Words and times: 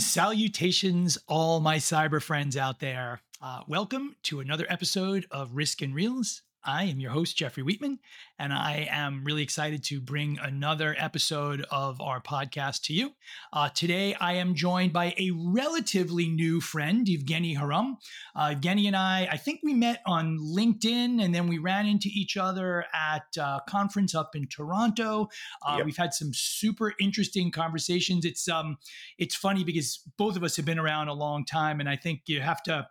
Salutations, 0.00 1.18
all 1.28 1.60
my 1.60 1.76
cyber 1.76 2.22
friends 2.22 2.56
out 2.56 2.80
there. 2.80 3.20
Uh, 3.42 3.60
welcome 3.68 4.16
to 4.22 4.40
another 4.40 4.64
episode 4.68 5.26
of 5.30 5.54
Risk 5.54 5.82
and 5.82 5.94
Reels. 5.94 6.42
I 6.64 6.84
am 6.84 7.00
your 7.00 7.10
host, 7.10 7.38
Jeffrey 7.38 7.62
Wheatman, 7.62 7.98
and 8.38 8.52
I 8.52 8.86
am 8.90 9.24
really 9.24 9.42
excited 9.42 9.82
to 9.84 10.00
bring 10.00 10.38
another 10.38 10.94
episode 10.98 11.64
of 11.70 12.00
our 12.02 12.20
podcast 12.20 12.82
to 12.82 12.92
you. 12.92 13.12
Uh, 13.52 13.70
today, 13.70 14.14
I 14.20 14.34
am 14.34 14.54
joined 14.54 14.92
by 14.92 15.14
a 15.16 15.30
relatively 15.34 16.28
new 16.28 16.60
friend, 16.60 17.06
Evgeniy 17.06 17.56
Kharam. 17.56 17.96
Uh, 18.36 18.54
Evgeniy 18.54 18.86
and 18.88 18.96
I, 18.96 19.26
I 19.32 19.36
think 19.38 19.60
we 19.62 19.72
met 19.72 20.02
on 20.06 20.38
LinkedIn, 20.38 21.22
and 21.24 21.34
then 21.34 21.48
we 21.48 21.56
ran 21.56 21.86
into 21.86 22.10
each 22.12 22.36
other 22.36 22.84
at 22.94 23.24
a 23.38 23.60
conference 23.66 24.14
up 24.14 24.36
in 24.36 24.46
Toronto. 24.46 25.28
Uh, 25.66 25.76
yep. 25.78 25.86
We've 25.86 25.96
had 25.96 26.12
some 26.12 26.32
super 26.34 26.92
interesting 27.00 27.50
conversations. 27.50 28.26
It's 28.26 28.48
um, 28.48 28.76
it's 29.16 29.34
funny 29.34 29.64
because 29.64 30.00
both 30.18 30.36
of 30.36 30.44
us 30.44 30.56
have 30.56 30.66
been 30.66 30.78
around 30.78 31.08
a 31.08 31.14
long 31.14 31.46
time, 31.46 31.80
and 31.80 31.88
I 31.88 31.96
think 31.96 32.22
you 32.26 32.40
have 32.40 32.62
to 32.64 32.86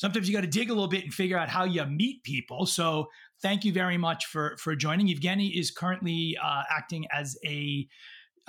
sometimes 0.00 0.26
you 0.28 0.34
got 0.34 0.40
to 0.40 0.46
dig 0.46 0.70
a 0.70 0.72
little 0.72 0.88
bit 0.88 1.04
and 1.04 1.12
figure 1.12 1.38
out 1.38 1.50
how 1.50 1.64
you 1.64 1.84
meet 1.84 2.24
people. 2.24 2.64
So 2.64 3.08
thank 3.42 3.64
you 3.64 3.72
very 3.72 3.98
much 3.98 4.26
for 4.26 4.56
for 4.58 4.74
joining. 4.74 5.08
Evgeniy 5.08 5.58
is 5.58 5.70
currently 5.70 6.36
uh, 6.42 6.62
acting 6.70 7.06
as 7.12 7.36
a 7.44 7.86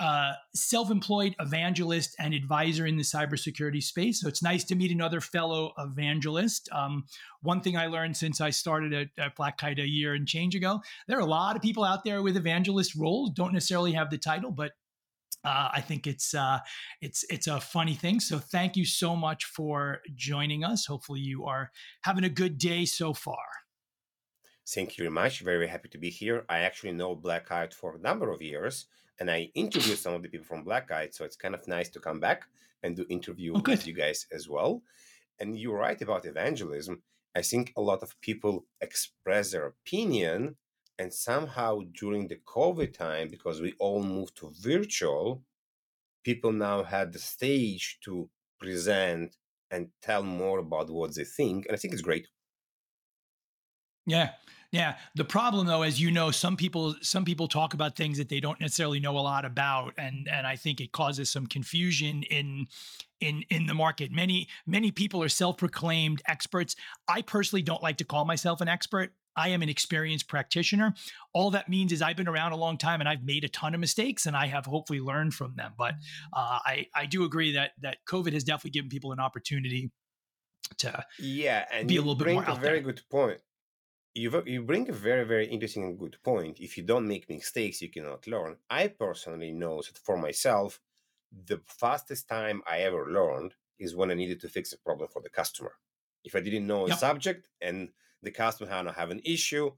uh, 0.00 0.32
self-employed 0.54 1.36
evangelist 1.38 2.16
and 2.18 2.34
advisor 2.34 2.86
in 2.86 2.96
the 2.96 3.04
cybersecurity 3.04 3.80
space. 3.80 4.20
So 4.20 4.26
it's 4.26 4.42
nice 4.42 4.64
to 4.64 4.74
meet 4.74 4.90
another 4.90 5.20
fellow 5.20 5.72
evangelist. 5.78 6.68
Um, 6.72 7.04
one 7.42 7.60
thing 7.60 7.76
I 7.76 7.86
learned 7.86 8.16
since 8.16 8.40
I 8.40 8.50
started 8.50 8.92
at, 8.94 9.08
at, 9.16 9.36
Black 9.36 9.58
Kite 9.58 9.78
a 9.78 9.86
year 9.86 10.14
and 10.14 10.26
change 10.26 10.56
ago, 10.56 10.80
there 11.06 11.18
are 11.18 11.20
a 11.20 11.26
lot 11.26 11.54
of 11.54 11.62
people 11.62 11.84
out 11.84 12.04
there 12.04 12.22
with 12.22 12.36
evangelist 12.36 12.96
roles, 12.96 13.30
don't 13.30 13.52
necessarily 13.52 13.92
have 13.92 14.10
the 14.10 14.18
title, 14.18 14.50
but 14.50 14.72
uh, 15.44 15.70
I 15.72 15.80
think 15.80 16.06
it's 16.06 16.34
uh, 16.34 16.60
it's 17.00 17.24
it's 17.30 17.46
a 17.46 17.60
funny 17.60 17.94
thing. 17.94 18.20
So 18.20 18.38
thank 18.38 18.76
you 18.76 18.84
so 18.84 19.16
much 19.16 19.44
for 19.44 20.00
joining 20.14 20.64
us. 20.64 20.86
Hopefully 20.86 21.20
you 21.20 21.44
are 21.46 21.70
having 22.02 22.24
a 22.24 22.28
good 22.28 22.58
day 22.58 22.84
so 22.84 23.12
far. 23.12 23.44
Thank 24.68 24.96
you 24.96 25.02
very 25.04 25.12
much. 25.12 25.40
Very 25.40 25.66
happy 25.66 25.88
to 25.88 25.98
be 25.98 26.10
here. 26.10 26.44
I 26.48 26.60
actually 26.60 26.92
know 26.92 27.16
Black 27.16 27.46
Kite 27.46 27.74
for 27.74 27.96
a 27.96 27.98
number 27.98 28.30
of 28.30 28.40
years, 28.40 28.86
and 29.18 29.30
I 29.30 29.50
interviewed 29.54 29.98
some 29.98 30.14
of 30.14 30.22
the 30.22 30.28
people 30.28 30.46
from 30.46 30.62
Black 30.62 30.88
Kite, 30.88 31.14
so 31.14 31.24
it's 31.24 31.36
kind 31.36 31.54
of 31.54 31.66
nice 31.66 31.88
to 31.90 32.00
come 32.00 32.20
back 32.20 32.44
and 32.82 32.96
do 32.96 33.04
interview 33.08 33.54
oh, 33.56 33.62
with 33.66 33.86
you 33.86 33.94
guys 33.94 34.26
as 34.32 34.48
well. 34.48 34.82
And 35.40 35.58
you're 35.58 35.78
right 35.78 36.00
about 36.00 36.26
evangelism. 36.26 37.02
I 37.34 37.42
think 37.42 37.72
a 37.76 37.80
lot 37.80 38.02
of 38.02 38.20
people 38.20 38.66
express 38.80 39.50
their 39.50 39.66
opinion 39.66 40.56
and 40.98 41.12
somehow 41.12 41.80
during 41.98 42.28
the 42.28 42.36
COVID 42.46 42.92
time, 42.92 43.28
because 43.28 43.60
we 43.60 43.74
all 43.78 44.02
moved 44.02 44.36
to 44.36 44.52
virtual, 44.60 45.42
people 46.24 46.52
now 46.52 46.82
had 46.82 47.12
the 47.12 47.18
stage 47.18 47.98
to 48.04 48.28
present 48.60 49.36
and 49.70 49.88
tell 50.02 50.22
more 50.22 50.58
about 50.58 50.90
what 50.90 51.14
they 51.14 51.24
think. 51.24 51.66
And 51.66 51.74
I 51.74 51.78
think 51.78 51.94
it's 51.94 52.02
great. 52.02 52.28
Yeah. 54.06 54.30
Yeah. 54.70 54.96
The 55.14 55.24
problem 55.24 55.66
though, 55.66 55.82
as 55.82 56.00
you 56.00 56.10
know, 56.10 56.30
some 56.30 56.56
people 56.56 56.94
some 57.02 57.24
people 57.24 57.46
talk 57.46 57.74
about 57.74 57.94
things 57.94 58.18
that 58.18 58.28
they 58.28 58.40
don't 58.40 58.60
necessarily 58.60 59.00
know 59.00 59.18
a 59.18 59.20
lot 59.20 59.44
about. 59.44 59.94
And 59.98 60.28
and 60.28 60.46
I 60.46 60.56
think 60.56 60.80
it 60.80 60.92
causes 60.92 61.30
some 61.30 61.46
confusion 61.46 62.22
in 62.24 62.66
in 63.20 63.44
in 63.50 63.66
the 63.66 63.74
market. 63.74 64.10
Many, 64.12 64.48
many 64.66 64.90
people 64.90 65.22
are 65.22 65.28
self-proclaimed 65.28 66.22
experts. 66.26 66.74
I 67.06 67.22
personally 67.22 67.62
don't 67.62 67.82
like 67.82 67.98
to 67.98 68.04
call 68.04 68.24
myself 68.24 68.60
an 68.60 68.68
expert. 68.68 69.12
I 69.36 69.48
am 69.48 69.62
an 69.62 69.68
experienced 69.68 70.28
practitioner. 70.28 70.94
All 71.32 71.50
that 71.52 71.68
means 71.68 71.92
is 71.92 72.02
I've 72.02 72.16
been 72.16 72.28
around 72.28 72.52
a 72.52 72.56
long 72.56 72.78
time 72.78 73.00
and 73.00 73.08
I've 73.08 73.24
made 73.24 73.44
a 73.44 73.48
ton 73.48 73.74
of 73.74 73.80
mistakes 73.80 74.26
and 74.26 74.36
I 74.36 74.46
have 74.46 74.66
hopefully 74.66 75.00
learned 75.00 75.34
from 75.34 75.54
them. 75.56 75.72
But 75.76 75.94
uh, 76.32 76.58
I 76.64 76.86
I 76.94 77.06
do 77.06 77.24
agree 77.24 77.52
that 77.52 77.72
that 77.80 77.98
COVID 78.06 78.32
has 78.32 78.44
definitely 78.44 78.70
given 78.70 78.90
people 78.90 79.12
an 79.12 79.20
opportunity 79.20 79.90
to 80.78 81.04
yeah 81.18 81.64
and 81.72 81.88
be 81.88 81.96
a 81.96 82.00
little 82.00 82.14
bit 82.14 82.32
more 82.32 82.44
a 82.46 82.54
very 82.54 82.80
there. 82.80 82.92
good 82.92 83.02
point. 83.10 83.40
You 84.14 84.42
you 84.46 84.62
bring 84.62 84.88
a 84.88 84.92
very 84.92 85.24
very 85.24 85.46
interesting 85.46 85.84
and 85.84 85.98
good 85.98 86.18
point. 86.22 86.60
If 86.60 86.76
you 86.76 86.82
don't 86.82 87.08
make 87.08 87.28
mistakes, 87.28 87.80
you 87.80 87.90
cannot 87.90 88.26
learn. 88.26 88.56
I 88.68 88.88
personally 88.88 89.52
know 89.52 89.76
that 89.76 89.98
for 89.98 90.18
myself, 90.18 90.80
the 91.46 91.60
fastest 91.66 92.28
time 92.28 92.62
I 92.66 92.78
ever 92.80 93.10
learned 93.10 93.54
is 93.78 93.96
when 93.96 94.10
I 94.10 94.14
needed 94.14 94.40
to 94.42 94.48
fix 94.48 94.72
a 94.72 94.78
problem 94.78 95.08
for 95.08 95.22
the 95.22 95.30
customer. 95.30 95.72
If 96.24 96.36
I 96.36 96.40
didn't 96.40 96.66
know 96.66 96.86
yep. 96.86 96.96
a 96.96 97.00
subject 97.00 97.48
and 97.60 97.88
the 98.22 98.30
customer 98.30 98.70
have 98.92 99.10
an 99.10 99.20
issue, 99.24 99.70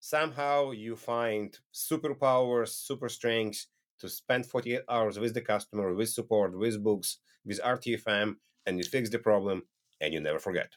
somehow 0.00 0.70
you 0.70 0.96
find 0.96 1.58
superpowers, 1.74 2.68
super 2.68 3.08
strengths 3.08 3.68
to 4.00 4.08
spend 4.08 4.46
48 4.46 4.82
hours 4.88 5.18
with 5.18 5.34
the 5.34 5.40
customer, 5.40 5.94
with 5.94 6.08
support, 6.08 6.56
with 6.58 6.82
books, 6.82 7.18
with 7.44 7.60
RTFM, 7.60 8.36
and 8.66 8.78
you 8.78 8.84
fix 8.84 9.10
the 9.10 9.18
problem 9.18 9.62
and 10.00 10.14
you 10.14 10.20
never 10.20 10.38
forget. 10.38 10.72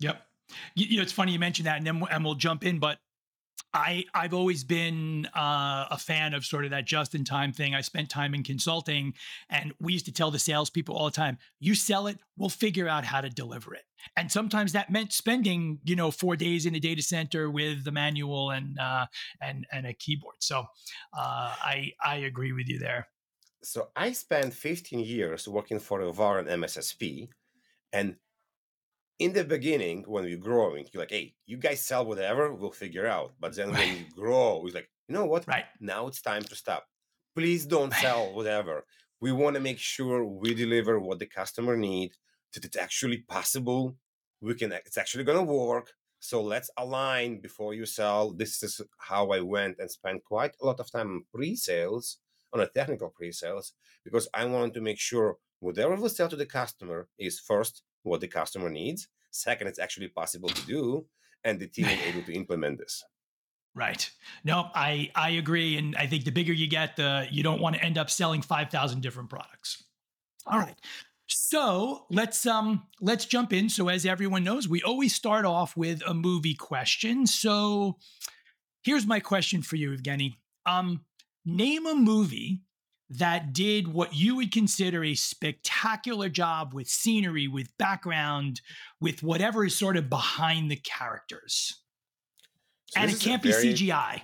Yep. 0.00 0.22
You, 0.74 0.86
you 0.86 0.96
know, 0.96 1.02
it's 1.02 1.12
funny 1.12 1.32
you 1.32 1.38
mentioned 1.38 1.66
that, 1.66 1.76
and 1.76 1.86
then 1.86 2.02
and 2.10 2.24
we'll 2.24 2.34
jump 2.34 2.64
in. 2.64 2.78
But 2.78 2.98
I 3.72 4.04
I've 4.14 4.34
always 4.34 4.64
been 4.64 5.26
uh, 5.26 5.86
a 5.90 5.98
fan 5.98 6.34
of 6.34 6.44
sort 6.44 6.64
of 6.64 6.70
that 6.72 6.86
just 6.86 7.14
in 7.14 7.24
time 7.24 7.52
thing. 7.52 7.74
I 7.74 7.80
spent 7.80 8.10
time 8.10 8.34
in 8.34 8.42
consulting, 8.42 9.14
and 9.48 9.72
we 9.80 9.92
used 9.92 10.06
to 10.06 10.12
tell 10.12 10.30
the 10.30 10.38
salespeople 10.38 10.96
all 10.96 11.06
the 11.06 11.12
time, 11.12 11.38
"You 11.60 11.74
sell 11.74 12.06
it, 12.06 12.18
we'll 12.36 12.48
figure 12.48 12.88
out 12.88 13.04
how 13.04 13.20
to 13.20 13.30
deliver 13.30 13.74
it." 13.74 13.84
And 14.16 14.30
sometimes 14.30 14.72
that 14.72 14.90
meant 14.90 15.12
spending, 15.12 15.78
you 15.84 15.94
know, 15.94 16.10
four 16.10 16.36
days 16.36 16.66
in 16.66 16.74
a 16.74 16.80
data 16.80 17.02
center 17.02 17.50
with 17.50 17.84
the 17.84 17.92
manual 17.92 18.50
and 18.50 18.78
uh, 18.78 19.06
and 19.40 19.66
and 19.72 19.86
a 19.86 19.94
keyboard. 19.94 20.36
So 20.40 20.60
uh, 21.16 21.54
I 21.62 21.92
I 22.04 22.16
agree 22.16 22.52
with 22.52 22.68
you 22.68 22.78
there. 22.78 23.08
So 23.62 23.90
I 23.94 24.12
spent 24.12 24.54
15 24.54 25.00
years 25.00 25.46
working 25.46 25.78
for 25.78 26.00
a 26.00 26.12
VAR 26.12 26.38
and 26.38 26.48
MSSP, 26.48 27.28
and 27.92 28.16
in 29.20 29.34
the 29.34 29.44
beginning, 29.44 30.02
when 30.08 30.24
you're 30.24 30.38
growing, 30.38 30.86
you're 30.92 31.02
like, 31.02 31.10
hey, 31.10 31.34
you 31.46 31.58
guys 31.58 31.82
sell 31.82 32.06
whatever, 32.06 32.54
we'll 32.54 32.70
figure 32.70 33.06
out. 33.06 33.34
But 33.38 33.54
then 33.54 33.70
right. 33.70 33.78
when 33.78 33.98
you 33.98 34.04
grow, 34.16 34.64
it's 34.64 34.74
like, 34.74 34.88
you 35.08 35.14
know 35.14 35.26
what? 35.26 35.46
Right. 35.46 35.66
Now 35.78 36.06
it's 36.06 36.22
time 36.22 36.42
to 36.42 36.56
stop. 36.56 36.86
Please 37.36 37.66
don't 37.66 37.92
sell 37.94 38.32
whatever. 38.34 38.86
We 39.20 39.32
want 39.32 39.56
to 39.56 39.60
make 39.60 39.78
sure 39.78 40.24
we 40.24 40.54
deliver 40.54 40.98
what 40.98 41.18
the 41.18 41.26
customer 41.26 41.76
need 41.76 42.12
that 42.54 42.64
it's 42.64 42.78
actually 42.78 43.18
possible. 43.18 43.94
We 44.40 44.54
can 44.54 44.72
it's 44.72 44.96
actually 44.96 45.24
gonna 45.24 45.42
work. 45.42 45.92
So 46.18 46.42
let's 46.42 46.70
align 46.78 47.40
before 47.40 47.74
you 47.74 47.84
sell. 47.84 48.32
This 48.32 48.62
is 48.62 48.80
how 48.96 49.32
I 49.32 49.40
went 49.40 49.76
and 49.78 49.90
spent 49.90 50.24
quite 50.24 50.54
a 50.62 50.66
lot 50.66 50.80
of 50.80 50.90
time 50.90 51.08
on 51.12 51.24
pre-sales, 51.32 52.18
on 52.54 52.60
a 52.60 52.66
technical 52.66 53.10
pre-sales, 53.10 53.74
because 54.02 54.28
I 54.32 54.46
wanted 54.46 54.74
to 54.74 54.80
make 54.80 54.98
sure 54.98 55.36
whatever 55.60 55.94
we 55.96 56.08
sell 56.08 56.28
to 56.30 56.36
the 56.36 56.46
customer 56.46 57.08
is 57.18 57.38
first 57.38 57.82
what 58.02 58.20
the 58.20 58.28
customer 58.28 58.70
needs. 58.70 59.08
Second, 59.30 59.68
it's 59.68 59.78
actually 59.78 60.08
possible 60.08 60.48
to 60.48 60.66
do, 60.66 61.06
and 61.44 61.58
the 61.60 61.66
team 61.66 61.86
is 61.86 62.00
able 62.06 62.22
to 62.22 62.32
implement 62.32 62.78
this. 62.78 63.02
Right. 63.74 64.10
No, 64.44 64.68
I 64.74 65.10
I 65.14 65.30
agree, 65.30 65.76
and 65.76 65.94
I 65.96 66.06
think 66.06 66.24
the 66.24 66.32
bigger 66.32 66.52
you 66.52 66.66
get, 66.66 66.96
the 66.96 67.28
you 67.30 67.42
don't 67.42 67.60
want 67.60 67.76
to 67.76 67.84
end 67.84 67.98
up 67.98 68.10
selling 68.10 68.42
five 68.42 68.70
thousand 68.70 69.00
different 69.00 69.30
products. 69.30 69.84
All 70.46 70.58
right. 70.58 70.76
So 71.26 72.06
let's 72.10 72.44
um 72.46 72.82
let's 73.00 73.24
jump 73.24 73.52
in. 73.52 73.68
So 73.68 73.88
as 73.88 74.04
everyone 74.04 74.42
knows, 74.42 74.68
we 74.68 74.82
always 74.82 75.14
start 75.14 75.44
off 75.44 75.76
with 75.76 76.02
a 76.04 76.12
movie 76.12 76.54
question. 76.54 77.26
So 77.26 77.98
here's 78.82 79.06
my 79.06 79.20
question 79.20 79.62
for 79.62 79.76
you, 79.76 79.92
Evgeniy. 79.92 80.34
Um, 80.66 81.04
name 81.44 81.86
a 81.86 81.94
movie 81.94 82.62
that 83.10 83.52
did 83.52 83.88
what 83.88 84.14
you 84.14 84.36
would 84.36 84.52
consider 84.52 85.02
a 85.02 85.14
spectacular 85.14 86.28
job 86.28 86.72
with 86.72 86.88
scenery, 86.88 87.48
with 87.48 87.76
background, 87.76 88.60
with 89.00 89.22
whatever 89.22 89.64
is 89.64 89.76
sort 89.76 89.96
of 89.96 90.08
behind 90.08 90.70
the 90.70 90.76
characters. 90.76 91.82
So 92.86 93.00
and 93.00 93.10
it 93.10 93.20
can't 93.20 93.42
be 93.42 93.50
very, 93.50 93.74
CGI. 93.74 94.22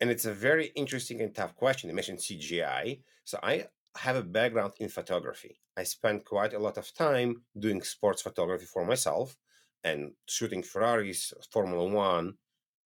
And 0.00 0.10
it's 0.10 0.24
a 0.24 0.32
very 0.32 0.72
interesting 0.74 1.20
and 1.20 1.34
tough 1.34 1.54
question. 1.54 1.90
You 1.90 1.94
mentioned 1.94 2.18
CGI. 2.18 3.00
So 3.24 3.38
I 3.42 3.66
have 3.98 4.16
a 4.16 4.22
background 4.22 4.72
in 4.78 4.88
photography. 4.88 5.60
I 5.76 5.82
spent 5.82 6.24
quite 6.24 6.54
a 6.54 6.58
lot 6.58 6.78
of 6.78 6.92
time 6.94 7.42
doing 7.58 7.82
sports 7.82 8.22
photography 8.22 8.66
for 8.66 8.84
myself 8.86 9.36
and 9.84 10.12
shooting 10.26 10.62
Ferraris, 10.62 11.32
Formula 11.52 11.84
One, 11.84 12.34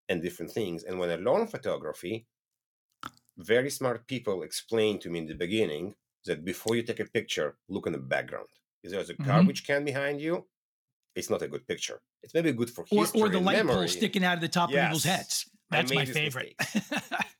and 0.08 0.20
different 0.20 0.52
things. 0.52 0.82
And 0.82 0.98
when 0.98 1.10
I 1.10 1.16
learned 1.16 1.50
photography, 1.50 2.26
very 3.36 3.70
smart 3.70 4.06
people 4.06 4.42
explained 4.42 5.00
to 5.02 5.10
me 5.10 5.20
in 5.20 5.26
the 5.26 5.34
beginning 5.34 5.94
that 6.26 6.44
before 6.44 6.76
you 6.76 6.82
take 6.82 7.00
a 7.00 7.04
picture, 7.04 7.56
look 7.68 7.86
in 7.86 7.92
the 7.92 7.98
background. 7.98 8.48
If 8.82 8.90
there's 8.92 9.10
a 9.10 9.14
mm-hmm. 9.14 9.24
garbage 9.24 9.66
can 9.66 9.84
behind 9.84 10.20
you, 10.20 10.46
it's 11.14 11.30
not 11.30 11.42
a 11.42 11.48
good 11.48 11.66
picture. 11.66 12.00
It's 12.22 12.34
maybe 12.34 12.52
good 12.52 12.70
for 12.70 12.84
history 12.88 13.20
or, 13.20 13.26
or 13.26 13.28
the 13.28 13.40
light 13.40 13.56
memory. 13.56 13.74
pole 13.74 13.88
sticking 13.88 14.24
out 14.24 14.34
of 14.34 14.40
the 14.40 14.48
top 14.48 14.70
yes. 14.70 14.78
of 14.78 14.86
people's 14.86 15.04
heads. 15.04 15.50
That's 15.70 15.94
my 15.94 16.04
favorite. 16.04 16.54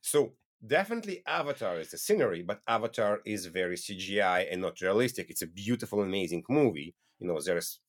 so 0.01 0.33
definitely 0.67 1.23
Avatar 1.27 1.79
is 1.79 1.91
the 1.91 1.99
scenery, 1.99 2.43
but 2.43 2.61
Avatar 2.67 3.21
is 3.25 3.47
very 3.47 3.77
CGI 3.77 4.51
and 4.51 4.63
not 4.63 4.81
realistic. 4.81 5.31
It's 5.31 5.43
a 5.43 5.47
beautiful, 5.47 6.03
amazing 6.03 6.45
movie. 6.49 6.95
You 7.19 7.29
know, 7.29 7.39
there's 7.45 7.81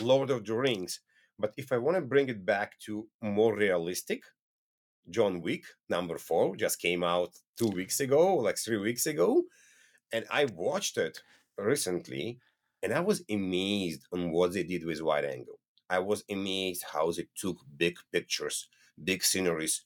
Lord 0.00 0.30
of 0.30 0.44
the 0.44 0.54
Rings. 0.54 1.00
But 1.38 1.54
if 1.56 1.72
I 1.72 1.78
want 1.78 1.96
to 1.96 2.02
bring 2.02 2.28
it 2.28 2.44
back 2.44 2.78
to 2.80 3.08
more 3.22 3.56
realistic, 3.56 4.22
John 5.08 5.40
Wick 5.40 5.64
number 5.88 6.18
four 6.18 6.56
just 6.56 6.80
came 6.80 7.02
out 7.02 7.30
two 7.60 7.68
weeks 7.68 8.00
ago, 8.00 8.36
like 8.36 8.56
three 8.56 8.78
weeks 8.78 9.06
ago, 9.06 9.42
and 10.12 10.24
I 10.30 10.46
watched 10.46 10.96
it 10.96 11.20
recently, 11.58 12.38
and 12.82 12.94
I 12.94 13.00
was 13.00 13.22
amazed 13.30 14.06
on 14.12 14.32
what 14.32 14.54
they 14.54 14.62
did 14.62 14.86
with 14.86 15.02
wide 15.02 15.26
angle. 15.26 15.58
I 15.90 15.98
was 15.98 16.24
amazed 16.30 16.84
how 16.92 17.12
they 17.12 17.26
took 17.36 17.58
big 17.76 17.96
pictures, 18.12 18.68
big 19.02 19.22
sceneries, 19.22 19.82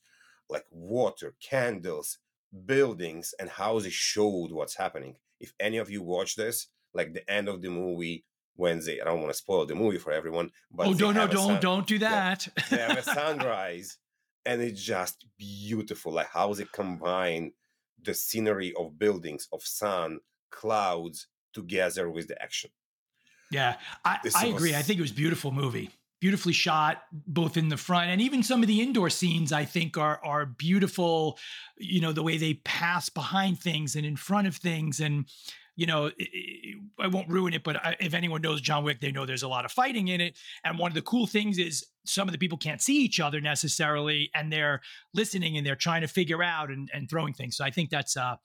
like 0.49 0.65
water, 0.71 1.35
candles, 1.41 2.19
buildings, 2.65 3.33
and 3.39 3.49
how 3.49 3.79
they 3.79 3.89
showed 3.89 4.51
what's 4.51 4.77
happening. 4.77 5.15
If 5.41 5.53
any 5.59 5.77
of 5.77 5.89
you 5.89 6.01
watch 6.01 6.35
this, 6.35 6.67
like 6.93 7.13
the 7.13 7.29
end 7.29 7.49
of 7.49 7.61
the 7.61 7.69
movie, 7.69 8.23
when 8.55 8.79
they, 8.85 9.01
I 9.01 9.05
don't 9.05 9.19
want 9.19 9.33
to 9.33 9.37
spoil 9.37 9.65
the 9.65 9.75
movie 9.75 9.97
for 9.97 10.13
everyone, 10.13 10.51
but 10.71 10.87
oh, 10.87 10.93
don't, 10.93 11.15
no, 11.15 11.27
don't, 11.27 11.47
sun, 11.47 11.59
don't 11.59 11.87
do 11.87 11.99
that. 11.99 12.47
they 12.69 12.77
have 12.77 12.97
a 12.97 13.03
sunrise, 13.19 13.97
and 14.45 14.61
it's 14.61 14.81
just 14.81 15.25
beautiful, 15.37 16.13
like 16.13 16.29
how 16.31 16.53
they 16.53 16.65
combine 16.71 17.51
the 18.05 18.13
scenery 18.13 18.73
of 18.77 18.97
buildings, 18.97 19.47
of 19.51 19.61
sun, 19.63 20.19
clouds 20.51 21.27
together 21.53 22.09
with 22.09 22.27
the 22.27 22.41
action. 22.41 22.69
Yeah, 23.51 23.75
I, 24.03 24.17
I 24.35 24.47
agree. 24.47 24.75
I 24.75 24.81
think 24.81 24.99
it 24.99 25.01
was 25.01 25.11
beautiful 25.11 25.51
movie, 25.51 25.91
beautifully 26.19 26.53
shot, 26.53 27.03
both 27.11 27.57
in 27.57 27.69
the 27.69 27.77
front 27.77 28.09
and 28.09 28.21
even 28.21 28.43
some 28.43 28.61
of 28.61 28.67
the 28.67 28.81
indoor 28.81 29.09
scenes. 29.09 29.51
I 29.51 29.65
think 29.65 29.97
are 29.97 30.19
are 30.23 30.45
beautiful. 30.45 31.37
You 31.77 32.01
know 32.01 32.11
the 32.11 32.23
way 32.23 32.37
they 32.37 32.55
pass 32.55 33.09
behind 33.09 33.59
things 33.59 33.95
and 33.95 34.05
in 34.05 34.15
front 34.15 34.47
of 34.47 34.55
things, 34.55 34.99
and 34.99 35.25
you 35.75 35.85
know, 35.85 36.09
I 36.99 37.07
won't 37.07 37.29
ruin 37.29 37.53
it, 37.53 37.63
but 37.63 37.77
if 37.99 38.13
anyone 38.13 38.41
knows 38.41 38.61
John 38.61 38.83
Wick, 38.83 39.01
they 39.01 39.11
know 39.11 39.25
there's 39.25 39.43
a 39.43 39.47
lot 39.47 39.65
of 39.65 39.71
fighting 39.71 40.07
in 40.07 40.21
it. 40.21 40.37
And 40.63 40.79
one 40.79 40.89
of 40.89 40.95
the 40.95 41.01
cool 41.01 41.27
things 41.27 41.57
is 41.57 41.85
some 42.05 42.27
of 42.27 42.31
the 42.31 42.37
people 42.37 42.57
can't 42.57 42.81
see 42.81 43.01
each 43.01 43.19
other 43.19 43.41
necessarily, 43.41 44.29
and 44.33 44.51
they're 44.51 44.81
listening 45.13 45.57
and 45.57 45.65
they're 45.65 45.75
trying 45.75 46.01
to 46.01 46.07
figure 46.07 46.41
out 46.41 46.69
and, 46.69 46.89
and 46.93 47.09
throwing 47.09 47.33
things. 47.33 47.57
So 47.57 47.65
I 47.65 47.71
think 47.71 47.89
that's 47.89 48.15
uh 48.15 48.35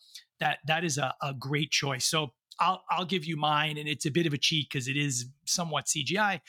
that 0.41 0.59
that 0.67 0.85
is 0.85 0.99
a, 0.99 1.15
a 1.23 1.35
great 1.35 1.71
choice. 1.71 2.07
So 2.07 2.33
I'll 2.59 2.83
I'll 2.91 3.05
give 3.05 3.25
you 3.25 3.37
mine, 3.37 3.79
and 3.79 3.89
it's 3.89 4.07
a 4.07 4.11
bit 4.11 4.27
of 4.27 4.33
a 4.33 4.39
cheat 4.39 4.69
because 4.71 4.89
it 4.89 4.97
is 4.97 5.27
somewhat 5.47 5.87
CGI. 5.87 6.41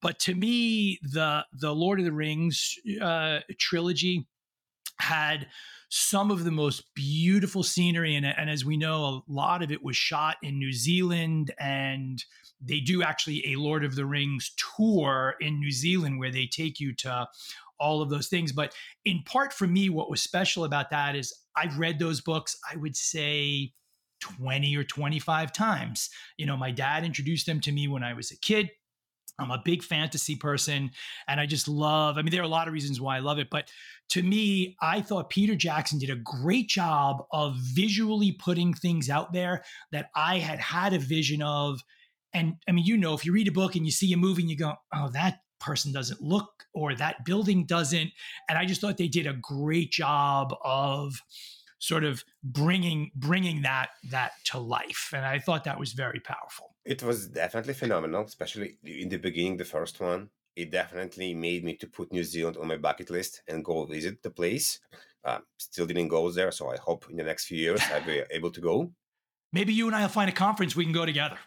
But 0.00 0.18
to 0.20 0.34
me, 0.34 0.98
the 1.02 1.44
the 1.52 1.74
Lord 1.74 1.98
of 1.98 2.04
the 2.04 2.12
Rings 2.12 2.74
uh, 3.00 3.40
trilogy 3.58 4.26
had 4.98 5.48
some 5.90 6.30
of 6.30 6.44
the 6.44 6.52
most 6.52 6.94
beautiful 6.94 7.62
scenery, 7.62 8.14
and, 8.14 8.24
and 8.24 8.48
as 8.48 8.64
we 8.64 8.76
know, 8.76 9.04
a 9.04 9.32
lot 9.32 9.62
of 9.62 9.72
it 9.72 9.82
was 9.82 9.96
shot 9.96 10.36
in 10.42 10.58
New 10.58 10.72
Zealand, 10.72 11.52
and 11.58 12.24
they 12.60 12.78
do 12.78 13.02
actually 13.02 13.52
a 13.52 13.58
Lord 13.58 13.84
of 13.84 13.96
the 13.96 14.06
Rings 14.06 14.52
tour 14.76 15.34
in 15.40 15.58
New 15.58 15.72
Zealand 15.72 16.18
where 16.18 16.30
they 16.30 16.46
take 16.46 16.78
you 16.78 16.94
to 16.96 17.26
all 17.80 18.02
of 18.02 18.10
those 18.10 18.28
things. 18.28 18.52
But 18.52 18.72
in 19.04 19.22
part 19.24 19.52
for 19.52 19.66
me, 19.66 19.90
what 19.90 20.10
was 20.10 20.22
special 20.22 20.64
about 20.64 20.90
that 20.90 21.16
is 21.16 21.34
I've 21.56 21.78
read 21.78 21.98
those 21.98 22.20
books, 22.20 22.56
I 22.70 22.76
would 22.76 22.96
say 22.96 23.72
20 24.20 24.76
or 24.76 24.84
25 24.84 25.52
times. 25.52 26.08
You 26.36 26.46
know, 26.46 26.56
my 26.56 26.70
dad 26.70 27.04
introduced 27.04 27.46
them 27.46 27.60
to 27.60 27.72
me 27.72 27.88
when 27.88 28.04
I 28.04 28.14
was 28.14 28.30
a 28.30 28.38
kid. 28.38 28.70
I'm 29.40 29.50
a 29.50 29.62
big 29.64 29.82
fantasy 29.82 30.36
person 30.36 30.90
and 31.26 31.40
I 31.40 31.46
just 31.46 31.68
love, 31.68 32.18
I 32.18 32.22
mean, 32.22 32.30
there 32.30 32.42
are 32.42 32.44
a 32.44 32.48
lot 32.48 32.68
of 32.68 32.74
reasons 32.74 33.00
why 33.00 33.16
I 33.16 33.20
love 33.20 33.38
it, 33.38 33.48
but 33.50 33.70
to 34.10 34.22
me, 34.22 34.76
I 34.82 35.00
thought 35.00 35.30
Peter 35.30 35.54
Jackson 35.54 35.98
did 35.98 36.10
a 36.10 36.16
great 36.16 36.68
job 36.68 37.24
of 37.32 37.56
visually 37.56 38.32
putting 38.32 38.74
things 38.74 39.08
out 39.08 39.32
there 39.32 39.64
that 39.92 40.10
I 40.14 40.38
had 40.38 40.58
had 40.58 40.92
a 40.92 40.98
vision 40.98 41.42
of. 41.42 41.80
And 42.32 42.56
I 42.68 42.72
mean, 42.72 42.84
you 42.84 42.96
know, 42.96 43.14
if 43.14 43.24
you 43.24 43.32
read 43.32 43.48
a 43.48 43.52
book 43.52 43.76
and 43.76 43.84
you 43.84 43.92
see 43.92 44.12
a 44.12 44.16
movie 44.16 44.42
and 44.42 44.50
you 44.50 44.56
go, 44.56 44.74
oh, 44.94 45.10
that 45.10 45.40
person 45.60 45.92
doesn't 45.92 46.20
look 46.20 46.50
or 46.74 46.94
that 46.94 47.24
building 47.24 47.66
doesn't. 47.66 48.10
And 48.48 48.58
I 48.58 48.64
just 48.64 48.80
thought 48.80 48.96
they 48.96 49.08
did 49.08 49.26
a 49.26 49.34
great 49.34 49.90
job 49.92 50.54
of, 50.64 51.20
sort 51.80 52.04
of 52.04 52.22
bringing 52.44 53.10
bringing 53.14 53.62
that 53.62 53.88
that 54.10 54.32
to 54.44 54.58
life. 54.58 55.10
And 55.12 55.26
i 55.26 55.38
thought 55.38 55.64
that 55.64 55.80
was 55.80 55.92
very 55.92 56.20
powerful. 56.20 56.76
It 56.84 57.02
was 57.02 57.26
definitely 57.28 57.74
phenomenal 57.74 58.24
especially 58.24 58.78
in 58.84 59.08
the 59.08 59.16
beginning 59.16 59.56
the 59.56 59.64
first 59.64 59.98
one. 60.00 60.30
It 60.54 60.70
definitely 60.70 61.34
made 61.34 61.64
me 61.64 61.74
to 61.76 61.86
put 61.86 62.12
new 62.12 62.22
zealand 62.22 62.56
on 62.58 62.68
my 62.68 62.76
bucket 62.76 63.10
list 63.10 63.42
and 63.48 63.64
go 63.64 63.84
visit 63.86 64.22
the 64.22 64.30
place. 64.30 64.78
Uh, 65.24 65.38
still 65.58 65.86
didn't 65.86 66.08
go 66.08 66.30
there 66.30 66.52
so 66.52 66.70
i 66.70 66.76
hope 66.76 67.06
in 67.10 67.16
the 67.16 67.22
next 67.22 67.44
few 67.46 67.58
years 67.58 67.82
i'll 67.92 68.04
be 68.04 68.22
able 68.30 68.50
to 68.50 68.60
go. 68.60 68.92
Maybe 69.52 69.72
you 69.72 69.86
and 69.86 69.96
i'll 69.96 70.08
find 70.08 70.30
a 70.30 70.38
conference 70.46 70.76
we 70.76 70.84
can 70.84 70.92
go 70.92 71.06
together. 71.06 71.38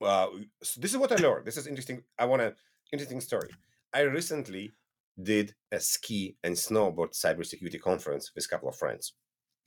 Well 0.00 0.38
so 0.62 0.80
this 0.80 0.92
is 0.92 0.96
what 0.96 1.12
i 1.12 1.16
learned. 1.16 1.44
This 1.44 1.56
is 1.56 1.66
interesting 1.66 2.02
i 2.18 2.24
want 2.24 2.40
to 2.42 2.54
interesting 2.92 3.20
story. 3.20 3.50
I 3.92 4.02
recently 4.02 4.72
did 5.20 5.54
a 5.72 5.80
ski 5.80 6.36
and 6.44 6.54
snowboard 6.54 7.12
cybersecurity 7.12 7.80
conference 7.80 8.30
with 8.34 8.44
a 8.44 8.48
couple 8.48 8.68
of 8.68 8.76
friends 8.76 9.12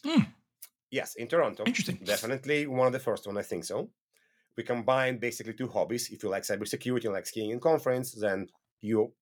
Mm. 0.05 0.27
Yes, 0.91 1.15
in 1.15 1.27
Toronto. 1.27 1.63
Interesting. 1.65 2.00
Definitely 2.03 2.67
one 2.67 2.88
of 2.88 2.94
the 2.94 3.00
first 3.00 3.25
one, 3.25 3.38
I 3.38 3.41
think 3.41 3.63
so. 3.63 3.89
We 4.55 4.63
combine 4.63 5.17
basically 5.17 5.53
two 5.53 5.67
hobbies. 5.67 6.09
If 6.11 6.21
you 6.21 6.29
like 6.29 6.44
cybersecurity 6.44 7.05
and 7.05 7.13
like 7.13 7.25
skiing 7.25 7.51
and 7.51 7.61
conference, 7.61 8.11
then 8.11 8.47
you 8.81 9.13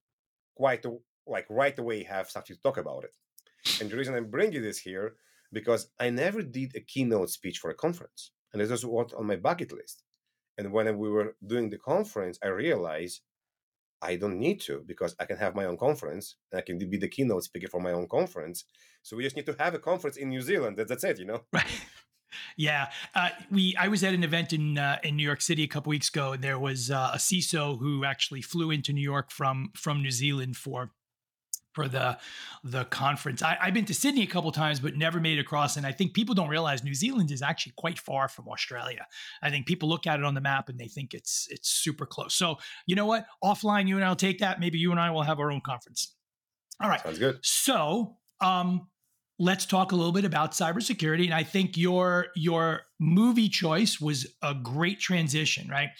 quite 0.54 0.84
like 1.26 1.46
right 1.48 1.78
away 1.78 2.02
have 2.02 2.28
something 2.28 2.56
to 2.56 2.62
talk 2.62 2.76
about 2.76 3.04
it. 3.04 3.16
And 3.80 3.90
the 3.90 3.96
reason 3.96 4.14
I'm 4.14 4.30
bringing 4.30 4.62
this 4.62 4.78
here 4.78 5.14
because 5.52 5.88
I 5.98 6.10
never 6.10 6.42
did 6.42 6.74
a 6.74 6.80
keynote 6.80 7.30
speech 7.30 7.58
for 7.58 7.70
a 7.70 7.74
conference, 7.74 8.32
and 8.52 8.60
this 8.60 8.70
was 8.70 8.86
what 8.86 9.12
on 9.14 9.26
my 9.26 9.36
bucket 9.36 9.72
list. 9.72 10.02
And 10.58 10.72
when 10.72 10.98
we 10.98 11.08
were 11.08 11.36
doing 11.46 11.70
the 11.70 11.78
conference, 11.78 12.38
I 12.42 12.48
realized 12.48 13.20
I 14.02 14.16
don't 14.16 14.38
need 14.38 14.60
to 14.62 14.82
because 14.86 15.14
I 15.20 15.24
can 15.24 15.36
have 15.36 15.54
my 15.54 15.64
own 15.64 15.76
conference 15.76 16.36
and 16.50 16.58
I 16.58 16.62
can 16.62 16.78
be 16.78 16.98
the 16.98 17.08
keynote 17.08 17.44
speaker 17.44 17.68
for 17.68 17.80
my 17.80 17.92
own 17.92 18.08
conference. 18.08 18.64
So 19.02 19.16
we 19.16 19.22
just 19.22 19.36
need 19.36 19.46
to 19.46 19.56
have 19.58 19.74
a 19.74 19.78
conference 19.78 20.16
in 20.16 20.28
New 20.28 20.42
Zealand. 20.42 20.76
That's, 20.76 20.88
that's 20.88 21.04
it, 21.04 21.18
you 21.18 21.26
know. 21.26 21.42
Right. 21.52 21.66
Yeah, 22.56 22.90
uh, 23.14 23.28
we. 23.50 23.76
I 23.76 23.88
was 23.88 24.02
at 24.02 24.14
an 24.14 24.24
event 24.24 24.54
in 24.54 24.78
uh, 24.78 24.98
in 25.02 25.16
New 25.16 25.22
York 25.22 25.42
City 25.42 25.64
a 25.64 25.66
couple 25.66 25.90
weeks 25.90 26.08
ago, 26.08 26.32
and 26.32 26.42
there 26.42 26.58
was 26.58 26.90
uh, 26.90 27.10
a 27.12 27.18
CISO 27.18 27.78
who 27.78 28.06
actually 28.06 28.40
flew 28.40 28.70
into 28.70 28.92
New 28.94 29.02
York 29.02 29.30
from 29.30 29.70
from 29.76 30.02
New 30.02 30.10
Zealand 30.10 30.56
for 30.56 30.92
for 31.72 31.88
the 31.88 32.18
the 32.64 32.84
conference. 32.86 33.42
I, 33.42 33.56
have 33.60 33.74
been 33.74 33.84
to 33.86 33.94
Sydney 33.94 34.22
a 34.22 34.26
couple 34.26 34.52
times, 34.52 34.80
but 34.80 34.96
never 34.96 35.20
made 35.20 35.38
it 35.38 35.40
across. 35.40 35.76
And 35.76 35.86
I 35.86 35.92
think 35.92 36.14
people 36.14 36.34
don't 36.34 36.48
realize 36.48 36.84
New 36.84 36.94
Zealand 36.94 37.30
is 37.30 37.42
actually 37.42 37.72
quite 37.76 37.98
far 37.98 38.28
from 38.28 38.48
Australia. 38.48 39.06
I 39.42 39.50
think 39.50 39.66
people 39.66 39.88
look 39.88 40.06
at 40.06 40.18
it 40.18 40.24
on 40.24 40.34
the 40.34 40.40
map 40.40 40.68
and 40.68 40.78
they 40.78 40.88
think 40.88 41.14
it's 41.14 41.48
it's 41.50 41.68
super 41.68 42.06
close. 42.06 42.34
So 42.34 42.56
you 42.86 42.96
know 42.96 43.06
what? 43.06 43.26
Offline, 43.42 43.88
you 43.88 43.96
and 43.96 44.04
I'll 44.04 44.16
take 44.16 44.38
that. 44.38 44.60
Maybe 44.60 44.78
you 44.78 44.90
and 44.90 45.00
I 45.00 45.10
will 45.10 45.22
have 45.22 45.40
our 45.40 45.50
own 45.50 45.60
conference. 45.60 46.14
All 46.80 46.88
right. 46.88 47.00
Sounds 47.00 47.18
good. 47.18 47.38
So 47.42 48.16
um, 48.40 48.88
let's 49.38 49.66
talk 49.66 49.92
a 49.92 49.96
little 49.96 50.12
bit 50.12 50.24
about 50.24 50.52
cybersecurity. 50.52 51.24
And 51.24 51.34
I 51.34 51.42
think 51.42 51.76
your 51.76 52.26
your 52.34 52.82
movie 53.00 53.48
choice 53.48 54.00
was 54.00 54.26
a 54.42 54.54
great 54.54 55.00
transition, 55.00 55.68
right? 55.68 55.90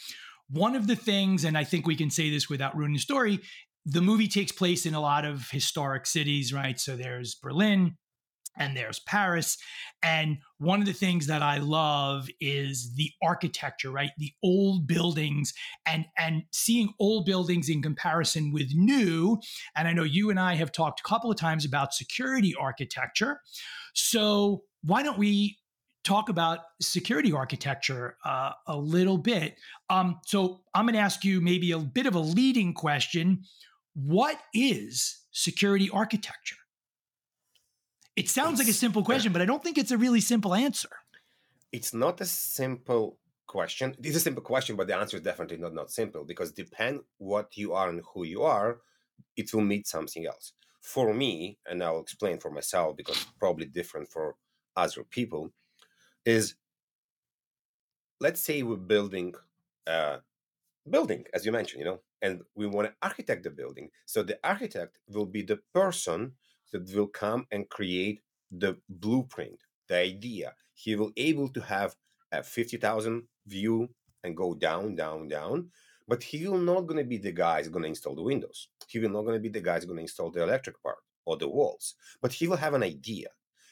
One 0.48 0.76
of 0.76 0.86
the 0.86 0.96
things, 0.96 1.44
and 1.44 1.56
I 1.56 1.64
think 1.64 1.86
we 1.86 1.96
can 1.96 2.10
say 2.10 2.30
this 2.30 2.48
without 2.50 2.76
ruining 2.76 2.94
the 2.94 3.00
story, 3.00 3.40
the 3.84 4.02
movie 4.02 4.28
takes 4.28 4.52
place 4.52 4.86
in 4.86 4.94
a 4.94 5.00
lot 5.00 5.24
of 5.24 5.50
historic 5.50 6.06
cities, 6.06 6.52
right? 6.52 6.78
So 6.78 6.96
there's 6.96 7.34
Berlin 7.34 7.96
and 8.56 8.76
there's 8.76 9.00
Paris. 9.00 9.56
And 10.02 10.38
one 10.58 10.80
of 10.80 10.86
the 10.86 10.92
things 10.92 11.26
that 11.26 11.42
I 11.42 11.58
love 11.58 12.28
is 12.40 12.94
the 12.96 13.10
architecture, 13.22 13.90
right? 13.90 14.10
The 14.18 14.32
old 14.42 14.86
buildings 14.86 15.54
and 15.86 16.04
and 16.18 16.42
seeing 16.52 16.92
old 17.00 17.24
buildings 17.24 17.68
in 17.68 17.82
comparison 17.82 18.52
with 18.52 18.70
new. 18.74 19.40
And 19.76 19.88
I 19.88 19.92
know 19.92 20.04
you 20.04 20.30
and 20.30 20.38
I 20.38 20.54
have 20.54 20.72
talked 20.72 21.00
a 21.00 21.08
couple 21.08 21.30
of 21.30 21.36
times 21.36 21.64
about 21.64 21.94
security 21.94 22.54
architecture. 22.58 23.40
So 23.94 24.64
why 24.82 25.02
don't 25.02 25.18
we 25.18 25.58
talk 26.04 26.28
about 26.28 26.58
security 26.80 27.32
architecture 27.32 28.16
uh, 28.24 28.50
a 28.66 28.76
little 28.76 29.18
bit? 29.18 29.56
Um, 29.88 30.20
so 30.26 30.62
I'm 30.74 30.84
going 30.84 30.94
to 30.94 31.00
ask 31.00 31.24
you 31.24 31.40
maybe 31.40 31.70
a 31.72 31.78
bit 31.78 32.06
of 32.06 32.16
a 32.16 32.20
leading 32.20 32.74
question 32.74 33.44
what 33.94 34.38
is 34.54 35.20
security 35.30 35.90
architecture? 35.90 36.56
It 38.16 38.28
sounds 38.28 38.60
it's, 38.60 38.68
like 38.68 38.74
a 38.74 38.78
simple 38.78 39.02
question, 39.02 39.32
but 39.32 39.42
I 39.42 39.46
don't 39.46 39.62
think 39.62 39.78
it's 39.78 39.90
a 39.90 39.98
really 39.98 40.20
simple 40.20 40.54
answer. 40.54 40.90
It's 41.72 41.94
not 41.94 42.20
a 42.20 42.26
simple 42.26 43.18
question. 43.46 43.94
It's 44.02 44.16
a 44.16 44.20
simple 44.20 44.42
question, 44.42 44.76
but 44.76 44.86
the 44.86 44.96
answer 44.96 45.16
is 45.16 45.22
definitely 45.22 45.58
not 45.58 45.74
not 45.74 45.90
simple 45.90 46.24
because 46.24 46.52
depend 46.52 47.00
what 47.18 47.56
you 47.56 47.72
are 47.72 47.88
and 47.88 48.02
who 48.12 48.24
you 48.24 48.42
are, 48.42 48.80
it 49.36 49.52
will 49.52 49.62
mean 49.62 49.84
something 49.84 50.26
else. 50.26 50.52
For 50.80 51.14
me, 51.14 51.58
and 51.66 51.82
I'll 51.82 52.00
explain 52.00 52.38
for 52.38 52.50
myself 52.50 52.96
because 52.96 53.16
it's 53.16 53.32
probably 53.38 53.66
different 53.66 54.08
for 54.10 54.36
other 54.76 55.04
people, 55.04 55.52
is 56.24 56.54
let's 58.20 58.40
say 58.40 58.62
we're 58.62 58.76
building 58.76 59.34
a 59.86 60.20
building, 60.88 61.24
as 61.34 61.46
you 61.46 61.52
mentioned, 61.52 61.80
you 61.80 61.86
know, 61.86 62.00
and 62.22 62.40
we 62.54 62.66
want 62.66 62.88
to 62.88 62.94
architect 63.02 63.44
the 63.44 63.50
building. 63.50 63.88
So 64.06 64.22
the 64.22 64.38
architect 64.44 64.98
will 65.08 65.26
be 65.26 65.42
the 65.42 65.60
person 65.74 66.32
that 66.72 66.94
will 66.94 67.06
come 67.06 67.46
and 67.50 67.68
create 67.68 68.20
the 68.50 68.76
blueprint, 68.88 69.58
the 69.88 69.96
idea. 69.96 70.54
He 70.74 70.96
will 70.96 71.12
able 71.16 71.48
to 71.50 71.60
have 71.60 71.94
a 72.32 72.42
50,000 72.42 73.22
view 73.46 73.88
and 74.24 74.36
go 74.36 74.54
down, 74.54 74.94
down, 74.94 75.28
down. 75.28 75.70
But 76.08 76.22
he 76.22 76.46
will 76.46 76.58
not 76.58 76.86
going 76.86 76.98
to 76.98 77.08
be 77.08 77.18
the 77.18 77.32
guy 77.32 77.58
who's 77.58 77.68
going 77.68 77.84
to 77.84 77.88
install 77.88 78.14
the 78.14 78.22
windows. 78.22 78.68
He 78.88 78.98
will 78.98 79.10
not 79.10 79.22
going 79.22 79.36
to 79.36 79.40
be 79.40 79.48
the 79.48 79.60
guy 79.60 79.76
who's 79.76 79.84
going 79.84 79.98
to 79.98 80.02
install 80.02 80.30
the 80.30 80.42
electric 80.42 80.82
part 80.82 80.98
or 81.24 81.36
the 81.36 81.48
walls. 81.48 81.94
But 82.20 82.32
he 82.32 82.48
will 82.48 82.56
have 82.56 82.74
an 82.74 82.82
idea. 82.82 83.28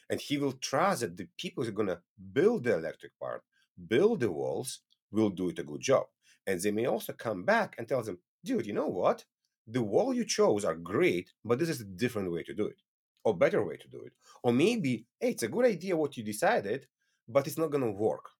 And 0.08 0.20
he 0.20 0.38
will 0.38 0.52
trust 0.52 1.00
that 1.00 1.16
the 1.16 1.28
people 1.36 1.64
who 1.64 1.70
are 1.70 1.72
going 1.72 1.88
to 1.88 2.00
build 2.32 2.64
the 2.64 2.74
electric 2.74 3.18
part, 3.18 3.42
build 3.88 4.20
the 4.20 4.30
walls, 4.30 4.80
will 5.12 5.30
do 5.30 5.48
it 5.48 5.58
a 5.58 5.64
good 5.64 5.80
job. 5.80 6.06
And 6.50 6.60
they 6.60 6.72
may 6.72 6.86
also 6.86 7.12
come 7.12 7.44
back 7.44 7.76
and 7.78 7.86
tell 7.86 8.02
them, 8.02 8.18
dude, 8.44 8.66
you 8.66 8.72
know 8.72 8.88
what? 8.88 9.24
The 9.68 9.82
wall 9.82 10.12
you 10.12 10.24
chose 10.24 10.64
are 10.64 10.74
great, 10.74 11.30
but 11.44 11.60
this 11.60 11.68
is 11.68 11.80
a 11.80 11.84
different 11.84 12.32
way 12.32 12.42
to 12.42 12.52
do 12.52 12.66
it, 12.66 12.82
or 13.24 13.36
better 13.36 13.64
way 13.64 13.76
to 13.76 13.88
do 13.88 14.02
it. 14.04 14.12
Or 14.42 14.52
maybe, 14.52 15.06
hey, 15.20 15.30
it's 15.30 15.44
a 15.44 15.48
good 15.48 15.64
idea 15.64 15.96
what 15.96 16.16
you 16.16 16.24
decided, 16.24 16.88
but 17.28 17.46
it's 17.46 17.56
not 17.56 17.70
going 17.70 17.84
to 17.84 17.92
work 17.92 18.30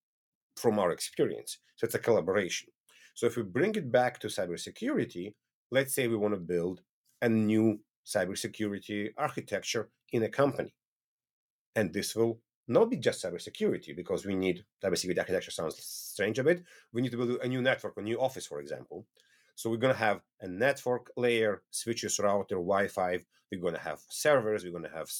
from 0.57 0.81
our 0.81 0.91
experience. 0.91 1.59
So 1.77 1.85
it's 1.85 1.95
a 1.95 2.01
collaboration. 2.01 2.69
So 3.15 3.27
if 3.27 3.37
we 3.37 3.45
bring 3.45 3.77
it 3.77 3.93
back 3.93 4.19
to 4.21 4.27
cybersecurity, 4.27 5.35
let's 5.71 5.95
say 5.95 6.09
we 6.09 6.17
want 6.17 6.35
to 6.35 6.41
build 6.41 6.81
a 7.23 7.29
new 7.29 7.79
cybersecurity 8.05 9.11
architecture 9.17 9.89
in 10.11 10.25
a 10.25 10.29
company. 10.29 10.75
And 11.77 11.93
this 11.93 12.17
will 12.17 12.41
not 12.71 12.91
be 12.91 12.97
just 12.97 13.23
cybersecurity 13.25 13.95
because 13.97 14.25
we 14.25 14.35
need 14.35 14.65
cybersecurity 14.83 15.19
architecture 15.19 15.51
sounds 15.51 15.77
strange 15.83 16.39
a 16.39 16.45
bit. 16.45 16.63
We 16.93 17.03
need 17.03 17.11
to 17.11 17.17
build 17.17 17.41
a 17.43 17.49
new 17.49 17.61
network, 17.61 17.97
a 17.97 18.03
new 18.03 18.21
office, 18.21 18.47
for 18.47 18.61
example. 18.61 19.07
So 19.57 19.69
we're 19.69 19.77
going 19.77 19.93
to 19.93 19.99
have 19.99 20.21
a 20.41 20.49
network 20.49 21.11
layer, 21.17 21.63
switches, 21.71 22.19
router, 22.19 22.55
Wi-Fi. 22.55 23.19
We're 23.51 23.61
going 23.61 23.75
to 23.75 23.81
have 23.81 24.01
servers. 24.09 24.65
We're 24.65 24.71
going 24.71 24.85
to 24.85 24.97
have 24.97 25.11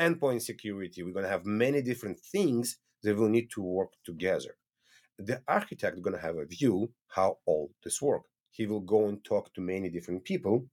endpoint 0.00 0.42
security. 0.42 1.02
We're 1.02 1.12
going 1.12 1.26
to 1.26 1.30
have 1.30 1.44
many 1.44 1.82
different 1.82 2.18
things 2.18 2.78
that 3.02 3.16
will 3.16 3.28
need 3.28 3.50
to 3.50 3.62
work 3.62 3.92
together. 4.04 4.56
The 5.18 5.42
architect 5.46 5.96
is 5.96 6.02
going 6.02 6.16
to 6.16 6.22
have 6.22 6.38
a 6.38 6.46
view 6.46 6.90
how 7.08 7.38
all 7.46 7.70
this 7.84 8.00
work. 8.00 8.22
He 8.50 8.66
will 8.66 8.80
go 8.80 9.08
and 9.08 9.22
talk 9.22 9.52
to 9.54 9.60
many 9.60 9.90
different 9.90 10.24
people 10.24 10.66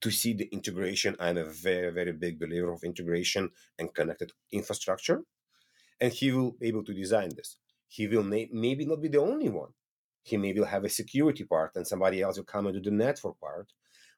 to 0.00 0.10
see 0.10 0.32
the 0.32 0.48
integration. 0.52 1.16
I'm 1.20 1.36
a 1.36 1.44
very, 1.44 1.90
very 1.92 2.12
big 2.12 2.38
believer 2.38 2.72
of 2.72 2.84
integration 2.84 3.50
and 3.78 3.94
connected 3.94 4.32
infrastructure. 4.52 5.22
And 6.00 6.12
he 6.12 6.32
will 6.32 6.52
be 6.52 6.68
able 6.68 6.84
to 6.84 6.94
design 6.94 7.30
this. 7.36 7.58
He 7.88 8.06
will 8.06 8.22
may, 8.22 8.48
maybe 8.52 8.86
not 8.86 9.02
be 9.02 9.08
the 9.08 9.20
only 9.20 9.48
one. 9.48 9.70
He 10.22 10.36
maybe 10.36 10.60
will 10.60 10.66
have 10.66 10.84
a 10.84 10.88
security 10.88 11.44
part 11.44 11.72
and 11.76 11.86
somebody 11.86 12.22
else 12.22 12.36
will 12.36 12.44
come 12.44 12.66
and 12.66 12.74
do 12.74 12.90
the 12.90 12.96
network 12.96 13.38
part, 13.40 13.72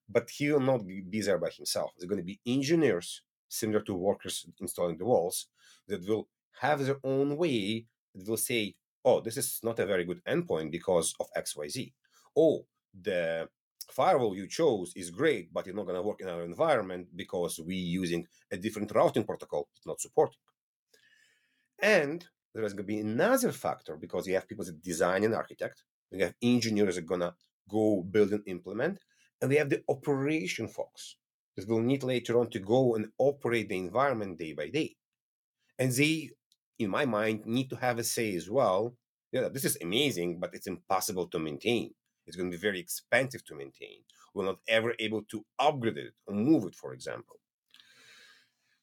but 0.09 0.31
he 0.31 0.51
will 0.51 0.61
not 0.61 0.87
be 0.87 1.21
there 1.21 1.39
by 1.39 1.51
himself. 1.51 1.93
There's 1.97 2.09
going 2.09 2.21
to 2.21 2.25
be 2.25 2.41
engineers, 2.47 3.23
similar 3.49 3.81
to 3.83 3.95
workers 3.95 4.47
installing 4.61 4.99
the 4.99 5.05
walls, 5.05 5.47
that 5.89 6.07
will 6.07 6.29
have 6.61 6.85
their 6.85 6.99
own 7.03 7.37
way 7.37 7.87
that 8.15 8.29
will 8.29 8.37
say, 8.37 8.75
oh, 9.05 9.21
this 9.21 9.37
is 9.37 9.61
not 9.63 9.79
a 9.79 9.87
very 9.87 10.05
good 10.05 10.23
endpoint 10.25 10.71
because 10.71 11.15
of 11.19 11.27
XYZ. 11.37 11.93
Oh, 12.37 12.67
the 13.01 13.49
firewall 13.93 14.37
you 14.37 14.47
chose 14.47 14.93
is 14.97 15.11
great, 15.11 15.53
but 15.53 15.67
it's 15.67 15.77
not 15.77 15.87
going 15.87 15.97
to 15.97 16.03
work 16.03 16.21
in 16.21 16.29
our 16.29 16.45
environment 16.45 17.09
because 17.15 17.61
we're 17.61 18.01
using 18.03 18.27
a 18.51 18.57
different 18.57 18.93
routing 18.95 19.25
protocol. 19.25 19.69
It's 19.77 19.87
not 19.87 20.01
supporting. 20.01 20.39
And 21.81 22.25
there 22.55 22.65
is 22.65 22.73
going 22.73 22.87
to 22.87 22.93
be 22.93 23.01
another 23.01 23.53
factor 23.53 23.97
because 23.97 24.27
you 24.27 24.35
have 24.35 24.49
people 24.49 24.65
that 24.65 24.83
design 24.83 25.25
and 25.25 25.35
architect. 25.35 25.85
We 26.11 26.21
have 26.21 26.35
engineers 26.43 26.97
that 26.97 27.05
are 27.05 27.07
going 27.07 27.21
to 27.21 27.35
go 27.69 28.03
build 28.03 28.33
and 28.33 28.43
implement. 28.47 28.99
And 29.41 29.51
we 29.51 29.57
have 29.57 29.71
the 29.71 29.83
operation 29.89 30.69
folks 30.69 31.17
that 31.57 31.69
will 31.69 31.81
need 31.81 32.03
later 32.03 32.39
on 32.39 32.51
to 32.51 32.59
go 32.59 32.95
and 32.95 33.09
operate 33.19 33.69
the 33.69 33.79
environment 33.79 34.39
day 34.39 34.53
by 34.53 34.69
day. 34.69 34.97
And 35.79 35.91
they, 35.93 36.31
in 36.79 36.91
my 36.91 37.07
mind, 37.07 37.47
need 37.47 37.71
to 37.71 37.77
have 37.77 37.99
a 37.99 38.05
say 38.05 38.35
as 38.37 38.49
well. 38.49 38.95
Yeah, 39.33 39.49
this 39.49 39.65
is 39.65 39.79
amazing, 39.83 40.39
but 40.39 40.55
it's 40.55 40.67
impossible 40.67 41.27
to 41.29 41.39
maintain. 41.39 41.95
It's 42.27 42.37
going 42.37 42.51
to 42.51 42.57
be 42.57 42.61
very 42.61 42.81
expensive 42.81 43.45
to 43.47 43.55
maintain. 43.55 43.99
We're 44.35 44.47
not 44.47 44.61
ever 44.69 44.95
able 44.99 45.23
to 45.23 45.45
upgrade 45.59 45.99
it 45.99 46.15
or 46.27 46.35
move 46.35 46.65
it, 46.65 46.75
for 46.75 46.93
example. 46.95 47.37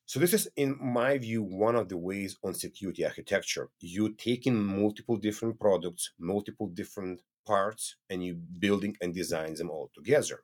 So 0.05 0.19
this 0.19 0.33
is, 0.33 0.49
in 0.55 0.77
my 0.81 1.17
view, 1.17 1.43
one 1.43 1.75
of 1.75 1.87
the 1.87 1.97
ways 1.97 2.37
on 2.43 2.53
security 2.53 3.05
architecture. 3.05 3.69
You 3.79 4.13
taking 4.13 4.55
multiple 4.55 5.17
different 5.17 5.59
products, 5.59 6.11
multiple 6.19 6.67
different 6.67 7.21
parts, 7.45 7.95
and 8.09 8.23
you 8.23 8.35
building 8.35 8.97
and 9.01 9.13
design 9.13 9.53
them 9.55 9.69
all 9.69 9.91
together. 9.93 10.43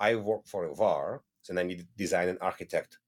I 0.00 0.14
work 0.14 0.46
for 0.46 0.64
a 0.64 0.74
VAR, 0.74 1.22
and 1.48 1.58
I 1.58 1.62
need 1.62 1.78
to 1.78 1.86
design 1.96 2.28
and 2.28 2.38
architect 2.40 2.98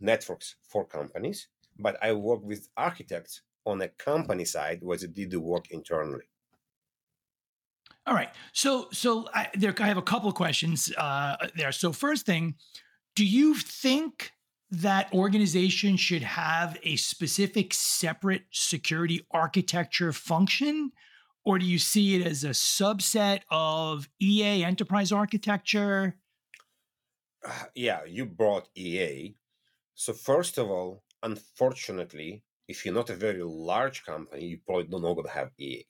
networks 0.00 0.56
for 0.62 0.84
companies, 0.84 1.48
but 1.78 1.96
I 2.02 2.12
work 2.12 2.42
with 2.42 2.68
architects 2.76 3.42
on 3.64 3.80
a 3.82 3.88
company 3.88 4.44
side 4.44 4.80
where 4.82 4.96
they 4.96 5.06
did 5.06 5.30
the 5.30 5.40
work 5.40 5.70
internally. 5.70 6.29
All 8.06 8.14
right. 8.14 8.30
So, 8.52 8.88
so 8.92 9.28
I, 9.34 9.48
there, 9.54 9.74
I 9.78 9.86
have 9.86 9.98
a 9.98 10.02
couple 10.02 10.28
of 10.28 10.34
questions 10.34 10.92
uh, 10.96 11.36
there. 11.54 11.72
So, 11.72 11.92
first 11.92 12.26
thing, 12.26 12.54
do 13.14 13.24
you 13.24 13.54
think 13.54 14.32
that 14.70 15.12
organizations 15.12 16.00
should 16.00 16.22
have 16.22 16.78
a 16.82 16.96
specific 16.96 17.74
separate 17.74 18.44
security 18.50 19.26
architecture 19.30 20.12
function? 20.12 20.92
Or 21.44 21.58
do 21.58 21.66
you 21.66 21.78
see 21.78 22.16
it 22.16 22.26
as 22.26 22.44
a 22.44 22.50
subset 22.50 23.40
of 23.50 24.08
EA 24.20 24.64
enterprise 24.64 25.12
architecture? 25.12 26.16
Uh, 27.44 27.52
yeah, 27.74 28.00
you 28.06 28.26
brought 28.26 28.68
EA. 28.74 29.34
So, 29.94 30.14
first 30.14 30.56
of 30.56 30.70
all, 30.70 31.02
unfortunately, 31.22 32.44
if 32.66 32.84
you're 32.84 32.94
not 32.94 33.10
a 33.10 33.14
very 33.14 33.42
large 33.42 34.04
company, 34.04 34.46
you 34.46 34.58
probably 34.64 34.84
don't 34.84 35.02
know 35.02 35.14
going 35.14 35.26
to 35.26 35.32
have 35.32 35.50
EA 35.58 35.84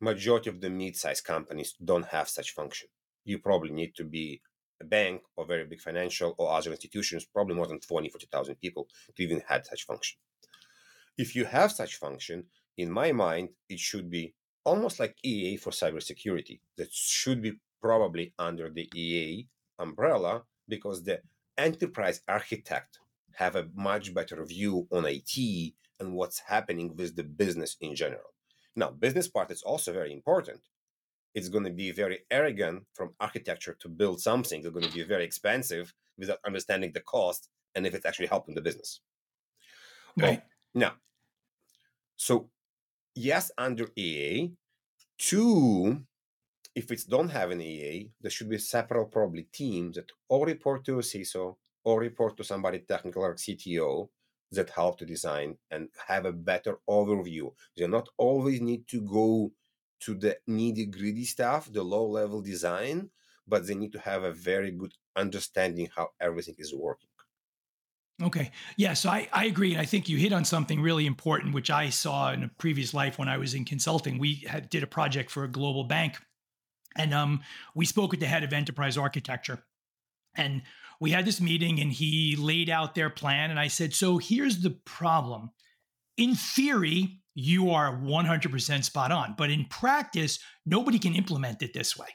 majority 0.00 0.50
of 0.50 0.60
the 0.60 0.70
mid-sized 0.70 1.24
companies 1.24 1.74
don't 1.84 2.06
have 2.06 2.28
such 2.28 2.52
function. 2.52 2.88
You 3.24 3.38
probably 3.38 3.70
need 3.70 3.94
to 3.96 4.04
be 4.04 4.40
a 4.80 4.84
bank 4.84 5.22
or 5.36 5.44
very 5.44 5.64
big 5.64 5.80
financial 5.80 6.34
or 6.38 6.52
other 6.52 6.70
institutions, 6.70 7.24
probably 7.24 7.56
more 7.56 7.66
than 7.66 7.80
20, 7.80 8.08
40,000 8.08 8.54
people 8.56 8.88
to 9.16 9.22
even 9.22 9.42
have 9.48 9.66
such 9.66 9.84
function. 9.84 10.18
If 11.16 11.34
you 11.34 11.44
have 11.44 11.72
such 11.72 11.96
function, 11.96 12.44
in 12.76 12.90
my 12.90 13.10
mind, 13.10 13.50
it 13.68 13.80
should 13.80 14.08
be 14.08 14.34
almost 14.64 15.00
like 15.00 15.16
EA 15.24 15.56
for 15.56 15.70
cybersecurity. 15.70 16.60
That 16.76 16.92
should 16.92 17.42
be 17.42 17.54
probably 17.82 18.34
under 18.38 18.70
the 18.70 18.88
EA 18.94 19.48
umbrella 19.78 20.44
because 20.68 21.02
the 21.02 21.20
enterprise 21.56 22.20
architect 22.28 22.98
have 23.34 23.56
a 23.56 23.68
much 23.74 24.14
better 24.14 24.44
view 24.44 24.86
on 24.92 25.04
IT 25.06 25.74
and 25.98 26.14
what's 26.14 26.40
happening 26.40 26.94
with 26.96 27.16
the 27.16 27.24
business 27.24 27.76
in 27.80 27.94
general. 27.94 28.32
Now, 28.78 28.90
business 28.90 29.26
part 29.26 29.50
is 29.50 29.62
also 29.62 29.92
very 29.92 30.12
important. 30.12 30.60
It's 31.34 31.48
going 31.48 31.64
to 31.64 31.70
be 31.70 31.90
very 31.90 32.20
arrogant 32.30 32.84
from 32.94 33.12
architecture 33.18 33.76
to 33.80 33.88
build 33.88 34.20
something 34.20 34.62
that's 34.62 34.72
going 34.72 34.86
to 34.86 34.94
be 34.94 35.02
very 35.02 35.24
expensive 35.24 35.92
without 36.16 36.38
understanding 36.46 36.92
the 36.92 37.00
cost 37.00 37.48
and 37.74 37.84
if 37.88 37.92
it's 37.92 38.06
actually 38.06 38.28
helping 38.28 38.54
the 38.54 38.60
business. 38.60 39.00
Right. 40.16 40.42
now, 40.74 40.92
so 42.16 42.50
yes, 43.16 43.50
under 43.58 43.88
EA, 43.96 44.52
two, 45.18 46.00
if 46.76 46.92
it's 46.92 47.04
don't 47.04 47.30
have 47.30 47.50
an 47.50 47.60
EA, 47.60 48.10
there 48.20 48.30
should 48.30 48.48
be 48.48 48.58
several 48.58 49.06
probably 49.06 49.48
teams 49.52 49.96
that 49.96 50.10
all 50.28 50.44
report 50.44 50.84
to 50.84 51.00
a 51.00 51.02
CISO 51.02 51.56
or 51.82 52.00
report 52.00 52.36
to 52.36 52.44
somebody 52.44 52.78
technical 52.78 53.22
like 53.22 53.36
CTO 53.36 54.08
that 54.52 54.70
help 54.70 54.98
to 54.98 55.06
design 55.06 55.56
and 55.70 55.88
have 56.06 56.24
a 56.24 56.32
better 56.32 56.78
overview. 56.88 57.52
They 57.76 57.86
not 57.86 58.08
always 58.16 58.60
need 58.60 58.86
to 58.88 59.00
go 59.02 59.52
to 60.00 60.14
the 60.14 60.38
nitty 60.48 60.90
gritty 60.90 61.24
stuff, 61.24 61.72
the 61.72 61.82
low 61.82 62.06
level 62.06 62.40
design, 62.40 63.10
but 63.46 63.66
they 63.66 63.74
need 63.74 63.92
to 63.92 63.98
have 63.98 64.22
a 64.22 64.32
very 64.32 64.70
good 64.70 64.94
understanding 65.16 65.88
how 65.94 66.10
everything 66.20 66.54
is 66.58 66.74
working. 66.74 67.08
Okay. 68.20 68.50
Yeah. 68.76 68.94
So 68.94 69.10
I, 69.10 69.28
I 69.32 69.44
agree. 69.44 69.72
And 69.72 69.80
I 69.80 69.84
think 69.84 70.08
you 70.08 70.16
hit 70.16 70.32
on 70.32 70.44
something 70.44 70.80
really 70.80 71.06
important, 71.06 71.54
which 71.54 71.70
I 71.70 71.88
saw 71.88 72.32
in 72.32 72.42
a 72.42 72.48
previous 72.58 72.92
life 72.92 73.16
when 73.16 73.28
I 73.28 73.38
was 73.38 73.54
in 73.54 73.64
consulting. 73.64 74.18
We 74.18 74.44
had, 74.48 74.68
did 74.70 74.82
a 74.82 74.88
project 74.88 75.30
for 75.30 75.44
a 75.44 75.48
global 75.48 75.84
bank 75.84 76.16
and 76.96 77.14
um, 77.14 77.40
we 77.74 77.86
spoke 77.86 78.10
with 78.10 78.20
the 78.20 78.26
head 78.26 78.42
of 78.42 78.52
enterprise 78.52 78.98
architecture. 78.98 79.62
And 80.34 80.62
we 81.00 81.10
had 81.10 81.24
this 81.24 81.40
meeting 81.40 81.80
and 81.80 81.92
he 81.92 82.36
laid 82.36 82.68
out 82.68 82.94
their 82.94 83.10
plan. 83.10 83.50
And 83.50 83.60
I 83.60 83.68
said, 83.68 83.94
So 83.94 84.18
here's 84.18 84.60
the 84.60 84.76
problem. 84.84 85.50
In 86.16 86.34
theory, 86.34 87.20
you 87.34 87.70
are 87.70 87.96
100% 87.96 88.84
spot 88.84 89.12
on, 89.12 89.34
but 89.38 89.50
in 89.50 89.64
practice, 89.66 90.40
nobody 90.66 90.98
can 90.98 91.14
implement 91.14 91.62
it 91.62 91.72
this 91.72 91.96
way. 91.96 92.08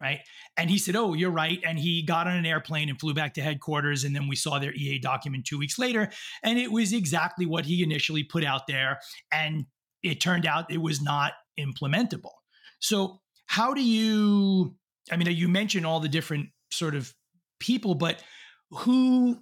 Right. 0.00 0.20
And 0.56 0.70
he 0.70 0.78
said, 0.78 0.96
Oh, 0.96 1.14
you're 1.14 1.30
right. 1.30 1.60
And 1.66 1.78
he 1.78 2.02
got 2.02 2.26
on 2.26 2.36
an 2.36 2.46
airplane 2.46 2.88
and 2.88 2.98
flew 2.98 3.14
back 3.14 3.34
to 3.34 3.42
headquarters. 3.42 4.04
And 4.04 4.14
then 4.14 4.28
we 4.28 4.36
saw 4.36 4.58
their 4.58 4.72
EA 4.72 4.98
document 4.98 5.46
two 5.46 5.58
weeks 5.58 5.78
later. 5.78 6.10
And 6.42 6.58
it 6.58 6.72
was 6.72 6.92
exactly 6.92 7.46
what 7.46 7.66
he 7.66 7.82
initially 7.82 8.24
put 8.24 8.44
out 8.44 8.66
there. 8.66 9.00
And 9.32 9.66
it 10.02 10.20
turned 10.20 10.46
out 10.46 10.70
it 10.70 10.80
was 10.80 11.02
not 11.02 11.32
implementable. 11.58 12.32
So, 12.80 13.20
how 13.46 13.74
do 13.74 13.82
you, 13.82 14.76
I 15.10 15.16
mean, 15.16 15.30
you 15.36 15.48
mentioned 15.48 15.84
all 15.84 16.00
the 16.00 16.08
different 16.08 16.50
sort 16.70 16.94
of 16.94 17.12
people, 17.60 17.94
but 17.94 18.22
who, 18.70 19.38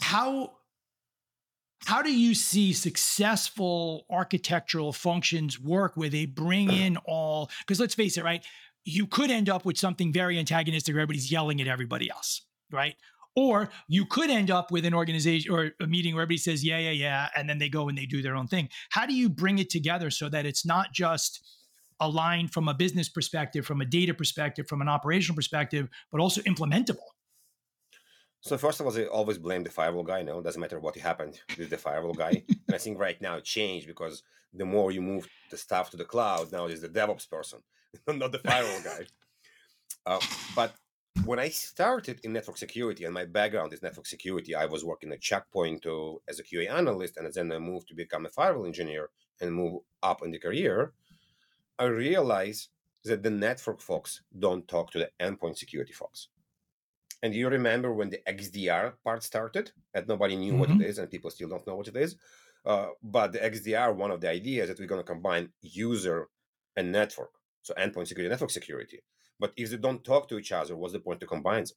how, 0.00 0.52
how 1.84 2.02
do 2.02 2.12
you 2.12 2.34
see 2.34 2.72
successful 2.72 4.06
architectural 4.10 4.92
functions 4.92 5.60
work 5.60 5.92
where 5.94 6.08
they 6.08 6.26
bring 6.26 6.72
in 6.72 6.96
all, 7.06 7.48
because 7.60 7.78
let's 7.78 7.94
face 7.94 8.18
it, 8.18 8.24
right? 8.24 8.44
You 8.84 9.06
could 9.06 9.30
end 9.30 9.48
up 9.48 9.64
with 9.64 9.78
something 9.78 10.12
very 10.12 10.38
antagonistic 10.38 10.94
where 10.94 11.02
everybody's 11.02 11.30
yelling 11.30 11.60
at 11.60 11.68
everybody 11.68 12.10
else, 12.10 12.44
right? 12.72 12.96
Or 13.36 13.68
you 13.86 14.06
could 14.06 14.30
end 14.30 14.50
up 14.50 14.70
with 14.70 14.86
an 14.86 14.94
organization 14.94 15.52
or 15.52 15.72
a 15.80 15.86
meeting 15.86 16.14
where 16.14 16.22
everybody 16.22 16.38
says, 16.38 16.64
yeah, 16.64 16.78
yeah, 16.78 16.90
yeah. 16.90 17.28
And 17.36 17.48
then 17.48 17.58
they 17.58 17.68
go 17.68 17.88
and 17.88 17.98
they 17.98 18.06
do 18.06 18.22
their 18.22 18.34
own 18.34 18.46
thing. 18.46 18.70
How 18.90 19.04
do 19.04 19.14
you 19.14 19.28
bring 19.28 19.58
it 19.58 19.68
together 19.68 20.10
so 20.10 20.28
that 20.30 20.46
it's 20.46 20.64
not 20.64 20.92
just 20.92 21.46
aligned 22.00 22.52
from 22.52 22.68
a 22.68 22.74
business 22.74 23.08
perspective, 23.08 23.66
from 23.66 23.80
a 23.80 23.84
data 23.84 24.14
perspective, 24.14 24.66
from 24.68 24.82
an 24.82 24.88
operational 24.88 25.36
perspective, 25.36 25.88
but 26.10 26.20
also 26.20 26.40
implementable? 26.42 27.08
So 28.40 28.56
first 28.56 28.80
of 28.80 28.86
all, 28.86 28.96
I 28.96 29.04
always 29.06 29.38
blame 29.38 29.64
the 29.64 29.70
firewall 29.70 30.04
guy. 30.04 30.22
No, 30.22 30.40
doesn't 30.40 30.60
matter 30.60 30.78
what 30.78 30.96
happened 30.96 31.40
with 31.58 31.70
the 31.70 31.78
firewall 31.78 32.14
guy. 32.14 32.44
and 32.48 32.74
I 32.74 32.78
think 32.78 32.98
right 32.98 33.20
now 33.20 33.36
it 33.36 33.44
changed 33.44 33.86
because 33.86 34.22
the 34.52 34.64
more 34.64 34.90
you 34.90 35.02
move 35.02 35.28
the 35.50 35.56
stuff 35.56 35.90
to 35.90 35.96
the 35.96 36.04
cloud, 36.04 36.52
now 36.52 36.66
it's 36.66 36.80
the 36.80 36.88
DevOps 36.88 37.28
person, 37.28 37.60
not 38.06 38.32
the 38.32 38.38
firewall 38.38 38.82
guy. 38.82 39.06
Uh, 40.04 40.20
but 40.54 40.72
when 41.24 41.40
I 41.40 41.48
started 41.48 42.20
in 42.22 42.32
network 42.32 42.58
security, 42.58 43.04
and 43.04 43.14
my 43.14 43.24
background 43.24 43.72
is 43.72 43.82
network 43.82 44.06
security, 44.06 44.54
I 44.54 44.66
was 44.66 44.84
working 44.84 45.12
at 45.12 45.20
Checkpoint 45.20 45.82
to, 45.82 46.20
as 46.28 46.38
a 46.38 46.44
QA 46.44 46.70
analyst, 46.70 47.16
and 47.16 47.32
then 47.32 47.50
I 47.50 47.58
moved 47.58 47.88
to 47.88 47.94
become 47.94 48.26
a 48.26 48.28
firewall 48.28 48.66
engineer 48.66 49.10
and 49.40 49.52
move 49.52 49.82
up 50.02 50.22
in 50.24 50.30
the 50.30 50.38
career. 50.38 50.92
I 51.78 51.84
realize 51.84 52.68
that 53.04 53.22
the 53.22 53.30
network 53.30 53.80
folks 53.80 54.22
don't 54.38 54.66
talk 54.66 54.90
to 54.90 54.98
the 54.98 55.10
endpoint 55.20 55.56
security 55.58 55.92
folks. 55.92 56.28
And 57.22 57.34
you 57.34 57.48
remember 57.48 57.92
when 57.92 58.10
the 58.10 58.20
XDR 58.28 58.94
part 59.04 59.22
started, 59.22 59.72
and 59.94 60.06
nobody 60.06 60.36
knew 60.36 60.52
mm-hmm. 60.52 60.60
what 60.60 60.70
it 60.70 60.78
mm-hmm. 60.78 61.00
and 61.00 61.10
people 61.10 61.30
still 61.30 61.48
don't 61.48 61.66
know 61.66 61.76
what 61.76 61.88
it 61.88 61.96
is. 61.96 62.16
Uh, 62.64 62.88
but 63.02 63.32
the 63.32 63.38
XDR, 63.38 63.94
one 63.94 64.10
of 64.10 64.20
the 64.20 64.28
ideas 64.28 64.68
that 64.68 64.78
we're 64.78 64.86
going 64.86 65.00
to 65.00 65.12
combine 65.12 65.48
user 65.62 66.28
and 66.76 66.90
network, 66.90 67.30
so 67.62 67.72
endpoint 67.74 68.08
security, 68.08 68.28
network 68.28 68.50
security. 68.50 69.00
But 69.38 69.52
if 69.56 69.70
they 69.70 69.76
don't 69.76 70.04
talk 70.04 70.28
to 70.28 70.38
each 70.38 70.52
other, 70.52 70.76
what's 70.76 70.92
the 70.92 71.00
point 71.00 71.20
to 71.20 71.26
combine 71.26 71.64
them? 71.64 71.76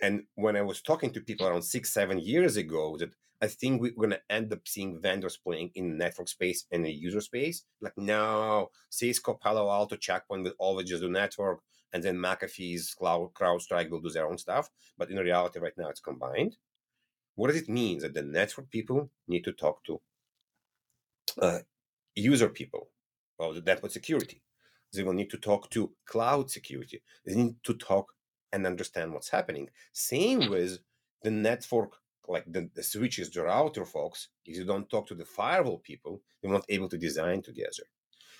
And 0.00 0.24
when 0.34 0.56
I 0.56 0.62
was 0.62 0.82
talking 0.82 1.12
to 1.12 1.20
people 1.20 1.46
around 1.46 1.62
six, 1.62 1.92
seven 1.92 2.18
years 2.18 2.56
ago, 2.56 2.96
that 2.98 3.14
I 3.42 3.48
think 3.48 3.82
we're 3.82 3.90
going 3.90 4.10
to 4.10 4.20
end 4.30 4.52
up 4.52 4.60
seeing 4.66 5.00
vendors 5.00 5.36
playing 5.36 5.72
in 5.74 5.98
network 5.98 6.28
space 6.28 6.64
and 6.70 6.84
the 6.84 6.92
user 6.92 7.20
space. 7.20 7.64
Like 7.80 7.96
now, 7.96 8.68
Cisco, 8.88 9.34
Palo 9.34 9.68
Alto, 9.68 9.96
Checkpoint 9.96 10.44
will 10.44 10.52
always 10.58 10.88
just 10.88 11.02
do 11.02 11.08
network, 11.08 11.60
and 11.92 12.02
then 12.02 12.16
McAfee's 12.16 12.94
Cloud, 12.94 13.34
CrowdStrike 13.34 13.90
will 13.90 14.00
do 14.00 14.10
their 14.10 14.28
own 14.28 14.38
stuff. 14.38 14.70
But 14.96 15.10
in 15.10 15.16
reality, 15.18 15.58
right 15.58 15.72
now, 15.76 15.88
it's 15.88 16.00
combined. 16.00 16.56
What 17.34 17.48
does 17.48 17.60
it 17.60 17.68
mean 17.68 17.98
that 18.00 18.14
the 18.14 18.22
network 18.22 18.70
people 18.70 19.10
need 19.26 19.42
to 19.44 19.52
talk 19.52 19.82
to 19.84 20.00
uh, 21.40 21.58
user 22.14 22.48
people, 22.48 22.90
well, 23.38 23.52
the 23.54 23.60
network 23.60 23.90
security? 23.90 24.40
They 24.92 25.02
will 25.02 25.14
need 25.14 25.30
to 25.30 25.38
talk 25.38 25.68
to 25.70 25.92
cloud 26.06 26.50
security. 26.50 27.02
They 27.24 27.34
need 27.34 27.56
to 27.64 27.74
talk 27.74 28.12
and 28.52 28.66
understand 28.66 29.12
what's 29.12 29.30
happening. 29.30 29.70
Same 29.92 30.40
mm-hmm. 30.40 30.50
with 30.50 30.78
the 31.22 31.30
network, 31.30 31.92
like 32.28 32.44
the, 32.46 32.68
the 32.74 32.82
switches, 32.82 33.30
the 33.30 33.42
router 33.42 33.84
folks. 33.84 34.28
If 34.44 34.56
you 34.56 34.64
don't 34.64 34.88
talk 34.88 35.06
to 35.08 35.14
the 35.14 35.24
firewall 35.24 35.78
people, 35.78 36.22
you're 36.42 36.52
not 36.52 36.66
able 36.68 36.88
to 36.88 36.98
design 36.98 37.42
together. 37.42 37.84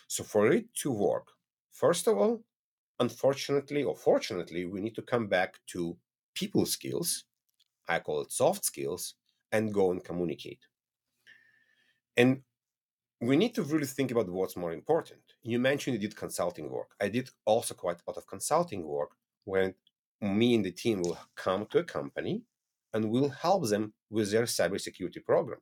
So 0.09 0.25
for 0.25 0.52
it 0.52 0.75
to 0.83 0.90
work, 0.90 1.28
first 1.71 2.07
of 2.07 2.19
all, 2.19 2.42
unfortunately 3.00 3.83
or 3.83 3.97
fortunately, 3.97 4.66
we 4.66 4.81
need 4.81 4.95
to 4.97 5.02
come 5.02 5.26
back 5.26 5.59
to 5.69 5.97
people 6.35 6.66
skills. 6.66 7.25
I 7.88 7.99
call 7.99 8.21
it 8.21 8.31
soft 8.31 8.64
skills, 8.64 9.14
and 9.52 9.73
go 9.73 9.90
and 9.90 10.02
communicate. 10.02 10.61
And 12.16 12.42
we 13.21 13.37
need 13.37 13.54
to 13.54 13.62
really 13.62 13.87
think 13.87 14.11
about 14.11 14.28
what's 14.28 14.57
more 14.57 14.73
important. 14.73 15.21
You 15.42 15.59
mentioned 15.59 15.94
you 15.94 16.09
did 16.09 16.16
consulting 16.16 16.70
work. 16.70 16.90
I 17.01 17.09
did 17.09 17.31
also 17.44 17.75
quite 17.75 17.98
a 17.98 18.11
lot 18.11 18.16
of 18.16 18.27
consulting 18.27 18.85
work 18.85 19.11
when 19.44 19.75
me 20.23 20.55
and 20.55 20.65
the 20.65 20.71
team 20.71 21.03
will 21.03 21.19
come 21.37 21.67
to 21.67 21.79
a 21.79 21.85
company 21.85 22.43
and 22.95 23.11
we'll 23.11 23.29
help 23.29 23.69
them 23.69 23.93
with 24.11 24.31
their 24.31 24.45
cybersecurity 24.45 25.25
program. 25.25 25.59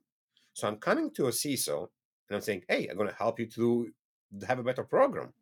So 0.53 0.67
I'm 0.67 0.77
coming 0.77 1.11
to 1.15 1.27
a 1.27 1.31
CISO 1.31 1.87
and 2.29 2.35
I'm 2.35 2.41
saying, 2.41 2.63
hey, 2.69 2.87
I'm 2.87 2.97
going 2.97 3.09
to 3.09 3.15
help 3.15 3.39
you 3.39 3.47
to 3.47 3.91
have 4.47 4.59
a 4.59 4.63
better 4.63 4.83
program. 4.83 5.33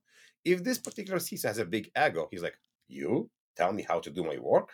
If 0.46 0.64
this 0.64 0.78
particular 0.78 1.20
CISO 1.20 1.46
has 1.46 1.58
a 1.58 1.66
big 1.66 1.92
ego, 1.98 2.28
he's 2.32 2.44
like, 2.44 2.58
you 2.88 3.30
tell 3.58 3.74
me 3.74 3.86
how 3.88 4.00
to 4.00 4.10
do 4.10 4.24
my 4.24 4.38
work? 4.38 4.70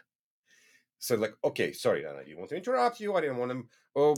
So 1.00 1.16
like, 1.16 1.34
okay, 1.44 1.74
sorry, 1.74 2.06
I 2.06 2.24
didn't 2.24 2.38
want 2.38 2.50
to 2.50 2.58
interrupt 2.58 3.00
you. 3.00 3.16
I 3.16 3.22
didn't 3.22 3.38
want 3.38 3.52
to 3.52 3.64
oh, 3.96 4.16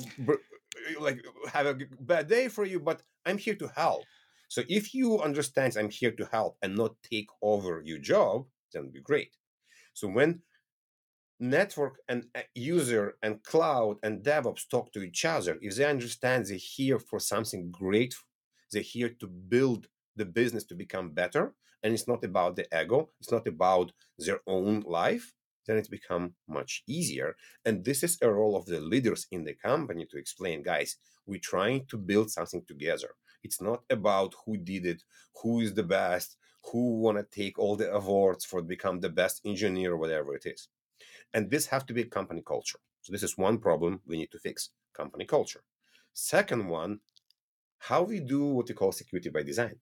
like 1.00 1.24
have 1.52 1.66
a 1.68 1.78
bad 2.02 2.28
day 2.28 2.50
for 2.50 2.66
you, 2.66 2.80
but 2.80 3.02
I'm 3.26 3.38
here 3.38 3.56
to 3.56 3.68
help. 3.76 4.04
So 4.50 4.64
if 4.68 4.94
you 4.94 5.20
understand 5.22 5.76
I'm 5.78 5.90
here 5.90 6.12
to 6.12 6.26
help 6.32 6.58
and 6.62 6.76
not 6.76 6.96
take 7.04 7.28
over 7.42 7.82
your 7.84 7.98
job, 8.00 8.46
then 8.74 8.90
be 8.90 9.02
great. 9.02 9.37
So 9.98 10.08
when 10.08 10.42
network 11.40 11.96
and 12.08 12.26
uh, 12.36 12.42
user 12.54 13.16
and 13.24 13.42
cloud 13.42 13.98
and 14.04 14.24
DevOps 14.24 14.70
talk 14.70 14.92
to 14.92 15.02
each 15.02 15.26
other, 15.26 15.58
if 15.60 15.76
they 15.76 15.86
understand 15.86 16.46
they're 16.46 16.68
here 16.76 17.00
for 17.00 17.20
something 17.20 17.72
great, 17.72 18.14
they're 18.72 18.84
here 18.84 19.10
to 19.20 19.26
build 19.26 19.88
the 20.16 20.26
business 20.26 20.66
to 20.66 20.76
become 20.76 21.16
better, 21.16 21.56
and 21.82 21.96
it's 21.96 22.08
not 22.08 22.24
about 22.24 22.56
the 22.56 22.68
ego, 22.80 23.10
it's 23.20 23.32
not 23.32 23.48
about 23.48 23.92
their 24.20 24.42
own 24.46 24.82
life, 24.82 25.34
then 25.66 25.78
it's 25.78 25.88
become 25.88 26.36
much 26.48 26.84
easier. 26.88 27.36
And 27.66 27.84
this 27.84 28.04
is 28.04 28.20
a 28.22 28.32
role 28.32 28.56
of 28.56 28.68
the 28.68 28.80
leaders 28.80 29.26
in 29.32 29.46
the 29.46 29.56
company 29.56 30.06
to 30.12 30.18
explain, 30.20 30.62
guys, 30.62 30.98
we're 31.26 31.40
trying 31.42 31.88
to 31.88 31.98
build 31.98 32.30
something 32.30 32.62
together. 32.68 33.10
It's 33.44 33.62
not 33.62 33.82
about 33.90 34.36
who 34.46 34.58
did 34.58 34.86
it, 34.86 35.02
who 35.42 35.62
is 35.62 35.74
the 35.74 35.90
best, 35.98 36.38
who 36.72 37.00
want 37.00 37.18
to 37.18 37.24
take 37.24 37.58
all 37.58 37.76
the 37.76 37.92
awards 37.92 38.46
for 38.46 38.62
become 38.62 39.00
the 39.00 39.10
best 39.10 39.42
engineer 39.46 39.94
or 39.94 39.98
whatever 39.98 40.36
it 40.36 40.46
is. 40.46 40.68
And 41.34 41.50
this 41.50 41.68
have 41.68 41.86
to 41.88 41.94
be 41.94 42.04
company 42.04 42.44
culture. 42.46 42.80
So 43.02 43.12
this 43.12 43.24
is 43.24 43.38
one 43.38 43.58
problem 43.60 44.02
we 44.06 44.18
need 44.18 44.32
to 44.32 44.40
fix, 44.40 44.70
company 44.94 45.26
culture. 45.26 45.64
Second 46.14 46.68
one, 46.68 47.00
how 47.80 48.04
we 48.04 48.20
do 48.20 48.46
what 48.46 48.68
we 48.68 48.76
call 48.76 48.92
security 48.92 49.30
by 49.30 49.44
design. 49.44 49.76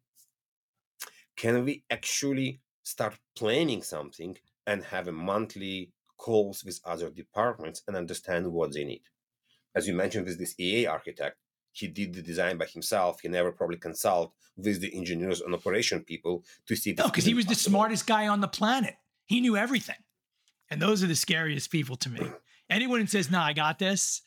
Can 1.35 1.65
we 1.65 1.83
actually 1.89 2.61
start 2.83 3.17
planning 3.35 3.81
something 3.81 4.37
and 4.67 4.83
have 4.83 5.07
a 5.07 5.11
monthly 5.11 5.91
calls 6.17 6.63
with 6.63 6.79
other 6.85 7.09
departments 7.09 7.81
and 7.87 7.95
understand 7.95 8.51
what 8.51 8.73
they 8.73 8.83
need. 8.83 9.01
As 9.75 9.87
you 9.87 9.93
mentioned 9.93 10.25
with 10.25 10.39
this 10.39 10.55
EA 10.59 10.87
architect, 10.87 11.37
he 11.75 11.87
did 11.87 12.13
the 12.13 12.21
design 12.21 12.57
by 12.57 12.65
himself. 12.65 13.19
He 13.21 13.27
never 13.27 13.51
probably 13.51 13.77
consult 13.77 14.33
with 14.57 14.81
the 14.81 14.95
engineers 14.95 15.41
and 15.41 15.53
operation 15.53 16.03
people 16.03 16.43
to 16.67 16.75
see. 16.75 16.93
No, 16.97 17.05
because 17.05 17.25
he 17.25 17.33
was 17.33 17.45
possible. 17.45 17.55
the 17.55 17.69
smartest 17.69 18.07
guy 18.07 18.27
on 18.27 18.41
the 18.41 18.47
planet. 18.47 18.95
He 19.25 19.41
knew 19.41 19.57
everything, 19.57 20.01
and 20.69 20.81
those 20.81 21.03
are 21.03 21.07
the 21.07 21.15
scariest 21.15 21.71
people 21.71 21.95
to 21.97 22.09
me. 22.09 22.21
Anyone 22.69 23.01
who 23.01 23.07
says, 23.07 23.29
"No, 23.29 23.39
nah, 23.39 23.45
I 23.45 23.53
got 23.53 23.79
this," 23.79 24.21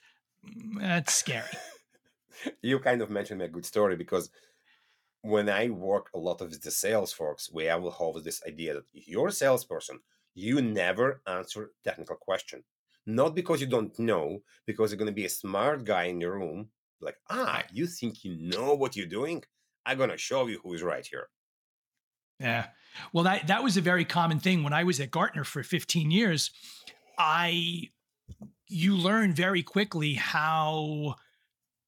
mm, 0.46 0.80
that's 0.80 1.14
scary. 1.14 1.46
you 2.62 2.78
kind 2.78 3.02
of 3.02 3.10
mentioned 3.10 3.40
me 3.40 3.46
a 3.46 3.48
good 3.48 3.66
story 3.66 3.96
because 3.96 4.30
when 5.22 5.48
I 5.48 5.68
work 5.68 6.10
a 6.14 6.18
lot 6.18 6.40
of 6.40 6.60
the 6.60 6.70
sales 6.70 7.12
folks, 7.12 7.50
we 7.52 7.64
have 7.64 7.84
always 7.84 8.24
this 8.24 8.42
idea 8.46 8.74
that 8.74 8.84
if 8.94 9.08
you're 9.08 9.28
a 9.28 9.32
salesperson, 9.32 10.00
you 10.34 10.60
never 10.62 11.20
answer 11.26 11.72
technical 11.84 12.16
question. 12.16 12.62
Not 13.06 13.34
because 13.34 13.60
you 13.60 13.66
don't 13.66 13.98
know, 13.98 14.42
because 14.66 14.90
you're 14.90 14.98
going 14.98 15.06
to 15.06 15.22
be 15.22 15.24
a 15.24 15.30
smart 15.30 15.84
guy 15.84 16.04
in 16.04 16.20
your 16.20 16.34
room. 16.38 16.68
Like, 17.00 17.16
ah, 17.30 17.62
you 17.72 17.86
think 17.86 18.24
you 18.24 18.36
know 18.36 18.74
what 18.74 18.96
you're 18.96 19.06
doing? 19.06 19.42
I'm 19.86 19.98
to 19.98 20.18
show 20.18 20.46
you 20.46 20.60
who 20.62 20.74
is 20.74 20.82
right 20.82 21.06
here. 21.06 21.28
Yeah. 22.40 22.66
Well, 23.12 23.24
that, 23.24 23.46
that 23.46 23.62
was 23.62 23.76
a 23.76 23.80
very 23.80 24.04
common 24.04 24.38
thing 24.38 24.62
when 24.62 24.72
I 24.72 24.84
was 24.84 25.00
at 25.00 25.10
Gartner 25.10 25.44
for 25.44 25.62
15 25.62 26.10
years. 26.10 26.50
I, 27.18 27.88
you 28.68 28.96
learn 28.96 29.32
very 29.32 29.62
quickly 29.62 30.14
how 30.14 31.16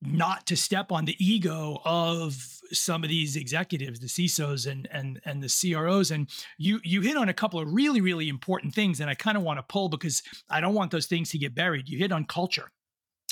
not 0.02 0.46
to 0.46 0.56
step 0.56 0.90
on 0.90 1.04
the 1.04 1.16
ego 1.24 1.80
of 1.84 2.34
some 2.72 3.02
of 3.02 3.10
these 3.10 3.36
executives, 3.36 4.00
the 4.00 4.06
CISOs 4.06 4.70
and 4.70 4.88
and 4.90 5.20
and 5.24 5.42
the 5.42 5.72
CROs. 5.72 6.10
And 6.10 6.28
you 6.58 6.80
you 6.82 7.02
hit 7.02 7.16
on 7.16 7.28
a 7.28 7.34
couple 7.34 7.60
of 7.60 7.72
really 7.72 8.00
really 8.00 8.28
important 8.28 8.74
things, 8.74 9.00
and 9.00 9.10
I 9.10 9.14
kind 9.14 9.36
of 9.36 9.42
want 9.42 9.58
to 9.58 9.62
pull 9.62 9.88
because 9.88 10.22
I 10.48 10.60
don't 10.60 10.74
want 10.74 10.90
those 10.90 11.06
things 11.06 11.30
to 11.30 11.38
get 11.38 11.54
buried. 11.54 11.88
You 11.88 11.98
hit 11.98 12.12
on 12.12 12.24
culture, 12.24 12.70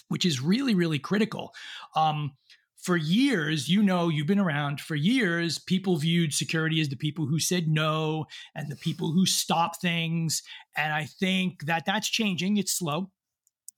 which 0.09 0.25
is 0.25 0.41
really 0.41 0.75
really 0.75 0.99
critical. 0.99 1.53
Um, 1.95 2.33
for 2.79 2.97
years, 2.97 3.69
you 3.69 3.83
know, 3.83 4.09
you've 4.09 4.29
been 4.29 4.39
around 4.39 4.81
for 4.81 4.95
years. 4.95 5.59
People 5.59 5.97
viewed 5.97 6.33
security 6.33 6.81
as 6.81 6.89
the 6.89 6.97
people 6.97 7.27
who 7.27 7.41
said 7.41 7.67
no 7.67 8.27
and 8.55 8.71
the 8.71 8.77
people 8.77 9.13
who 9.13 9.27
stop 9.27 9.81
things. 9.81 10.43
And 10.77 10.93
I 10.93 11.05
think 11.05 11.67
that 11.67 11.85
that's 11.85 12.09
changing. 12.09 12.57
It's 12.57 12.73
slow, 12.73 13.11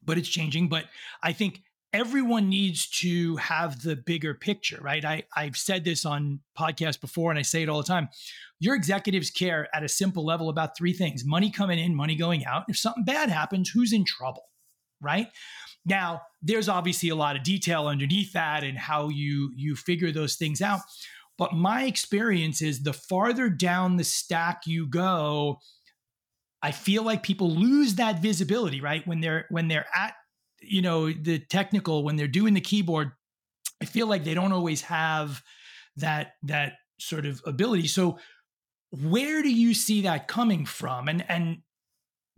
but 0.04 0.18
it's 0.18 0.28
changing. 0.28 0.68
But 0.68 0.84
I 1.22 1.32
think 1.32 1.62
everyone 1.92 2.48
needs 2.48 2.88
to 2.88 3.36
have 3.36 3.82
the 3.82 3.96
bigger 3.96 4.34
picture, 4.34 4.78
right? 4.80 5.04
I, 5.04 5.24
I've 5.34 5.56
said 5.56 5.84
this 5.84 6.04
on 6.04 6.40
podcasts 6.56 7.00
before 7.00 7.30
and 7.30 7.38
I 7.38 7.42
say 7.42 7.62
it 7.62 7.68
all 7.68 7.78
the 7.78 7.88
time. 7.88 8.08
Your 8.60 8.74
executives 8.74 9.30
care 9.30 9.68
at 9.74 9.82
a 9.82 9.88
simple 9.88 10.24
level 10.24 10.50
about 10.50 10.76
three 10.76 10.92
things 10.92 11.24
money 11.24 11.50
coming 11.50 11.78
in, 11.78 11.94
money 11.94 12.14
going 12.14 12.44
out. 12.44 12.64
If 12.68 12.78
something 12.78 13.04
bad 13.04 13.30
happens, 13.30 13.70
who's 13.70 13.92
in 13.92 14.04
trouble, 14.04 14.44
right? 15.00 15.28
Now, 15.84 16.22
there's 16.42 16.68
obviously 16.68 17.08
a 17.08 17.14
lot 17.14 17.36
of 17.36 17.42
detail 17.42 17.86
underneath 17.86 18.32
that 18.32 18.64
and 18.64 18.78
how 18.78 19.08
you 19.08 19.52
you 19.56 19.76
figure 19.76 20.12
those 20.12 20.36
things 20.36 20.60
out. 20.60 20.80
But 21.38 21.54
my 21.54 21.84
experience 21.84 22.60
is 22.60 22.82
the 22.82 22.92
farther 22.92 23.48
down 23.48 23.96
the 23.96 24.04
stack 24.04 24.66
you 24.66 24.86
go, 24.86 25.58
I 26.62 26.70
feel 26.70 27.02
like 27.02 27.22
people 27.22 27.50
lose 27.50 27.94
that 27.94 28.20
visibility, 28.20 28.80
right? 28.80 29.06
When 29.06 29.20
they're 29.20 29.46
when 29.48 29.68
they're 29.68 29.86
at 29.94 30.14
you 30.60 30.82
know 30.82 31.10
the 31.10 31.38
technical 31.38 32.04
when 32.04 32.16
they're 32.16 32.28
doing 32.28 32.54
the 32.54 32.60
keyboard, 32.60 33.12
I 33.80 33.86
feel 33.86 34.06
like 34.06 34.24
they 34.24 34.34
don't 34.34 34.52
always 34.52 34.82
have 34.82 35.42
that 35.96 36.32
that 36.42 36.74
sort 36.98 37.24
of 37.24 37.40
ability. 37.46 37.86
So 37.86 38.18
where 38.90 39.42
do 39.42 39.50
you 39.50 39.72
see 39.72 40.02
that 40.02 40.28
coming 40.28 40.66
from? 40.66 41.08
And 41.08 41.24
and 41.28 41.58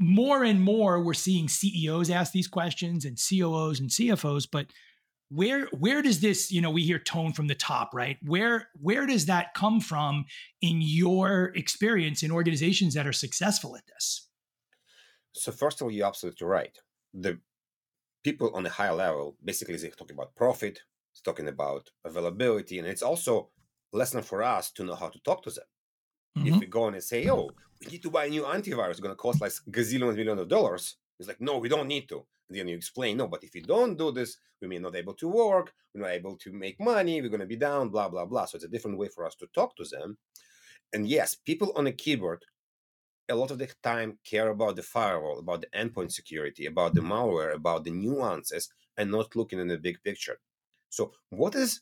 more 0.02 0.42
and 0.42 0.60
more 0.60 1.00
we're 1.00 1.14
seeing 1.14 1.48
CEOs 1.48 2.10
ask 2.10 2.32
these 2.32 2.48
questions 2.48 3.04
and 3.04 3.16
COOs 3.16 3.80
and 3.80 3.88
CFOs, 3.88 4.48
but 4.50 4.66
where 5.30 5.66
where 5.78 6.02
does 6.02 6.20
this 6.20 6.52
you 6.52 6.60
know 6.60 6.70
we 6.70 6.82
hear 6.82 6.98
tone 6.98 7.32
from 7.32 7.46
the 7.46 7.54
top 7.54 7.94
right? 7.94 8.18
Where 8.22 8.68
where 8.80 9.06
does 9.06 9.26
that 9.26 9.54
come 9.54 9.80
from 9.80 10.26
in 10.60 10.80
your 10.82 11.52
experience 11.54 12.22
in 12.22 12.30
organizations 12.30 12.94
that 12.94 13.06
are 13.06 13.12
successful 13.12 13.76
at 13.76 13.86
this? 13.86 14.28
So 15.32 15.52
first 15.52 15.80
of 15.80 15.86
all 15.86 15.90
you're 15.90 16.06
absolutely 16.06 16.46
right. 16.46 16.76
The 17.14 17.38
people 18.24 18.50
on 18.54 18.66
a 18.66 18.70
higher 18.70 18.94
level 18.94 19.36
basically 19.42 19.76
they're 19.76 19.90
talking 19.90 20.16
about 20.16 20.34
profit 20.34 20.80
it's 21.12 21.20
talking 21.20 21.48
about 21.48 21.90
availability 22.04 22.78
and 22.78 22.88
it's 22.88 23.02
also 23.02 23.50
lesson 23.92 24.22
for 24.22 24.42
us 24.42 24.70
to 24.72 24.84
know 24.84 24.94
how 24.94 25.08
to 25.08 25.18
talk 25.20 25.42
to 25.42 25.50
them 25.50 25.64
mm-hmm. 26.36 26.48
if 26.48 26.60
we 26.60 26.66
go 26.66 26.88
in 26.88 26.94
and 26.94 27.02
say 27.02 27.28
oh 27.28 27.50
we 27.80 27.92
need 27.92 28.02
to 28.02 28.10
buy 28.10 28.26
a 28.26 28.30
new 28.30 28.42
antivirus 28.42 28.90
it's 28.90 29.00
going 29.00 29.12
to 29.12 29.16
cost 29.16 29.40
like 29.40 29.52
gazillion 29.70 30.14
million 30.14 30.38
of 30.38 30.48
dollars 30.48 30.96
it's 31.18 31.28
like 31.28 31.40
no 31.40 31.58
we 31.58 31.68
don't 31.68 31.88
need 31.88 32.08
to 32.08 32.24
And 32.52 32.58
then 32.58 32.68
you 32.68 32.76
explain, 32.76 33.16
no, 33.16 33.28
but 33.28 33.42
if 33.44 33.54
you 33.54 33.62
don't 33.62 33.96
do 33.96 34.12
this, 34.12 34.36
we 34.60 34.68
may 34.68 34.78
not 34.78 34.94
able 34.94 35.14
to 35.14 35.28
work, 35.28 35.72
we're 35.94 36.02
not 36.02 36.10
able 36.10 36.36
to 36.36 36.52
make 36.52 36.78
money, 36.78 37.22
we're 37.22 37.30
going 37.30 37.40
to 37.40 37.46
be 37.46 37.56
down, 37.56 37.88
blah, 37.88 38.10
blah, 38.10 38.26
blah. 38.26 38.44
So 38.44 38.56
it's 38.56 38.64
a 38.64 38.68
different 38.68 38.98
way 38.98 39.08
for 39.08 39.24
us 39.24 39.34
to 39.36 39.46
talk 39.54 39.74
to 39.76 39.84
them. 39.84 40.18
And 40.92 41.08
yes, 41.08 41.34
people 41.34 41.72
on 41.76 41.86
a 41.86 41.92
keyboard 41.92 42.44
a 43.30 43.34
lot 43.34 43.50
of 43.50 43.58
the 43.58 43.68
time 43.82 44.18
care 44.24 44.48
about 44.50 44.76
the 44.76 44.82
firewall, 44.82 45.38
about 45.38 45.62
the 45.62 45.68
endpoint 45.68 46.12
security, 46.12 46.66
about 46.66 46.92
the 46.94 47.00
malware, 47.00 47.54
about 47.54 47.84
the 47.84 47.90
nuances, 47.90 48.68
and 48.98 49.10
not 49.10 49.34
looking 49.34 49.58
in 49.58 49.68
the 49.68 49.78
big 49.78 50.02
picture. 50.02 50.38
So, 50.90 51.12
what 51.30 51.54
is 51.54 51.80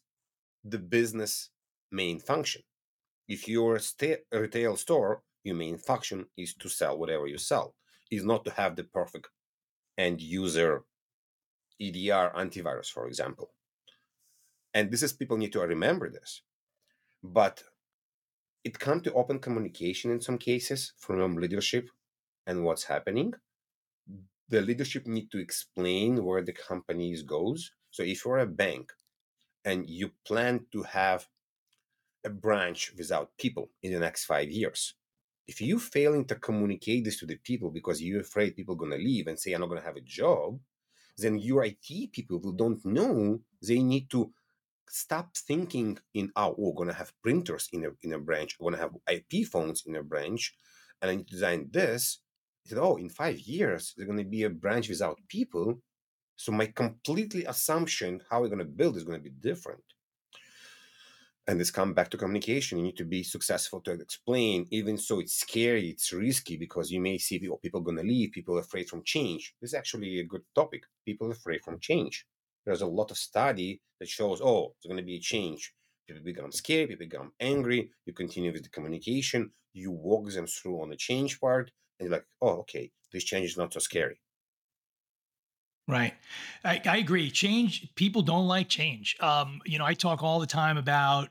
the 0.62 0.78
business 0.78 1.50
main 1.90 2.20
function? 2.20 2.62
If 3.30 3.46
you're 3.46 3.76
a 3.76 4.40
retail 4.40 4.76
store, 4.76 5.22
your 5.44 5.54
main 5.54 5.78
function 5.78 6.26
is 6.36 6.52
to 6.54 6.68
sell 6.68 6.98
whatever 6.98 7.28
you 7.28 7.38
sell, 7.38 7.76
is 8.10 8.24
not 8.24 8.44
to 8.44 8.50
have 8.50 8.74
the 8.74 8.82
perfect 8.82 9.28
end 9.96 10.20
user 10.20 10.82
EDR 11.80 12.32
antivirus, 12.36 12.90
for 12.90 13.06
example. 13.06 13.52
And 14.74 14.90
this 14.90 15.04
is 15.04 15.12
people 15.12 15.36
need 15.36 15.52
to 15.52 15.60
remember 15.60 16.10
this. 16.10 16.42
But 17.22 17.62
it 18.64 18.76
comes 18.80 19.02
to 19.02 19.12
open 19.12 19.38
communication 19.38 20.10
in 20.10 20.20
some 20.20 20.36
cases 20.36 20.92
from 20.98 21.36
leadership 21.36 21.88
and 22.48 22.64
what's 22.64 22.82
happening. 22.82 23.32
The 24.48 24.60
leadership 24.60 25.06
need 25.06 25.30
to 25.30 25.38
explain 25.38 26.24
where 26.24 26.42
the 26.42 26.52
company 26.52 27.16
goes. 27.24 27.70
So 27.92 28.02
if 28.02 28.24
you're 28.24 28.38
a 28.38 28.46
bank 28.46 28.90
and 29.64 29.88
you 29.88 30.10
plan 30.26 30.66
to 30.72 30.82
have 30.82 31.28
a 32.24 32.30
branch 32.30 32.92
without 32.96 33.30
people 33.38 33.70
in 33.82 33.92
the 33.92 33.98
next 33.98 34.24
five 34.24 34.50
years, 34.50 34.94
if 35.50 35.60
you're 35.60 35.80
failing 35.80 36.24
to 36.24 36.36
communicate 36.36 37.04
this 37.04 37.18
to 37.18 37.26
the 37.26 37.34
people 37.34 37.70
because 37.70 38.00
you're 38.00 38.20
afraid 38.20 38.54
people 38.54 38.76
are 38.76 38.78
going 38.78 38.92
to 38.92 39.08
leave 39.10 39.26
and 39.26 39.36
say 39.36 39.52
i'm 39.52 39.60
not 39.60 39.68
going 39.68 39.80
to 39.80 39.90
have 39.90 39.96
a 39.96 40.12
job 40.20 40.56
then 41.18 41.36
your 41.38 41.64
it 41.64 42.12
people 42.12 42.38
who 42.40 42.54
don't 42.54 42.84
know 42.84 43.40
they 43.60 43.80
need 43.80 44.08
to 44.08 44.32
stop 44.88 45.36
thinking 45.36 45.98
in 46.14 46.30
oh, 46.36 46.50
oh 46.50 46.54
we're 46.56 46.80
going 46.80 46.88
to 46.94 46.94
have 47.02 47.12
printers 47.20 47.68
in 47.72 47.84
a, 47.84 47.90
in 48.02 48.12
a 48.12 48.18
branch 48.18 48.56
we're 48.58 48.70
going 48.70 48.78
to 48.78 48.86
have 48.86 48.96
ip 49.16 49.46
phones 49.46 49.82
in 49.86 49.96
a 49.96 50.02
branch 50.02 50.54
and 51.02 51.10
i 51.10 51.16
need 51.16 51.26
to 51.26 51.34
design 51.34 51.68
this. 51.72 52.20
Said 52.66 52.78
oh 52.78 52.96
in 52.96 53.08
five 53.08 53.40
years 53.40 53.92
there's 53.96 54.06
going 54.06 54.24
to 54.24 54.36
be 54.36 54.44
a 54.44 54.50
branch 54.50 54.88
without 54.88 55.18
people 55.26 55.80
so 56.36 56.52
my 56.52 56.66
completely 56.66 57.44
assumption 57.44 58.22
how 58.30 58.40
we're 58.40 58.54
going 58.54 58.66
to 58.66 58.76
build 58.80 58.96
is 58.96 59.04
going 59.04 59.18
to 59.18 59.30
be 59.30 59.34
different 59.48 59.82
and 61.46 61.58
this 61.58 61.70
come 61.70 61.94
back 61.94 62.10
to 62.10 62.16
communication 62.16 62.78
you 62.78 62.84
need 62.84 62.96
to 62.96 63.04
be 63.04 63.22
successful 63.22 63.80
to 63.80 63.92
explain 63.92 64.66
even 64.70 64.96
so 64.96 65.20
it's 65.20 65.34
scary 65.34 65.88
it's 65.88 66.12
risky 66.12 66.56
because 66.56 66.90
you 66.90 67.00
may 67.00 67.18
see 67.18 67.38
people 67.38 67.58
people 67.58 67.82
to 67.96 68.02
leave 68.02 68.32
people 68.32 68.58
afraid 68.58 68.88
from 68.88 69.02
change. 69.04 69.54
This 69.60 69.70
is 69.70 69.74
actually 69.74 70.20
a 70.20 70.24
good 70.24 70.42
topic 70.54 70.82
people 71.04 71.30
afraid 71.30 71.62
from 71.64 71.80
change. 71.80 72.26
There's 72.64 72.82
a 72.82 72.86
lot 72.86 73.10
of 73.10 73.16
study 73.16 73.80
that 73.98 74.08
shows 74.08 74.40
oh 74.42 74.74
there's 74.82 74.96
to 74.98 75.02
be 75.02 75.16
a 75.16 75.20
change. 75.20 75.72
People 76.06 76.22
become 76.24 76.52
scared 76.52 76.88
people 76.88 77.06
become 77.06 77.32
angry 77.40 77.90
you 78.06 78.12
continue 78.12 78.52
with 78.52 78.64
the 78.64 78.68
communication 78.70 79.50
you 79.72 79.90
walk 79.92 80.28
them 80.30 80.46
through 80.46 80.82
on 80.82 80.90
the 80.90 80.96
change 80.96 81.40
part 81.40 81.70
and 81.98 82.08
you're 82.08 82.16
like 82.16 82.26
oh 82.42 82.58
okay 82.58 82.90
this 83.12 83.24
change 83.24 83.50
is 83.50 83.56
not 83.56 83.72
so 83.72 83.78
scary 83.80 84.20
Right. 85.90 86.14
I, 86.64 86.80
I, 86.84 86.96
agree. 86.98 87.30
Change, 87.30 87.94
people 87.94 88.22
don't 88.22 88.46
like 88.46 88.68
change. 88.68 89.16
Um, 89.20 89.60
you 89.64 89.78
know, 89.78 89.84
I 89.84 89.94
talk 89.94 90.22
all 90.22 90.40
the 90.40 90.46
time 90.46 90.78
about 90.78 91.28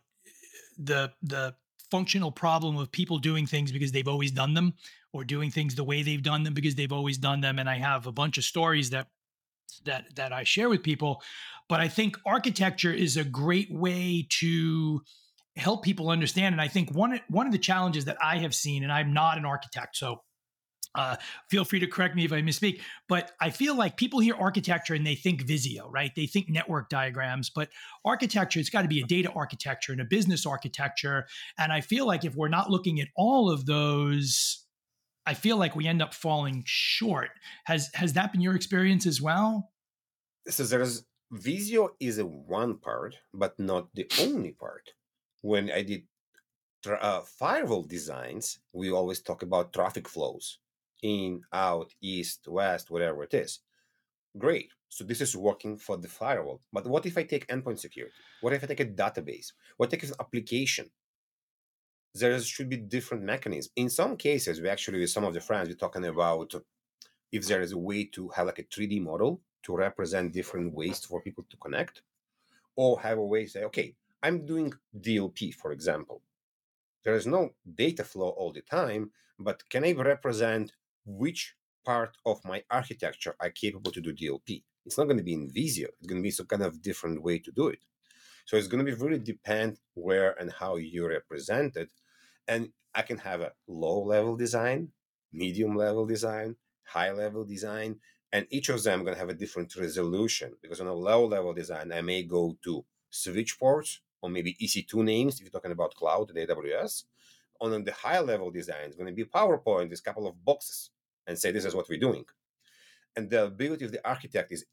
the 0.78 1.12
the 1.22 1.56
functional 1.92 2.32
problem 2.32 2.78
of 2.78 2.92
people 2.92 3.18
doing 3.18 3.46
things 3.46 3.72
because 3.72 3.92
they've 3.92 4.08
always 4.08 4.32
done 4.32 4.54
them 4.54 4.74
or 5.12 5.24
doing 5.24 5.50
things 5.52 5.76
the 5.76 5.84
way 5.84 6.04
they've 6.04 6.24
done 6.24 6.44
them 6.44 6.54
because 6.54 6.76
they've 6.76 6.94
always 6.94 7.18
done 7.18 7.42
them 7.42 7.60
and 7.60 7.70
i 7.70 7.76
have 7.76 8.08
a 8.08 8.12
bunch 8.12 8.38
of 8.38 8.44
stories 8.44 8.90
that 8.92 9.08
that 9.86 10.06
that 10.16 10.32
i 10.32 10.44
share 10.44 10.70
with 10.70 10.84
people 10.84 11.22
but 11.68 11.80
i 11.80 11.88
think 11.88 12.16
architecture 12.26 12.94
is 12.94 13.18
a 13.18 13.24
great 13.24 13.72
way 13.72 14.26
to 14.30 15.02
help 15.56 15.84
people 15.84 16.10
understand 16.10 16.54
and 16.54 16.62
i 16.62 16.68
think 16.68 16.92
one 16.92 17.20
one 17.28 17.46
of 17.46 17.52
the 17.52 17.58
challenges 17.58 18.06
that 18.06 18.18
i 18.24 18.38
have 18.38 18.54
seen 18.54 18.84
and 18.84 18.92
i'm 18.92 19.14
not 19.14 19.38
an 19.38 19.46
architect 19.46 19.98
so 19.98 20.22
uh, 20.96 21.16
feel 21.50 21.64
free 21.66 21.80
to 21.80 21.88
correct 21.88 22.16
me 22.16 22.26
if 22.26 22.34
I 22.34 22.42
misspeak, 22.42 22.82
but 23.08 23.32
I 23.40 23.52
feel 23.52 23.76
like 23.76 23.96
people 23.96 24.20
hear 24.20 24.36
architecture 24.36 24.96
and 24.96 25.06
they 25.06 25.16
think 25.16 25.44
Visio, 25.44 25.90
right? 25.90 26.12
They 26.16 26.26
think 26.26 26.50
network 26.50 26.90
diagrams, 26.90 27.50
but 27.50 27.70
architecture, 28.04 28.60
it's 28.60 28.70
got 28.70 28.82
to 28.82 28.88
be 28.88 29.02
a 29.02 29.06
data 29.06 29.32
architecture 29.36 29.92
and 29.92 30.02
a 30.02 30.06
business 30.06 30.46
architecture. 30.46 31.28
And 31.58 31.72
I 31.72 31.82
feel 31.82 32.08
like 32.08 32.26
if 32.26 32.36
we're 32.36 32.48
not 32.48 32.72
looking 32.72 33.00
at 33.00 33.08
all 33.16 33.52
of 33.52 33.66
those, 33.66 34.66
I 35.26 35.36
feel 35.36 35.58
like 35.58 35.76
we 35.76 35.86
end 35.88 36.02
up 36.02 36.14
falling 36.14 36.64
short. 36.66 37.30
Has 37.66 37.90
has 37.94 38.14
that 38.14 38.32
been 38.32 38.42
your 38.42 38.56
experience 38.56 39.06
as 39.06 39.22
well? 39.22 39.72
So 40.48 40.64
there's 40.64 41.06
Visio 41.32 41.90
is 42.00 42.18
a 42.18 42.26
one 42.26 42.78
part, 42.78 43.16
but 43.32 43.60
not 43.60 43.90
the 43.94 44.08
only 44.22 44.54
part. 44.54 44.90
When 45.42 45.70
I 45.72 45.84
did 45.84 46.04
uh, 46.88 47.22
firewall 47.22 47.84
designs, 47.84 48.58
we 48.74 48.90
always 48.90 49.22
talk 49.22 49.44
about 49.44 49.72
traffic 49.72 50.08
flows 50.08 50.58
in, 51.02 51.42
out, 51.54 51.94
east, 52.02 52.48
west, 52.48 52.92
whatever 52.92 53.24
it 53.24 53.34
is. 53.34 53.60
Great. 54.38 54.72
So 54.90 55.04
this 55.04 55.22
is 55.22 55.36
working 55.36 55.78
for 55.78 55.98
the 55.98 56.08
firewall. 56.08 56.62
But 56.74 56.88
what 56.88 57.06
if 57.06 57.18
I 57.18 57.24
take 57.24 57.48
endpoint 57.48 57.80
security? 57.80 58.14
What 58.42 58.54
if 58.54 58.64
I 58.64 58.68
take 58.68 58.80
a 58.80 58.86
database? 58.86 59.52
What 59.78 59.94
if 59.94 60.04
an 60.04 60.12
application? 60.20 60.90
There 62.16 62.40
should 62.42 62.70
be 62.70 62.78
different 62.78 63.24
mechanisms. 63.24 63.72
In 63.76 63.90
some 63.90 64.18
cases, 64.18 64.62
we 64.62 64.70
actually, 64.70 65.00
with 65.00 65.12
some 65.12 65.26
of 65.26 65.34
the 65.34 65.42
friends, 65.42 65.70
we're 65.70 65.76
talking 65.76 66.06
about 66.06 66.54
if 67.32 67.48
there 67.48 67.62
is 67.62 67.74
a 67.74 67.78
way 67.78 68.06
to 68.06 68.30
have 68.30 68.48
like 68.48 68.60
a 68.60 68.64
3D 68.64 69.02
model 69.02 69.42
to 69.64 69.76
represent 69.76 70.34
different 70.34 70.74
ways 70.74 71.06
for 71.06 71.22
people 71.22 71.46
to 71.50 71.58
connect, 71.58 72.02
or 72.76 73.00
have 73.02 73.18
a 73.18 73.26
way 73.26 73.44
to 73.44 73.50
say, 73.50 73.64
okay, 73.66 73.94
I'm 74.24 74.46
doing 74.46 74.74
DLP, 75.00 75.54
for 75.54 75.72
example. 75.72 76.22
There 77.04 77.16
is 77.16 77.28
no 77.28 77.52
data 77.76 78.04
flow 78.04 78.30
all 78.30 78.52
the 78.52 78.62
time, 78.62 79.12
but 79.38 79.68
can 79.70 79.84
I 79.86 79.92
represent 79.92 80.74
which 81.10 81.56
part 81.86 82.18
of 82.26 82.44
my 82.46 82.64
architecture 82.70 83.36
are 83.40 83.50
capable 83.50 83.92
to 83.92 84.02
do 84.02 84.14
DLP. 84.14 84.64
It's 84.86 84.98
not 84.98 85.06
going 85.06 85.18
to 85.18 85.24
be 85.24 85.34
in 85.34 85.50
Visio. 85.52 85.88
It's 85.98 86.08
going 86.08 86.22
to 86.22 86.24
be 86.24 86.32
some 86.32 86.46
kind 86.46 86.62
of 86.62 86.82
different 86.82 87.22
way 87.24 87.40
to 87.40 87.52
do 87.52 87.68
it. 87.68 87.80
So 88.46 88.58
it's 88.58 88.68
going 88.68 88.86
to 88.86 88.92
be 88.92 88.98
really 88.98 89.20
depend 89.20 89.80
where 89.94 90.40
and 90.40 90.52
how 90.52 90.78
you 90.78 91.08
represent 91.08 91.76
it. 91.76 91.90
And 92.48 92.70
I 92.96 93.02
can 93.04 93.18
have 93.20 93.42
a 93.42 93.54
low 93.68 94.02
level 94.04 94.36
design, 94.36 94.90
medium 95.34 95.76
level 95.76 96.06
design, 96.06 96.56
high 96.84 97.12
level 97.12 97.44
design, 97.44 98.00
and 98.32 98.46
each 98.50 98.70
of 98.70 98.84
them 98.84 99.04
going 99.04 99.14
to 99.14 99.20
have 99.20 99.30
a 99.30 99.34
different 99.34 99.76
resolution 99.76 100.54
because 100.62 100.82
on 100.82 100.88
a 100.88 100.94
low 100.94 101.26
level 101.26 101.54
design, 101.54 101.92
I 101.92 102.02
may 102.02 102.24
go 102.24 102.58
to 102.64 102.86
switch 103.10 103.60
ports 103.60 104.02
or 104.22 104.30
maybe 104.30 104.58
EC2 104.62 105.04
names 105.04 105.36
if 105.36 105.42
you're 105.42 105.52
talking 105.52 105.72
about 105.72 105.96
cloud 105.96 106.30
and 106.30 106.38
AWS. 106.38 107.04
On 107.62 107.84
the 107.84 107.92
high 107.92 108.20
level 108.20 108.52
design, 108.52 108.86
it's 108.86 108.96
going 108.96 109.08
to 109.08 109.14
be 109.14 109.26
PowerPoint, 109.26 109.90
this 109.90 110.02
couple 110.02 110.28
of 110.28 110.44
boxes 110.46 110.92
and 111.30 111.40
say 111.40 111.52
this 111.52 111.66
is 111.66 111.76
what 111.76 111.90
we're 111.90 112.00
doing. 112.00 112.26
And 113.16 113.30
the 113.30 113.46
ability 113.46 113.86
of 113.86 113.94
the 113.94 114.06
architect 114.08 114.52
is 114.52 114.66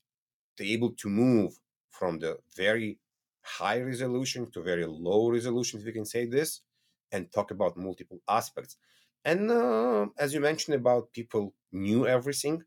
to 0.57 0.65
be 0.65 0.73
able 0.73 0.93
to 0.93 1.09
move 1.09 1.59
from 1.91 2.19
the 2.19 2.39
very 2.57 2.99
high 3.43 3.81
resolution 3.81 4.51
to 4.53 4.63
very 4.63 4.87
low 4.87 5.31
resolution 5.31 5.79
if 5.81 5.87
we 5.87 5.93
can 5.93 6.07
say 6.07 6.27
this 6.27 6.63
and 7.13 7.33
talk 7.33 7.53
about 7.53 7.77
multiple 7.77 8.21
aspects. 8.29 8.77
And 9.25 9.51
uh, 9.51 10.07
as 10.19 10.35
you 10.35 10.41
mentioned 10.41 10.77
about 10.77 11.13
people 11.13 11.55
knew 11.73 12.07
everything 12.07 12.63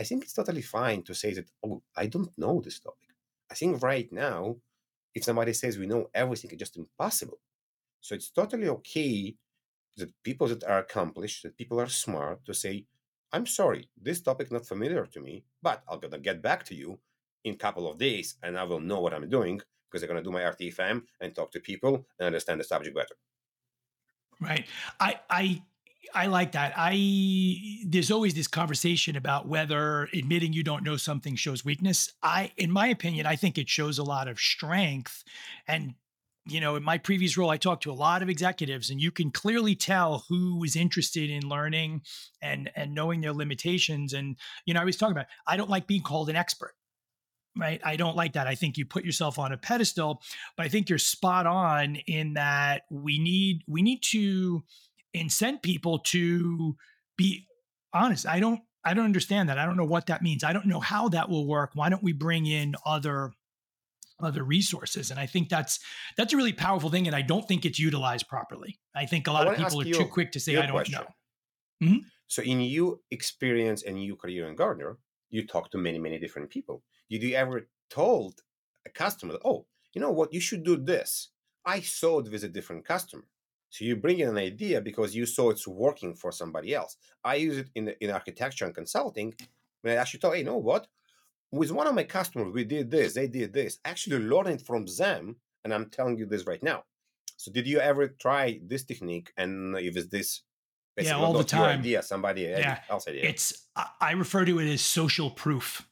i 0.00 0.04
think 0.04 0.24
it's 0.24 0.32
totally 0.32 0.62
fine 0.62 1.02
to 1.02 1.14
say 1.14 1.34
that 1.34 1.48
oh 1.64 1.82
i 1.96 2.06
don't 2.06 2.36
know 2.38 2.60
this 2.60 2.80
topic. 2.80 3.10
I 3.50 3.54
think 3.54 3.82
right 3.82 4.10
now 4.12 4.56
if 5.14 5.24
somebody 5.24 5.52
says 5.52 5.78
we 5.78 5.86
know 5.86 6.10
everything 6.14 6.50
it's 6.50 6.60
just 6.60 6.76
impossible. 6.76 7.40
So 8.00 8.14
it's 8.14 8.30
totally 8.30 8.68
okay 8.68 9.36
that 9.98 10.12
people 10.22 10.46
that 10.48 10.64
are 10.64 10.78
accomplished 10.78 11.42
that 11.42 11.56
people 11.56 11.80
are 11.80 11.88
smart 11.88 12.44
to 12.46 12.54
say 12.54 12.86
I'm 13.32 13.46
sorry, 13.46 13.90
this 14.00 14.20
topic 14.20 14.50
not 14.50 14.66
familiar 14.66 15.06
to 15.06 15.20
me, 15.20 15.44
but 15.62 15.82
I'm 15.88 16.00
gonna 16.00 16.18
get 16.18 16.42
back 16.42 16.64
to 16.66 16.74
you 16.74 16.98
in 17.44 17.54
a 17.54 17.58
couple 17.58 17.90
of 17.90 17.98
days 17.98 18.36
and 18.42 18.58
I 18.58 18.64
will 18.64 18.80
know 18.80 19.00
what 19.00 19.14
I'm 19.14 19.28
doing 19.28 19.60
because 19.90 20.02
I'm 20.02 20.08
gonna 20.08 20.22
do 20.22 20.32
my 20.32 20.42
RTFM 20.42 21.02
and 21.20 21.34
talk 21.34 21.50
to 21.52 21.60
people 21.60 22.06
and 22.18 22.26
understand 22.26 22.60
the 22.60 22.64
subject 22.64 22.94
better. 22.96 23.14
Right. 24.40 24.66
I 25.00 25.20
I 25.28 25.62
I 26.14 26.26
like 26.26 26.52
that. 26.52 26.72
I 26.76 27.82
there's 27.86 28.10
always 28.10 28.34
this 28.34 28.48
conversation 28.48 29.16
about 29.16 29.48
whether 29.48 30.08
admitting 30.14 30.52
you 30.52 30.62
don't 30.62 30.84
know 30.84 30.96
something 30.96 31.34
shows 31.36 31.64
weakness. 31.64 32.12
I 32.22 32.52
in 32.56 32.70
my 32.70 32.86
opinion, 32.88 33.26
I 33.26 33.36
think 33.36 33.58
it 33.58 33.68
shows 33.68 33.98
a 33.98 34.04
lot 34.04 34.28
of 34.28 34.38
strength 34.38 35.24
and 35.66 35.94
you 36.50 36.60
know, 36.60 36.76
in 36.76 36.82
my 36.82 36.98
previous 36.98 37.36
role, 37.36 37.50
I 37.50 37.56
talked 37.56 37.82
to 37.82 37.90
a 37.90 37.92
lot 37.92 38.22
of 38.22 38.28
executives, 38.28 38.90
and 38.90 39.00
you 39.00 39.10
can 39.10 39.30
clearly 39.30 39.74
tell 39.74 40.24
who 40.28 40.64
is 40.64 40.76
interested 40.76 41.30
in 41.30 41.48
learning 41.48 42.02
and 42.40 42.70
and 42.74 42.94
knowing 42.94 43.20
their 43.20 43.32
limitations. 43.32 44.12
And 44.12 44.36
you 44.64 44.74
know, 44.74 44.80
I 44.80 44.84
was 44.84 44.96
talking 44.96 45.12
about 45.12 45.26
I 45.46 45.56
don't 45.56 45.70
like 45.70 45.86
being 45.86 46.02
called 46.02 46.30
an 46.30 46.36
expert, 46.36 46.74
right? 47.56 47.80
I 47.84 47.96
don't 47.96 48.16
like 48.16 48.32
that. 48.32 48.46
I 48.46 48.54
think 48.54 48.78
you 48.78 48.86
put 48.86 49.04
yourself 49.04 49.38
on 49.38 49.52
a 49.52 49.58
pedestal, 49.58 50.22
but 50.56 50.64
I 50.64 50.68
think 50.68 50.88
you're 50.88 50.98
spot 50.98 51.46
on 51.46 51.96
in 52.06 52.34
that 52.34 52.82
we 52.90 53.18
need 53.18 53.62
we 53.66 53.82
need 53.82 54.02
to 54.10 54.62
incent 55.14 55.62
people 55.62 55.98
to 55.98 56.76
be 57.16 57.46
honest. 57.92 58.26
I 58.26 58.40
don't 58.40 58.60
I 58.84 58.94
don't 58.94 59.04
understand 59.04 59.48
that. 59.48 59.58
I 59.58 59.66
don't 59.66 59.76
know 59.76 59.84
what 59.84 60.06
that 60.06 60.22
means. 60.22 60.44
I 60.44 60.52
don't 60.52 60.66
know 60.66 60.80
how 60.80 61.08
that 61.10 61.28
will 61.28 61.46
work. 61.46 61.72
Why 61.74 61.90
don't 61.90 62.02
we 62.02 62.12
bring 62.12 62.46
in 62.46 62.74
other 62.86 63.32
other 64.20 64.42
resources 64.42 65.10
and 65.10 65.20
i 65.20 65.26
think 65.26 65.48
that's 65.48 65.78
that's 66.16 66.32
a 66.32 66.36
really 66.36 66.52
powerful 66.52 66.90
thing 66.90 67.06
and 67.06 67.14
i 67.14 67.22
don't 67.22 67.46
think 67.46 67.64
it's 67.64 67.78
utilized 67.78 68.28
properly. 68.28 68.78
I 68.94 69.06
think 69.06 69.26
a 69.26 69.32
lot 69.32 69.46
of 69.46 69.56
people 69.56 69.80
are 69.80 69.84
too 69.84 70.06
quick 70.06 70.32
to 70.32 70.40
say 70.40 70.56
i 70.56 70.62
don't 70.62 70.72
question. 70.72 71.00
know 71.00 71.86
mm-hmm. 71.86 71.98
so 72.26 72.42
in 72.42 72.60
your 72.60 72.98
experience 73.10 73.82
and 73.82 74.02
your 74.02 74.16
career 74.16 74.48
in 74.48 74.56
Gartner 74.56 74.98
you 75.30 75.46
talk 75.46 75.70
to 75.70 75.78
many 75.78 75.98
many 75.98 76.18
different 76.18 76.50
people. 76.50 76.82
Did 77.10 77.22
you 77.22 77.36
ever 77.36 77.68
told 77.90 78.40
a 78.86 78.90
customer 78.90 79.36
oh 79.44 79.66
you 79.92 80.00
know 80.00 80.12
what? 80.12 80.32
You 80.32 80.40
should 80.40 80.64
do 80.64 80.76
this. 80.76 81.30
I 81.64 81.80
saw 81.80 82.20
it 82.20 82.30
with 82.30 82.44
a 82.44 82.48
different 82.48 82.84
customer. 82.84 83.24
So 83.70 83.84
you 83.84 83.96
bring 83.96 84.20
in 84.20 84.28
an 84.28 84.38
idea 84.38 84.80
because 84.80 85.14
you 85.14 85.26
saw 85.26 85.50
it's 85.50 85.68
working 85.68 86.14
for 86.14 86.32
somebody 86.32 86.74
else. 86.74 86.96
I 87.24 87.34
use 87.34 87.58
it 87.58 87.68
in, 87.74 87.92
in 88.00 88.10
architecture 88.10 88.64
and 88.64 88.74
consulting. 88.74 89.34
When 89.82 89.96
i 89.96 90.00
actually 90.00 90.20
thought 90.20 90.34
hey 90.34 90.40
you 90.40 90.44
know 90.44 90.56
what 90.56 90.88
with 91.50 91.70
one 91.70 91.86
of 91.86 91.94
my 91.94 92.04
customers, 92.04 92.52
we 92.52 92.64
did 92.64 92.90
this, 92.90 93.14
they 93.14 93.26
did 93.26 93.52
this. 93.52 93.78
Actually, 93.84 94.18
learning 94.20 94.58
from 94.58 94.86
them, 94.98 95.36
and 95.64 95.72
I'm 95.72 95.90
telling 95.90 96.18
you 96.18 96.26
this 96.26 96.46
right 96.46 96.62
now. 96.62 96.84
So, 97.36 97.52
did 97.52 97.66
you 97.66 97.78
ever 97.78 98.08
try 98.08 98.60
this 98.66 98.84
technique? 98.84 99.32
And 99.36 99.76
if 99.76 99.96
it's 99.96 100.08
this, 100.08 100.42
yeah, 100.98 101.16
all 101.16 101.32
the 101.32 101.44
time. 101.44 101.78
idea, 101.78 102.02
somebody 102.02 102.42
yeah. 102.42 102.80
else 102.90 103.06
idea. 103.06 103.28
It's 103.28 103.66
I 104.00 104.12
refer 104.12 104.44
to 104.44 104.58
it 104.58 104.72
as 104.72 104.82
social 104.82 105.30
proof. 105.30 105.88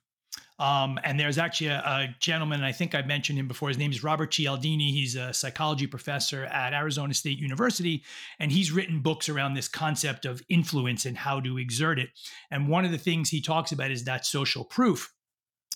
Um, 0.58 0.98
and 1.04 1.20
there's 1.20 1.36
actually 1.36 1.68
a, 1.68 1.80
a, 1.80 2.16
gentleman, 2.18 2.62
I 2.62 2.72
think 2.72 2.94
I 2.94 3.02
mentioned 3.02 3.38
him 3.38 3.46
before. 3.46 3.68
His 3.68 3.76
name 3.76 3.90
is 3.90 4.02
Robert 4.02 4.30
Cialdini. 4.30 4.90
He's 4.90 5.14
a 5.14 5.34
psychology 5.34 5.86
professor 5.86 6.44
at 6.44 6.72
Arizona 6.72 7.12
State 7.12 7.38
University, 7.38 8.02
and 8.40 8.50
he's 8.50 8.72
written 8.72 9.00
books 9.00 9.28
around 9.28 9.52
this 9.52 9.68
concept 9.68 10.24
of 10.24 10.42
influence 10.48 11.04
and 11.04 11.18
how 11.18 11.40
to 11.40 11.58
exert 11.58 11.98
it. 11.98 12.08
And 12.50 12.68
one 12.68 12.86
of 12.86 12.90
the 12.90 12.98
things 12.98 13.28
he 13.28 13.42
talks 13.42 13.70
about 13.70 13.90
is 13.90 14.04
that 14.04 14.24
social 14.24 14.64
proof 14.64 15.12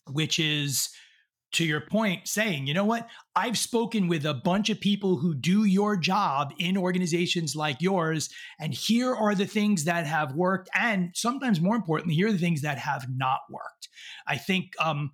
which 0.06 0.38
is 0.38 0.90
to 1.52 1.64
your 1.64 1.80
point 1.80 2.28
saying, 2.28 2.66
you 2.66 2.74
know 2.74 2.84
what? 2.84 3.08
I've 3.34 3.58
spoken 3.58 4.06
with 4.06 4.24
a 4.24 4.34
bunch 4.34 4.70
of 4.70 4.80
people 4.80 5.16
who 5.16 5.34
do 5.34 5.64
your 5.64 5.96
job 5.96 6.52
in 6.58 6.76
organizations 6.76 7.56
like 7.56 7.80
yours, 7.80 8.28
and 8.60 8.72
here 8.72 9.14
are 9.14 9.34
the 9.34 9.46
things 9.46 9.84
that 9.84 10.06
have 10.06 10.34
worked. 10.34 10.70
And 10.74 11.10
sometimes 11.14 11.60
more 11.60 11.76
importantly, 11.76 12.14
here 12.14 12.28
are 12.28 12.32
the 12.32 12.38
things 12.38 12.62
that 12.62 12.78
have 12.78 13.06
not 13.10 13.40
worked. 13.50 13.88
I 14.26 14.36
think 14.36 14.72
um, 14.78 15.12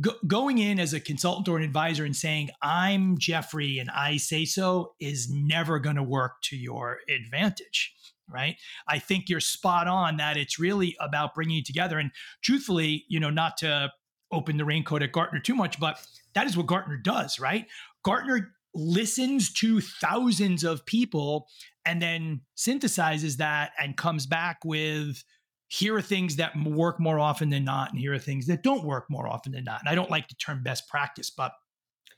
go- 0.00 0.18
going 0.26 0.58
in 0.58 0.78
as 0.78 0.92
a 0.92 1.00
consultant 1.00 1.48
or 1.48 1.56
an 1.56 1.64
advisor 1.64 2.04
and 2.04 2.14
saying, 2.14 2.50
I'm 2.62 3.18
Jeffrey 3.18 3.78
and 3.78 3.90
I 3.90 4.18
say 4.18 4.44
so 4.44 4.94
is 5.00 5.28
never 5.30 5.80
going 5.80 5.96
to 5.96 6.02
work 6.02 6.34
to 6.44 6.56
your 6.56 6.98
advantage 7.08 7.94
right 8.28 8.54
i 8.86 9.00
think 9.00 9.28
you're 9.28 9.40
spot 9.40 9.88
on 9.88 10.16
that 10.16 10.36
it's 10.36 10.56
really 10.56 10.96
about 11.00 11.34
bringing 11.34 11.58
it 11.58 11.66
together 11.66 11.98
and 11.98 12.12
truthfully 12.40 13.04
you 13.08 13.18
know 13.18 13.30
not 13.30 13.56
to 13.56 13.90
open 14.32 14.56
the 14.56 14.64
raincoat 14.64 15.02
at 15.02 15.12
Gartner 15.12 15.40
too 15.40 15.54
much, 15.54 15.78
but 15.78 16.04
that 16.34 16.46
is 16.46 16.56
what 16.56 16.66
Gartner 16.66 16.96
does, 16.96 17.38
right? 17.38 17.66
Gartner 18.02 18.54
listens 18.74 19.52
to 19.52 19.80
thousands 19.80 20.64
of 20.64 20.84
people 20.86 21.46
and 21.84 22.00
then 22.00 22.40
synthesizes 22.56 23.36
that 23.36 23.72
and 23.78 23.96
comes 23.96 24.26
back 24.26 24.64
with 24.64 25.22
here 25.68 25.96
are 25.96 26.02
things 26.02 26.36
that 26.36 26.52
work 26.54 27.00
more 27.00 27.18
often 27.18 27.48
than 27.48 27.64
not, 27.64 27.90
and 27.90 27.98
here 27.98 28.12
are 28.12 28.18
things 28.18 28.46
that 28.46 28.62
don't 28.62 28.84
work 28.84 29.06
more 29.08 29.26
often 29.26 29.52
than 29.52 29.64
not. 29.64 29.80
And 29.80 29.88
I 29.88 29.94
don't 29.94 30.10
like 30.10 30.28
the 30.28 30.34
term 30.34 30.62
best 30.62 30.86
practice, 30.86 31.30
but 31.30 31.52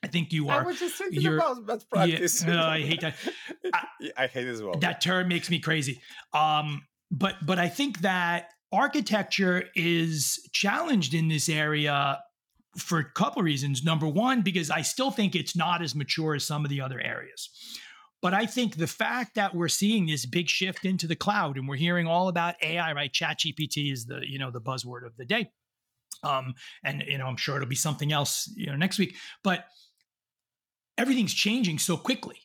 I 0.03 0.09
think 0.09 0.33
you 0.33 0.49
are. 0.49 0.63
I 0.63 0.65
was 0.65 0.81
just 0.81 0.97
thinking 0.97 1.25
about 1.25 1.65
best 1.65 1.89
practice. 1.89 2.45
Yeah, 2.45 2.65
uh, 2.65 2.69
I 2.69 2.81
hate 2.81 3.01
that. 3.03 3.15
I, 3.73 3.85
I, 4.17 4.27
hate 4.27 4.49
it 4.49 4.51
as 4.51 4.61
well. 4.61 4.75
That 4.81 5.01
term 5.01 5.29
makes 5.29 5.51
me 5.51 5.61
crazy. 5.61 6.03
Um, 6.33 6.83
but 7.13 7.37
but 7.47 7.61
I 7.61 7.69
think 7.69 8.01
that 8.01 8.49
architecture 8.75 9.65
is 9.75 10.47
challenged 10.53 11.15
in 11.15 11.29
this 11.29 11.49
area 11.49 12.19
for 12.77 12.99
a 12.99 13.05
couple 13.05 13.41
of 13.41 13.45
reasons. 13.45 13.85
Number 13.85 14.09
one, 14.09 14.43
because 14.43 14.71
I 14.71 14.83
still 14.83 15.11
think 15.11 15.35
it's 15.35 15.57
not 15.57 15.81
as 15.81 15.95
mature 15.95 16.35
as 16.35 16.45
some 16.45 16.65
of 16.65 16.71
the 16.71 16.81
other 16.81 17.01
areas. 17.01 17.51
But 18.21 18.35
I 18.35 18.47
think 18.47 18.77
the 18.77 18.87
fact 18.87 19.35
that 19.35 19.55
we're 19.55 19.69
seeing 19.69 20.07
this 20.07 20.27
big 20.27 20.49
shift 20.49 20.85
into 20.85 21.07
the 21.07 21.15
cloud 21.15 21.57
and 21.57 21.69
we're 21.69 21.77
hearing 21.77 22.07
all 22.07 22.29
about 22.29 22.55
AI, 22.63 22.93
right? 22.93 23.13
Chat 23.13 23.41
GPT 23.41 23.93
is 23.93 24.07
the, 24.07 24.21
you 24.27 24.39
know, 24.39 24.51
the 24.51 24.61
buzzword 24.61 25.07
of 25.07 25.17
the 25.17 25.27
day. 25.27 25.51
Um, 26.23 26.55
and 26.83 27.05
you 27.07 27.19
know, 27.19 27.27
I'm 27.27 27.37
sure 27.37 27.57
it'll 27.57 27.69
be 27.69 27.75
something 27.75 28.13
else, 28.13 28.51
you 28.57 28.67
know, 28.67 28.77
next 28.77 28.99
week. 28.99 29.15
But 29.43 29.67
everything's 30.97 31.35
changing 31.35 31.79
so 31.79 31.97
quickly 31.97 32.39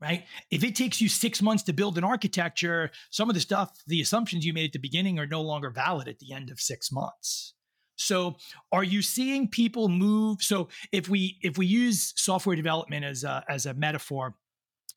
right? 0.00 0.24
If 0.50 0.64
it 0.64 0.74
takes 0.74 1.00
you 1.00 1.08
six 1.08 1.42
months 1.42 1.62
to 1.64 1.72
build 1.72 1.98
an 1.98 2.04
architecture, 2.04 2.90
some 3.10 3.28
of 3.28 3.34
the 3.34 3.40
stuff, 3.40 3.82
the 3.86 4.00
assumptions 4.00 4.46
you 4.46 4.52
made 4.52 4.66
at 4.66 4.72
the 4.72 4.78
beginning 4.78 5.18
are 5.18 5.26
no 5.26 5.42
longer 5.42 5.70
valid 5.70 6.08
at 6.08 6.18
the 6.18 6.32
end 6.32 6.50
of 6.50 6.60
six 6.60 6.90
months. 6.90 7.54
So 7.96 8.36
are 8.72 8.84
you 8.84 9.02
seeing 9.02 9.46
people 9.46 9.88
move? 9.88 10.42
So 10.42 10.68
if 10.90 11.08
we 11.08 11.38
if 11.42 11.58
we 11.58 11.66
use 11.66 12.14
software 12.16 12.56
development 12.56 13.04
as 13.04 13.24
a 13.24 13.44
as 13.46 13.66
a 13.66 13.74
metaphor, 13.74 14.34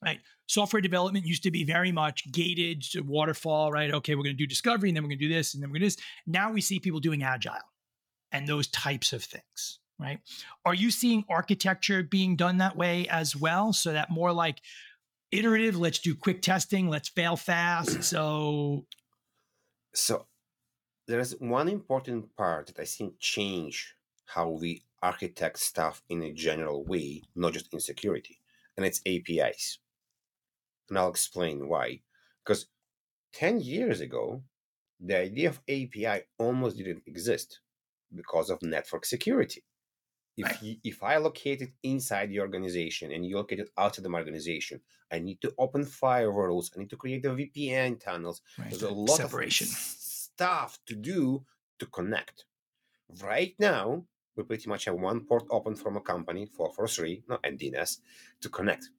right? 0.04 0.20
Software 0.48 0.82
development 0.82 1.26
used 1.26 1.44
to 1.44 1.52
be 1.52 1.66
very 1.66 1.92
much 1.92 2.32
gated 2.32 2.86
waterfall, 3.06 3.72
right? 3.72 3.94
Okay, 3.94 4.16
we're 4.16 4.24
going 4.24 4.38
to 4.38 4.42
do 4.42 4.48
discovery 4.48 4.90
and 4.90 4.96
then 4.96 5.04
we're 5.04 5.10
going 5.10 5.20
to 5.20 5.28
do 5.28 5.34
this 5.34 5.54
and 5.54 5.62
then 5.62 5.70
we're 5.70 5.80
going 5.80 5.90
to 5.90 5.96
do 5.96 5.96
this. 5.96 6.06
Now 6.26 6.52
we 6.52 6.62
see 6.62 6.80
people 6.80 7.02
doing 7.02 7.24
agile 7.24 7.56
and 8.32 8.48
those 8.48 8.68
types 8.68 9.12
of 9.12 9.24
things, 9.24 9.80
right? 10.00 10.20
Are 10.66 10.74
you 10.74 10.90
seeing 10.90 11.26
architecture 11.30 12.04
being 12.04 12.36
done 12.38 12.58
that 12.60 12.78
way 12.78 13.08
as 13.10 13.36
well? 13.36 13.74
So 13.74 13.94
that 13.94 14.10
more 14.10 14.32
like 14.32 14.62
iterative. 15.34 15.76
Let's 15.76 16.00
do 16.00 16.16
quick 16.16 16.42
testing. 16.42 16.88
Let's 16.88 17.10
fail 17.10 17.36
fast. 17.36 18.04
So, 18.14 18.86
so 19.94 20.28
there's 21.08 21.34
one 21.40 21.68
important 21.68 22.36
part 22.36 22.68
that 22.68 22.80
I 22.80 22.86
think 22.86 23.20
change 23.20 23.96
how 24.26 24.50
we 24.50 24.84
architect 25.02 25.60
stuff 25.60 26.02
in 26.10 26.24
a 26.24 26.32
general 26.32 26.86
way, 26.86 27.24
not 27.36 27.54
just 27.54 27.74
in 27.74 27.80
security, 27.80 28.40
and 28.78 28.86
it's 28.86 29.02
APIs. 29.06 29.80
And 30.90 30.98
I'll 30.98 31.10
explain 31.10 31.68
why. 31.68 32.02
Because 32.44 32.68
10 33.34 33.62
years 33.62 34.02
ago, 34.02 34.44
the 35.00 35.18
idea 35.18 35.50
of 35.50 35.62
API 35.68 36.24
almost 36.38 36.78
didn't 36.78 37.04
exist 37.06 37.60
because 38.16 38.50
of 38.50 38.62
network 38.62 39.06
security. 39.06 39.64
If 40.36 40.46
right. 40.46 40.64
you, 40.64 40.76
if 40.84 41.04
I 41.04 41.18
locate 41.18 41.62
it 41.62 41.74
inside 41.84 42.30
the 42.30 42.40
organization 42.40 43.12
and 43.12 43.26
you 43.26 43.38
locate 43.38 43.60
it 43.60 43.70
outside 43.78 44.04
the 44.04 44.10
organization, 44.10 44.82
I 45.12 45.20
need 45.20 45.42
to 45.42 45.54
open 45.58 45.86
firewalls. 45.86 46.72
I 46.76 46.80
need 46.80 46.90
to 46.90 46.98
create 46.98 47.22
the 47.22 47.30
VPN 47.30 48.00
tunnels. 48.00 48.42
Right. 48.58 48.70
There's 48.70 48.82
a 48.82 48.90
lot 48.90 49.18
Separation. 49.18 49.68
of 49.68 49.74
stuff 49.74 50.80
to 50.88 50.96
do 50.96 51.46
to 51.80 51.86
connect. 51.86 52.46
Right 53.22 53.54
now, 53.60 54.06
we 54.36 54.44
pretty 54.44 54.68
much 54.68 54.86
have 54.86 54.96
one 54.96 55.22
port 55.26 55.44
open 55.52 55.76
from 55.76 55.98
a 55.98 56.02
company, 56.02 56.48
443, 56.48 57.24
no, 57.30 57.38
and 57.44 57.60
DNS, 57.60 58.00
to 58.42 58.50
connect. 58.50 58.90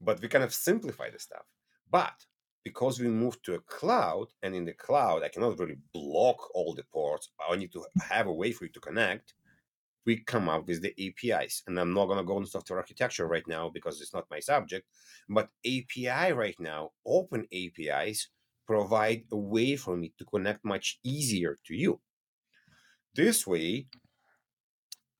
But 0.00 0.20
we 0.20 0.28
kind 0.28 0.44
of 0.44 0.52
simplify 0.52 1.08
the 1.08 1.18
stuff. 1.18 1.46
But 1.90 2.26
because 2.62 3.00
we 3.00 3.08
moved 3.08 3.42
to 3.46 3.54
a 3.54 3.60
cloud, 3.60 4.26
and 4.42 4.54
in 4.54 4.66
the 4.66 4.74
cloud, 4.74 5.22
I 5.22 5.28
cannot 5.28 5.58
really 5.58 5.78
block 5.94 6.54
all 6.54 6.74
the 6.74 6.82
ports. 6.82 7.30
I 7.48 7.56
need 7.56 7.72
to 7.72 7.86
have 8.10 8.26
a 8.26 8.32
way 8.32 8.52
for 8.52 8.64
you 8.66 8.72
to 8.72 8.80
connect 8.80 9.32
we 10.08 10.16
come 10.16 10.48
up 10.48 10.66
with 10.66 10.80
the 10.80 10.94
APIs. 11.04 11.62
And 11.66 11.78
I'm 11.78 11.92
not 11.92 12.06
going 12.06 12.16
to 12.16 12.24
go 12.24 12.38
into 12.38 12.48
software 12.48 12.78
architecture 12.78 13.26
right 13.26 13.46
now 13.46 13.68
because 13.68 14.00
it's 14.00 14.14
not 14.14 14.30
my 14.30 14.40
subject. 14.40 14.86
But 15.28 15.50
API 15.66 16.32
right 16.32 16.58
now, 16.58 16.92
open 17.04 17.46
APIs, 17.52 18.28
provide 18.66 19.24
a 19.32 19.36
way 19.36 19.76
for 19.76 19.98
me 19.98 20.14
to 20.16 20.24
connect 20.24 20.64
much 20.64 20.98
easier 21.04 21.58
to 21.66 21.74
you. 21.74 22.00
This 23.14 23.46
way, 23.46 23.86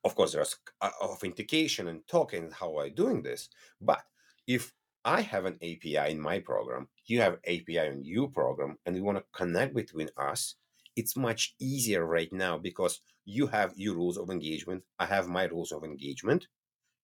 of 0.03 0.15
course, 0.15 0.33
there's 0.33 0.55
authentication 0.81 1.87
and 1.89 2.01
token 2.07 2.49
how 2.51 2.79
I'm 2.79 2.95
doing 2.95 3.21
this. 3.21 3.49
But 3.79 4.01
if 4.47 4.73
I 5.05 5.21
have 5.21 5.45
an 5.45 5.59
API 5.61 6.09
in 6.09 6.19
my 6.19 6.39
program, 6.39 6.87
you 7.05 7.21
have 7.21 7.37
API 7.45 7.85
in 7.93 8.03
your 8.03 8.29
program, 8.29 8.77
and 8.87 8.95
we 8.95 9.01
want 9.01 9.19
to 9.19 9.23
connect 9.33 9.75
between 9.75 10.09
us, 10.17 10.55
it's 10.99 11.15
much 11.15 11.55
easier 11.59 12.05
right 12.05 12.31
now 12.33 12.57
because 12.57 12.99
you 13.23 13.47
have 13.47 13.71
your 13.77 13.95
rules 13.95 14.17
of 14.17 14.29
engagement. 14.29 14.83
I 14.99 15.05
have 15.05 15.29
my 15.29 15.45
rules 15.45 15.71
of 15.71 15.85
engagement. 15.85 16.47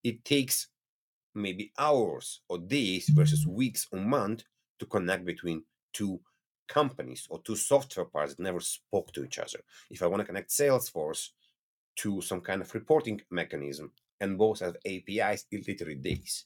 It 0.04 0.26
takes 0.26 0.68
maybe 1.34 1.72
hours 1.80 2.42
or 2.50 2.58
days 2.58 3.08
versus 3.08 3.48
weeks 3.48 3.88
or 3.94 4.00
month 4.00 4.44
to 4.80 4.86
connect 4.86 5.24
between 5.24 5.64
two 5.94 6.20
companies 6.68 7.26
or 7.30 7.42
two 7.42 7.56
software 7.56 8.06
parts 8.06 8.36
that 8.36 8.44
never 8.44 8.60
spoke 8.60 9.14
to 9.14 9.24
each 9.24 9.40
other. 9.40 9.60
If 9.90 10.04
I 10.04 10.08
want 10.08 10.20
to 10.20 10.26
connect 10.26 10.50
Salesforce 10.50 11.30
to 12.00 12.22
some 12.22 12.42
kind 12.42 12.62
of 12.62 12.74
reporting 12.74 13.22
mechanism 13.32 13.94
and 14.20 14.38
both 14.38 14.60
have 14.60 14.76
APIs, 14.86 15.46
it 15.52 15.66
literally 15.66 15.96
days. 15.96 16.46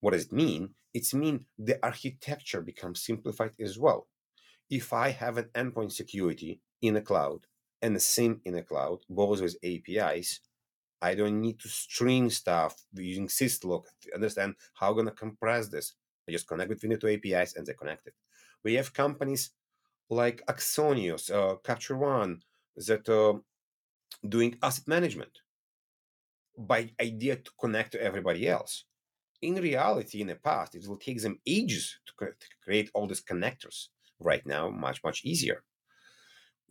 What 0.00 0.14
does 0.14 0.24
it 0.24 0.32
mean? 0.32 0.70
It's 0.92 1.14
mean 1.14 1.46
the 1.56 1.78
architecture 1.80 2.60
becomes 2.60 3.04
simplified 3.04 3.52
as 3.60 3.78
well. 3.78 4.08
If 4.68 4.92
I 4.92 5.10
have 5.10 5.36
an 5.36 5.48
endpoint 5.54 5.92
security 5.92 6.60
in 6.82 6.96
a 6.96 7.00
cloud 7.00 7.46
and 7.80 7.96
the 7.96 8.00
same 8.00 8.40
in 8.44 8.56
a 8.56 8.62
cloud, 8.62 8.98
both 9.08 9.40
with 9.40 9.56
APIs, 9.64 10.40
I 11.00 11.14
don't 11.14 11.40
need 11.40 11.58
to 11.60 11.68
stream 11.68 12.30
stuff 12.30 12.76
using 12.94 13.26
syslog 13.26 13.84
to 14.02 14.14
understand 14.14 14.54
how 14.74 14.90
I'm 14.90 14.94
going 14.94 15.06
to 15.06 15.12
compress 15.12 15.68
this. 15.68 15.94
I 16.28 16.32
just 16.32 16.46
connect 16.46 16.70
between 16.70 16.92
the 16.92 16.98
two 16.98 17.08
APIs 17.08 17.56
and 17.56 17.66
they're 17.66 17.74
connected. 17.74 18.12
We 18.62 18.74
have 18.74 18.94
companies 18.94 19.50
like 20.08 20.46
Axonius, 20.46 21.30
uh, 21.30 21.56
Capture 21.56 21.96
One, 21.96 22.42
that 22.76 23.08
uh, 23.08 23.38
doing 24.28 24.56
asset 24.62 24.86
management 24.86 25.40
by 26.56 26.90
idea 27.00 27.36
to 27.36 27.50
connect 27.60 27.92
to 27.92 28.02
everybody 28.02 28.48
else. 28.48 28.84
In 29.40 29.56
reality, 29.56 30.20
in 30.20 30.28
the 30.28 30.36
past, 30.36 30.76
it 30.76 30.86
will 30.86 30.98
take 30.98 31.20
them 31.20 31.40
ages 31.46 31.98
to, 32.06 32.26
to 32.26 32.46
create 32.62 32.90
all 32.94 33.08
these 33.08 33.22
connectors. 33.22 33.88
Right 34.20 34.46
now, 34.46 34.68
much 34.68 35.02
much 35.02 35.24
easier. 35.24 35.64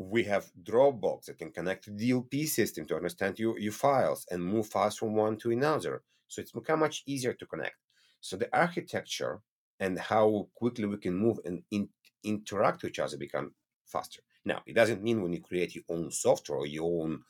We 0.10 0.24
have 0.24 0.52
Dropbox 0.64 1.26
that 1.26 1.38
can 1.38 1.52
connect 1.52 1.84
to 1.86 1.92
the 1.92 2.12
DLP 2.12 2.48
system 2.48 2.86
to 2.88 2.96
understand 2.96 3.40
your, 3.40 3.60
your 3.60 3.72
files 3.72 4.26
and 4.32 4.44
move 4.44 4.68
files 4.68 4.98
from 4.98 5.16
one 5.16 5.38
to 5.38 5.52
another. 5.52 6.04
So 6.28 6.42
it's 6.42 6.52
become 6.52 6.80
much 6.80 7.04
easier 7.06 7.34
to 7.34 7.46
connect. 7.46 7.76
So 8.20 8.38
the 8.38 8.50
architecture 8.58 9.42
and 9.80 10.00
how 10.00 10.48
quickly 10.56 10.86
we 10.86 10.98
can 10.98 11.16
move 11.16 11.40
and 11.46 11.64
in, 11.72 11.90
interact 12.24 12.84
with 12.84 12.92
each 12.92 13.00
other 13.00 13.18
become 13.18 13.54
faster. 13.86 14.22
Now, 14.46 14.62
it 14.66 14.76
doesn't 14.76 15.04
mean 15.04 15.22
when 15.22 15.34
you 15.34 15.42
create 15.42 15.76
your 15.76 15.84
own 15.90 16.12
software 16.12 16.60
or 16.60 16.68
your 16.68 17.04
own 17.04 17.22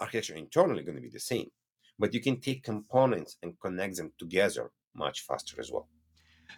architecture 0.00 0.34
internally 0.34 0.82
going 0.82 0.96
to 0.96 1.02
be 1.02 1.08
the 1.08 1.20
same, 1.20 1.48
but 1.98 2.12
you 2.12 2.20
can 2.20 2.40
take 2.40 2.62
components 2.62 3.36
and 3.42 3.58
connect 3.60 3.96
them 3.96 4.12
together 4.18 4.70
much 4.94 5.20
faster 5.22 5.60
as 5.60 5.70
well. 5.70 5.88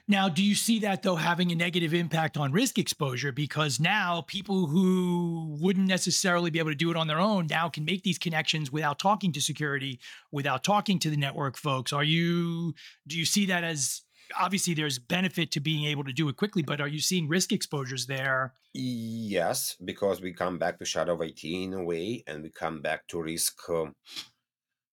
Now, 0.07 0.29
do 0.29 0.43
you 0.43 0.55
see 0.55 0.79
that 0.81 1.03
though 1.03 1.17
having 1.17 1.53
a 1.53 1.55
negative 1.55 1.95
impact 1.95 2.37
on 2.37 2.53
risk 2.53 2.79
exposure? 2.79 3.33
Because 3.33 3.81
now 3.81 4.23
people 4.27 4.67
who 4.67 5.57
wouldn't 5.61 5.89
necessarily 5.89 6.51
be 6.51 6.59
able 6.59 6.71
to 6.71 6.77
do 6.77 6.91
it 6.91 6.97
on 6.97 7.07
their 7.07 7.21
own 7.21 7.47
now 7.49 7.69
can 7.69 7.85
make 7.85 8.03
these 8.03 8.19
connections 8.19 8.71
without 8.71 8.99
talking 8.99 9.33
to 9.33 9.41
security, 9.41 10.01
without 10.33 10.65
talking 10.65 10.99
to 11.01 11.11
the 11.11 11.17
network 11.17 11.57
folks. 11.57 11.93
Are 11.93 12.05
you, 12.05 12.75
do 13.07 13.19
you 13.19 13.25
see 13.25 13.47
that 13.47 13.65
as 13.65 14.03
obviously 14.39 14.75
there's 14.75 14.99
benefit 14.99 15.51
to 15.53 15.61
being 15.61 15.85
able 15.85 16.05
to 16.05 16.13
do 16.13 16.29
it 16.29 16.37
quickly, 16.37 16.63
but 16.63 16.81
are 16.81 16.89
you 16.89 17.01
seeing 17.01 17.29
risk 17.29 17.53
exposures 17.53 18.07
there? 18.07 18.55
Yes, 18.73 19.77
because 19.85 20.21
we 20.21 20.33
come 20.33 20.59
back 20.59 20.79
to 20.79 20.85
shadow 20.85 21.21
IT 21.23 21.45
in 21.45 21.75
a 21.75 21.83
way, 21.83 22.25
and 22.27 22.43
we 22.43 22.51
come 22.51 22.81
back 22.81 23.07
to 23.09 23.23
risk, 23.23 23.57
um, 23.69 23.95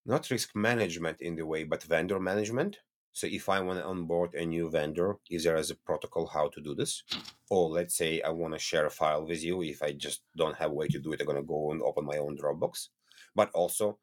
not 0.05 0.29
risk 0.29 0.55
management 0.55 1.21
in 1.21 1.35
the 1.35 1.45
way, 1.45 1.63
but 1.63 1.83
vendor 1.83 2.19
management. 2.19 2.77
So 3.13 3.28
if 3.28 3.50
I 3.50 3.60
want 3.60 3.80
to 3.80 3.86
onboard 3.86 4.34
a 4.36 4.45
new 4.45 4.69
vendor, 4.69 5.17
is 5.30 5.43
there 5.43 5.58
as 5.58 5.69
a 5.69 5.76
protocol 5.76 6.28
how 6.28 6.47
to 6.50 6.62
do 6.62 6.74
this? 6.74 7.04
Or 7.50 7.69
let's 7.69 7.95
say 7.95 8.21
I 8.21 8.30
want 8.30 8.54
to 8.54 8.60
share 8.60 8.86
a 8.86 8.89
file 8.89 9.26
with 9.26 9.43
you. 9.43 9.62
If 9.63 9.84
I 9.84 9.91
just 9.91 10.21
don't 10.38 10.56
have 10.56 10.71
a 10.71 10.74
way 10.74 10.88
to 10.88 11.00
do 11.00 11.12
it, 11.12 11.19
I'm 11.19 11.28
gonna 11.28 11.43
go 11.43 11.71
and 11.71 11.82
open 11.82 12.06
my 12.06 12.17
own 12.17 12.38
Dropbox. 12.38 12.89
But 13.36 13.52
also 13.52 14.00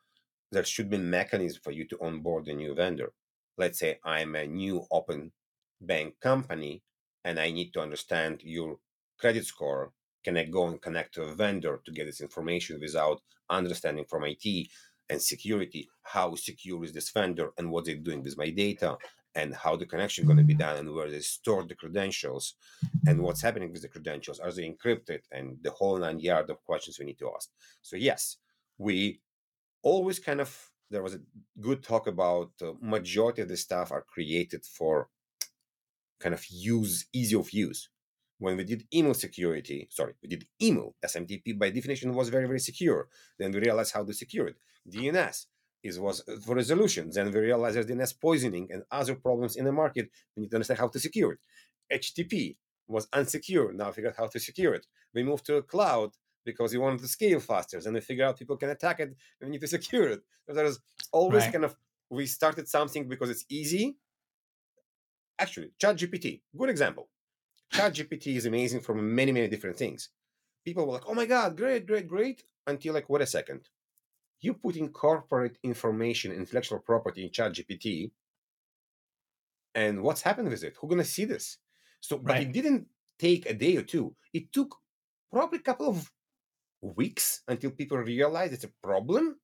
there 0.53 0.65
should 0.65 0.91
be 0.91 0.99
mechanism 0.99 1.61
for 1.63 1.73
you 1.73 1.87
to 1.89 1.99
onboard 2.03 2.49
a 2.49 2.55
new 2.55 2.75
vendor. 2.75 3.13
Let's 3.57 3.79
say 3.79 3.99
I'm 4.05 4.35
a 4.35 4.47
new 4.47 4.87
open 4.91 5.33
bank 5.81 6.21
company 6.21 6.83
and 7.25 7.39
I 7.39 7.51
need 7.51 7.73
to 7.73 7.81
understand 7.81 8.43
your 8.43 8.79
credit 9.19 9.47
score. 9.47 9.93
Can 10.25 10.37
I 10.37 10.45
go 10.45 10.67
and 10.67 10.81
connect 10.81 11.15
to 11.15 11.23
a 11.23 11.35
vendor 11.35 11.81
to 11.85 11.93
get 11.93 12.07
this 12.07 12.21
information 12.21 12.79
without 12.81 13.23
understanding 13.51 14.05
from 14.09 14.25
IT 14.25 14.69
and 15.11 15.21
security 15.21 15.89
how 16.03 16.35
secure 16.35 16.85
is 16.85 16.93
this 16.93 17.11
vendor 17.11 17.51
and 17.59 17.71
what 17.71 17.85
they're 17.85 17.97
doing 17.97 18.23
with 18.23 18.37
my 18.37 18.51
data 18.51 18.97
and 19.35 19.55
how 19.55 19.77
the 19.77 19.87
connection 19.87 20.27
going 20.27 20.39
to 20.39 20.45
be 20.45 20.55
done 20.55 20.77
and 20.77 20.93
where 20.93 21.11
they 21.11 21.21
store 21.21 21.65
the 21.65 21.75
credentials 21.75 22.55
and 23.07 23.21
what's 23.21 23.43
happening 23.43 23.71
with 23.73 23.83
the 23.83 23.89
credentials. 23.89 24.41
Are 24.41 24.51
they 24.51 24.69
encrypted? 24.69 25.21
And 25.31 25.59
the 25.63 25.71
whole 25.71 25.99
nine 25.99 26.19
yard 26.19 26.51
of 26.51 26.65
questions 26.65 26.99
we 26.99 27.05
need 27.07 27.19
to 27.19 27.31
ask. 27.35 27.49
So 27.83 27.97
yes 27.97 28.39
we 28.79 29.21
always 29.83 30.19
kind 30.19 30.41
of 30.41 30.71
there 30.91 31.03
was 31.03 31.15
a 31.15 31.21
good 31.61 31.83
talk 31.83 32.07
about 32.07 32.53
uh, 32.63 32.73
majority 32.81 33.43
of 33.43 33.49
the 33.49 33.57
stuff 33.57 33.93
are 33.93 34.07
created 34.09 34.65
for 34.65 35.09
kind 36.19 36.35
of 36.35 36.45
use 36.49 37.07
easy 37.13 37.37
of 37.37 37.51
use. 37.53 37.91
When 38.39 38.57
we 38.57 38.65
did 38.65 38.87
email 38.95 39.15
security, 39.15 39.89
sorry, 39.91 40.15
we 40.23 40.29
did 40.29 40.47
email, 40.63 40.95
SMTP 41.05 41.59
by 41.59 41.71
definition 41.71 42.15
was 42.15 42.29
very, 42.29 42.47
very 42.47 42.61
secure. 42.61 43.09
Then 43.39 43.51
we 43.51 43.59
realized 43.59 43.93
how 43.93 44.05
to 44.05 44.15
secure 44.15 44.47
it. 44.47 44.57
DNS 44.91 45.47
is 45.83 45.99
was 45.99 46.23
for 46.45 46.57
resolution. 46.57 47.11
Then 47.13 47.31
we 47.31 47.41
realized 47.41 47.77
there's 47.77 47.87
DNS 47.87 48.21
poisoning 48.21 48.69
and 48.71 48.83
other 48.91 49.15
problems 49.15 49.57
in 49.57 49.65
the 49.65 49.73
market. 49.73 50.11
We 50.37 50.43
need 50.43 50.51
to 50.51 50.57
understand 50.57 50.81
how 50.81 50.89
to 50.89 51.01
secure 51.01 51.33
it. 51.33 51.41
HTTP 51.93 52.57
was 52.87 53.07
unsecure. 53.09 53.75
Now 53.75 53.91
figure 53.93 54.11
out 54.11 54.17
how 54.17 54.27
to 54.27 54.41
secure 54.41 54.75
it. 54.75 54.87
We 55.15 55.23
moved 55.23 55.47
to 55.47 55.57
a 55.57 55.63
cloud 55.63 56.11
because 56.45 56.73
we 56.73 56.79
wanted 56.79 57.01
to 57.01 57.09
scale 57.09 57.41
faster. 57.41 57.81
Then 57.81 57.95
we 57.95 58.01
figure 58.01 58.25
out 58.25 58.39
people 58.39 58.57
can 58.57 58.71
attack 58.71 59.01
it 59.01 59.09
and 59.09 59.17
we 59.43 59.51
need 59.51 59.61
to 59.61 59.69
secure 59.79 60.09
it. 60.09 60.21
So 60.47 60.55
there's 60.55 60.79
always 61.13 61.45
right. 61.45 61.53
kind 61.53 61.65
of 61.65 61.77
we 62.11 62.27
started 62.27 62.69
something 62.69 63.09
because 63.09 63.31
it's 63.31 63.45
easy. 63.49 63.97
Actually, 65.39 65.71
ChatGPT, 65.81 66.41
good 66.57 66.71
example 66.71 67.09
ChatGPT 67.73 68.37
is 68.37 68.47
amazing 68.47 68.81
for 68.81 68.95
many, 68.95 69.33
many 69.33 69.49
different 69.49 69.77
things. 69.77 70.11
People 70.65 70.87
were 70.87 70.95
like, 70.95 71.09
oh 71.09 71.15
my 71.15 71.27
God, 71.27 71.57
great, 71.57 71.87
great, 71.87 72.09
great. 72.09 72.43
Until 72.67 72.95
like, 72.95 73.09
wait 73.09 73.23
a 73.23 73.27
second. 73.27 73.69
You 74.41 74.55
put 74.55 74.77
in 74.77 74.91
corporate 74.91 75.59
information, 75.63 76.33
intellectual 76.33 76.79
property 76.79 77.25
in 77.25 77.31
ChatGPT, 77.31 78.11
and 79.75 80.03
what's 80.03 80.23
happened 80.23 80.49
with 80.49 80.63
it? 80.65 80.77
Who's 80.81 80.91
gonna 80.91 81.05
see 81.05 81.25
this? 81.25 81.59
So, 82.01 82.19
but 82.19 82.35
right. 82.35 82.43
it 82.43 82.53
didn't 82.53 82.87
take 83.19 83.47
a 83.47 83.55
day 83.55 83.77
or 83.77 83.83
two. 83.83 84.15
It 84.33 84.53
took 84.53 84.77
probably 85.33 85.59
a 85.59 85.63
couple 85.63 85.89
of 85.89 86.11
weeks 86.81 87.43
until 87.49 87.73
people 87.73 87.99
realized 87.99 88.53
it's 88.53 88.65
a 88.65 88.73
problem 88.83 89.37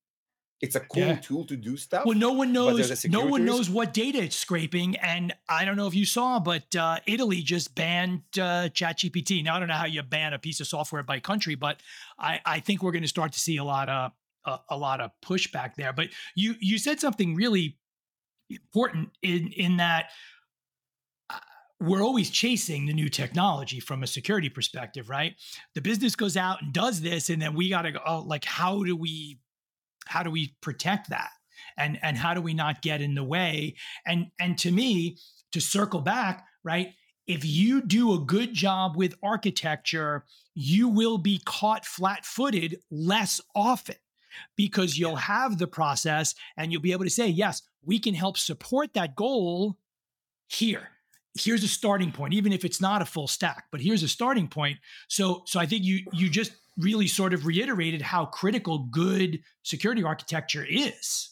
it's 0.65 0.77
a 0.77 0.81
cool 0.81 1.03
yeah. 1.03 1.17
tool 1.17 1.45
to 1.47 1.57
do 1.57 1.77
stuff. 1.77 2.07
Well, 2.07 2.17
no 2.17 2.33
one 2.33 2.53
knows. 2.53 3.05
No 3.07 3.27
one 3.27 3.45
knows 3.45 3.69
what 3.69 3.93
data 3.93 4.23
it's 4.23 4.37
scraping, 4.37 4.97
and 4.97 5.35
I 5.47 5.67
don't 5.67 5.77
know 5.77 5.87
if 5.87 5.95
you 5.95 6.07
saw, 6.07 6.41
but 6.41 6.75
uh, 6.75 7.01
Italy 7.07 7.43
just 7.43 7.75
banned 7.75 8.23
uh, 8.37 8.71
ChatGPT. 8.73 9.45
Now 9.45 9.57
I 9.57 9.59
don't 9.59 9.69
know 9.69 9.75
how 9.75 9.87
you 9.87 10.03
ban 10.03 10.33
a 10.33 10.39
piece 10.39 10.61
of 10.61 10.67
software 10.67 11.03
by 11.03 11.21
country, 11.21 11.55
but 11.55 11.83
I, 12.19 12.41
I 12.47 12.61
think 12.61 12.83
we're 12.83 12.93
going 12.93 13.03
to 13.03 13.09
start 13.09 13.33
to 13.33 13.41
see 13.41 13.59
a 13.59 13.65
lot 13.65 13.91
of 13.91 14.13
a, 14.45 14.59
a 14.71 14.77
lot 14.77 15.01
of 15.01 15.11
pushback 15.25 15.75
there. 15.77 15.93
But 15.93 16.09
you 16.35 16.55
you 16.61 16.79
said 16.79 17.01
something 17.01 17.35
really 17.35 17.79
important 18.51 19.11
in 19.23 19.49
in 19.49 19.77
that 19.79 20.11
uh, 21.31 21.39
we're 21.81 22.03
always 22.03 22.31
chasing 22.31 22.87
the 22.87 22.93
new 22.93 23.09
technology 23.09 23.81
from 23.81 24.03
a 24.03 24.07
security 24.07 24.49
perspective, 24.49 25.09
right? 25.09 25.35
The 25.75 25.81
business 25.81 26.17
goes 26.17 26.37
out 26.37 26.63
and 26.63 26.73
does 26.73 27.01
this, 27.01 27.31
and 27.31 27.41
then 27.41 27.55
we 27.55 27.71
got 27.71 27.83
to 27.83 27.93
go, 27.93 28.01
oh, 28.07 28.21
like, 28.21 28.45
how 28.45 28.85
do 28.85 28.97
we 28.97 29.39
how 30.07 30.23
do 30.23 30.31
we 30.31 30.55
protect 30.61 31.11
that 31.11 31.31
and 31.77 31.99
and 32.03 32.17
how 32.17 32.35
do 32.35 32.41
we 32.41 32.55
not 32.55 32.83
get 32.83 33.01
in 33.01 33.15
the 33.15 33.25
way 33.25 33.75
and 34.07 34.27
and 34.41 34.59
to 34.59 34.71
me 34.71 35.17
to 35.53 35.61
circle 35.61 36.01
back 36.01 36.45
right 36.63 36.93
if 37.27 37.45
you 37.45 37.81
do 37.81 38.13
a 38.13 38.19
good 38.19 38.53
job 38.53 38.97
with 38.97 39.15
architecture 39.23 40.25
you 40.55 40.89
will 40.89 41.19
be 41.19 41.41
caught 41.45 41.85
flat-footed 41.85 42.81
less 42.91 43.41
often 43.55 43.97
because 44.57 44.99
you'll 44.99 45.17
have 45.17 45.59
the 45.59 45.67
process 45.67 46.35
and 46.57 46.73
you'll 46.73 46.83
be 46.83 46.93
able 46.93 47.05
to 47.05 47.11
say 47.11 47.27
yes 47.27 47.63
we 47.85 47.99
can 47.99 48.15
help 48.15 48.37
support 48.37 48.93
that 48.95 49.15
goal 49.15 49.77
here 50.49 50.89
here's 51.39 51.65
a 51.65 51.69
starting 51.69 52.13
point 52.13 52.33
even 52.33 52.53
if 52.53 52.65
it's 52.65 52.81
not 52.81 53.03
a 53.03 53.05
full 53.05 53.27
stack 53.27 53.65
but 53.73 53.81
here's 53.81 54.03
a 54.03 54.09
starting 54.09 54.49
point 54.49 54.79
so 55.09 55.43
so 55.47 55.59
i 55.59 55.67
think 55.67 55.85
you 55.85 56.01
you 56.13 56.29
just 56.29 56.53
really 56.79 57.07
sort 57.07 57.33
of 57.35 57.47
reiterated 57.47 58.03
how 58.03 58.27
critical 58.27 58.79
good 58.91 59.41
security 59.63 60.03
architecture 60.03 60.67
is, 60.69 61.31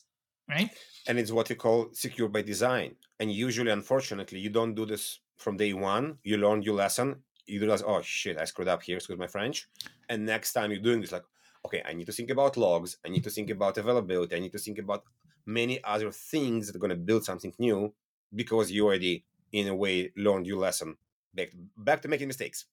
right? 0.49 0.71
And 1.09 1.19
it's 1.19 1.33
what 1.33 1.49
we 1.49 1.57
call 1.57 1.89
secure 1.93 2.29
by 2.29 2.43
design. 2.43 2.95
And 3.19 3.33
usually, 3.33 3.71
unfortunately, 3.71 4.39
you 4.39 4.51
don't 4.51 4.75
do 4.75 4.87
this 4.87 5.19
from 5.37 5.57
day 5.57 5.73
one. 5.73 6.19
You 6.23 6.37
learn 6.37 6.63
your 6.63 6.75
lesson. 6.75 7.17
You 7.47 7.61
realize, 7.61 7.83
oh 7.83 8.03
shit, 8.03 8.39
I 8.39 8.45
screwed 8.45 8.69
up 8.69 8.83
here, 8.83 8.97
excuse 8.97 9.19
my 9.19 9.27
French. 9.27 9.69
And 10.09 10.25
next 10.25 10.53
time 10.53 10.71
you're 10.71 10.81
doing 10.81 11.01
this, 11.01 11.13
like, 11.13 11.25
okay, 11.67 11.83
I 11.85 11.93
need 11.93 12.07
to 12.07 12.13
think 12.13 12.31
about 12.31 12.57
logs. 12.57 12.99
I 13.05 13.09
need 13.09 13.25
to 13.25 13.31
think 13.31 13.51
about 13.51 13.79
availability. 13.79 14.37
I 14.37 14.41
need 14.41 14.53
to 14.53 14.59
think 14.59 14.79
about 14.79 15.05
many 15.47 15.83
other 15.85 16.11
things 16.11 16.67
that 16.67 16.77
are 16.77 16.79
going 16.79 16.91
to 16.91 16.97
build 16.97 17.25
something 17.25 17.53
new 17.59 17.93
because 18.35 18.71
you 18.71 18.87
already, 18.87 19.25
in 19.53 19.69
a 19.69 19.75
way, 19.75 20.13
learned 20.17 20.47
your 20.47 20.59
lesson. 20.59 20.97
Back, 21.35 21.51
back 21.77 22.03
to 22.03 22.09
making 22.09 22.29
mistakes. 22.29 22.67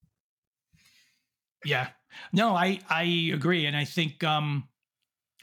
Yeah. 1.65 1.87
No, 2.31 2.55
I 2.55 2.79
I 2.89 3.31
agree, 3.33 3.65
and 3.65 3.75
I 3.75 3.85
think 3.85 4.23
um, 4.23 4.67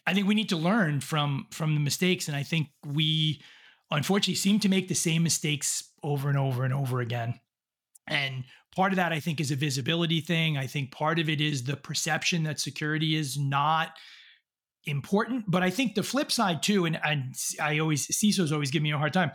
I 0.07 0.15
think 0.15 0.27
we 0.27 0.35
need 0.35 0.49
to 0.51 0.57
learn 0.57 1.01
from 1.01 1.47
from 1.51 1.75
the 1.75 1.81
mistakes, 1.81 2.29
and 2.29 2.37
I 2.37 2.43
think 2.43 2.69
we 2.85 3.43
unfortunately 3.91 4.35
seem 4.35 4.59
to 4.61 4.69
make 4.69 4.89
the 4.89 4.95
same 4.95 5.23
mistakes 5.23 5.91
over 6.03 6.29
and 6.29 6.39
over 6.39 6.65
and 6.65 6.75
over 6.75 7.01
again. 7.01 7.41
And 8.07 8.45
part 8.77 8.93
of 8.93 8.97
that, 8.97 9.13
I 9.13 9.21
think, 9.21 9.41
is 9.41 9.51
a 9.51 9.57
visibility 9.57 10.21
thing. 10.21 10.57
I 10.57 10.67
think 10.67 10.93
part 10.93 11.19
of 11.19 11.29
it 11.29 11.41
is 11.41 11.65
the 11.65 11.77
perception 11.77 12.45
that 12.45 12.61
security 12.61 13.17
is 13.17 13.39
not 13.39 13.93
important. 14.85 15.45
But 15.49 15.63
I 15.63 15.71
think 15.71 15.95
the 15.95 16.03
flip 16.03 16.31
side 16.31 16.63
too, 16.63 16.85
and, 16.85 17.01
and 17.03 17.35
I 17.61 17.79
always 17.79 18.07
CISOs 18.07 18.53
always 18.53 18.71
give 18.71 18.83
me 18.83 18.93
a 18.93 18.99
hard 18.99 19.13
time. 19.13 19.33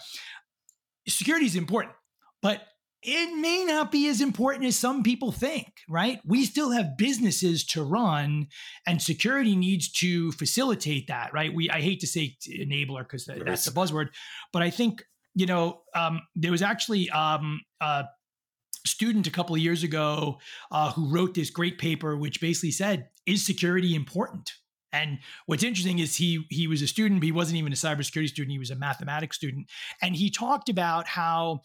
Security 1.07 1.47
is 1.47 1.55
important, 1.55 1.95
but 2.41 2.61
it 3.03 3.35
may 3.35 3.65
not 3.65 3.91
be 3.91 4.07
as 4.07 4.21
important 4.21 4.65
as 4.65 4.77
some 4.77 5.01
people 5.01 5.31
think, 5.31 5.67
right? 5.89 6.19
We 6.23 6.45
still 6.45 6.69
have 6.69 6.97
businesses 6.97 7.65
to 7.67 7.83
run 7.83 8.47
and 8.85 9.01
security 9.01 9.55
needs 9.55 9.91
to 9.93 10.31
facilitate 10.33 11.07
that, 11.07 11.33
right? 11.33 11.51
We 11.51 11.69
I 11.71 11.81
hate 11.81 11.99
to 12.01 12.07
say 12.07 12.37
enabler 12.47 12.99
because 12.99 13.25
that's 13.25 13.65
the 13.65 13.71
buzzword, 13.71 14.09
but 14.53 14.61
I 14.61 14.69
think, 14.69 15.03
you 15.33 15.47
know, 15.47 15.81
um, 15.95 16.21
there 16.35 16.51
was 16.51 16.61
actually 16.61 17.09
um, 17.09 17.61
a 17.81 18.03
student 18.85 19.27
a 19.27 19.31
couple 19.31 19.55
of 19.55 19.61
years 19.61 19.83
ago 19.83 20.39
uh, 20.71 20.91
who 20.91 21.13
wrote 21.13 21.33
this 21.33 21.49
great 21.49 21.77
paper 21.77 22.15
which 22.17 22.41
basically 22.41 22.71
said, 22.71 23.09
is 23.25 23.45
security 23.45 23.95
important? 23.95 24.53
And 24.93 25.19
what's 25.45 25.63
interesting 25.63 25.99
is 25.99 26.17
he 26.17 26.45
he 26.49 26.67
was 26.67 26.81
a 26.81 26.87
student, 26.87 27.23
he 27.23 27.31
wasn't 27.31 27.57
even 27.57 27.71
a 27.71 27.75
cybersecurity 27.75 28.27
student, 28.27 28.51
he 28.51 28.59
was 28.59 28.71
a 28.71 28.75
mathematics 28.75 29.37
student. 29.37 29.67
And 30.01 30.15
he 30.15 30.29
talked 30.29 30.67
about 30.67 31.07
how 31.07 31.61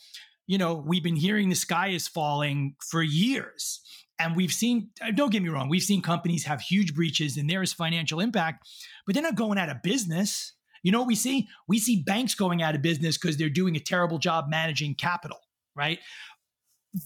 you 0.46 0.58
know, 0.58 0.74
we've 0.74 1.02
been 1.02 1.16
hearing 1.16 1.48
the 1.48 1.54
sky 1.56 1.88
is 1.88 2.06
falling 2.08 2.76
for 2.80 3.02
years. 3.02 3.80
And 4.18 4.34
we've 4.34 4.52
seen, 4.52 4.90
uh, 5.02 5.10
don't 5.10 5.30
get 5.30 5.42
me 5.42 5.48
wrong, 5.48 5.68
we've 5.68 5.82
seen 5.82 6.00
companies 6.00 6.44
have 6.44 6.60
huge 6.60 6.94
breaches 6.94 7.36
and 7.36 7.50
there 7.50 7.62
is 7.62 7.72
financial 7.72 8.20
impact, 8.20 8.66
but 9.04 9.14
they're 9.14 9.22
not 9.22 9.34
going 9.34 9.58
out 9.58 9.68
of 9.68 9.82
business. 9.82 10.54
You 10.82 10.92
know 10.92 11.00
what 11.00 11.08
we 11.08 11.16
see? 11.16 11.48
We 11.68 11.78
see 11.78 12.02
banks 12.02 12.34
going 12.34 12.62
out 12.62 12.74
of 12.74 12.82
business 12.82 13.18
because 13.18 13.36
they're 13.36 13.50
doing 13.50 13.76
a 13.76 13.80
terrible 13.80 14.18
job 14.18 14.46
managing 14.48 14.94
capital, 14.94 15.38
right? 15.74 15.98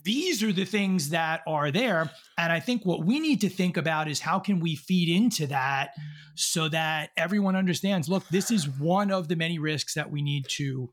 These 0.05 0.43
are 0.43 0.53
the 0.53 0.64
things 0.64 1.11
that 1.11 1.43
are 1.47 1.70
there. 1.70 2.11
And 2.38 2.53
I 2.53 2.61
think 2.61 2.86
what 2.86 3.05
we 3.05 3.18
need 3.18 3.41
to 3.41 3.49
think 3.49 3.76
about 3.76 4.09
is 4.09 4.20
how 4.20 4.38
can 4.38 4.61
we 4.61 4.76
feed 4.76 5.09
into 5.09 5.47
that 5.49 5.91
so 6.34 6.68
that 6.68 7.11
everyone 7.16 7.57
understands 7.57 8.09
look, 8.09 8.26
this 8.28 8.51
is 8.51 8.68
one 8.68 9.11
of 9.11 9.28
the 9.28 9.36
many 9.36 9.59
risks 9.59 9.95
that 9.95 10.11
we 10.11 10.22
need 10.22 10.47
to 10.51 10.93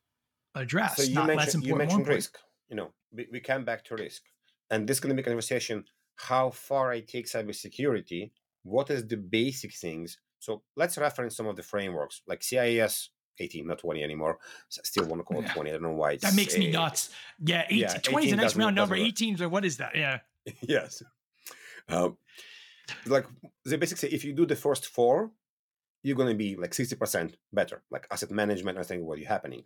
address. 0.56 0.98
So 0.98 1.04
you 1.04 1.24
mentioned, 1.24 1.64
you 1.64 1.76
mentioned 1.76 2.08
risk. 2.08 2.38
You 2.70 2.76
know, 2.76 2.90
we, 3.12 3.28
we 3.32 3.40
come 3.40 3.64
back 3.64 3.86
to 3.86 3.96
risk, 3.96 4.24
and 4.70 4.88
this 4.88 4.98
is 4.98 5.02
going 5.02 5.16
to 5.16 5.22
be 5.22 5.26
a 5.26 5.30
conversation 5.30 5.86
how 6.16 6.50
far 6.50 6.92
I 6.92 7.02
take 7.02 7.28
cybersecurity. 7.28 8.32
What 8.64 8.90
is 8.90 9.08
the 9.08 9.18
basic 9.18 9.74
things? 9.74 10.18
So 10.40 10.64
let's 10.76 10.98
reference 10.98 11.36
some 11.36 11.48
of 11.48 11.56
the 11.56 11.64
frameworks 11.64 12.22
like 12.28 12.44
CIS 12.44 13.10
18, 13.40 13.68
not 13.68 13.80
20 13.80 14.04
anymore. 14.04 14.38
I 14.42 14.82
Still 14.84 15.06
want 15.06 15.20
to 15.20 15.24
call 15.24 15.40
it 15.40 15.48
yeah. 15.48 15.54
20. 15.54 15.70
I 15.70 15.74
don't 15.74 15.84
know 15.84 15.92
why. 15.92 16.18
that 16.18 16.36
makes 16.36 16.58
me 16.58 16.72
nuts. 16.72 17.10
Yeah, 17.44 17.64
18, 17.70 17.78
yeah 17.78 17.94
20 17.94 18.28
is 18.28 18.34
a 18.34 18.36
nice 18.36 18.56
round 18.56 18.76
number. 18.76 18.96
18 18.96 19.36
is 19.36 19.42
what 19.42 19.66
is 19.66 19.78
that? 19.78 19.96
Yeah. 19.96 20.20
yes. 20.62 21.04
Um, 21.90 22.18
like 23.06 23.26
they 23.66 23.78
basically 23.78 24.10
say, 24.10 24.16
if 24.16 24.24
you 24.24 24.34
do 24.34 24.46
the 24.46 24.56
first 24.56 24.88
four, 24.88 25.32
you're 26.04 26.16
going 26.16 26.30
to 26.30 26.36
be 26.36 26.56
like 26.56 26.72
60% 26.72 27.34
better, 27.52 27.84
like 27.92 28.08
asset 28.12 28.32
management, 28.32 28.78
I 28.78 28.84
think 28.84 29.04
what 29.04 29.20
is 29.20 29.28
happening. 29.28 29.64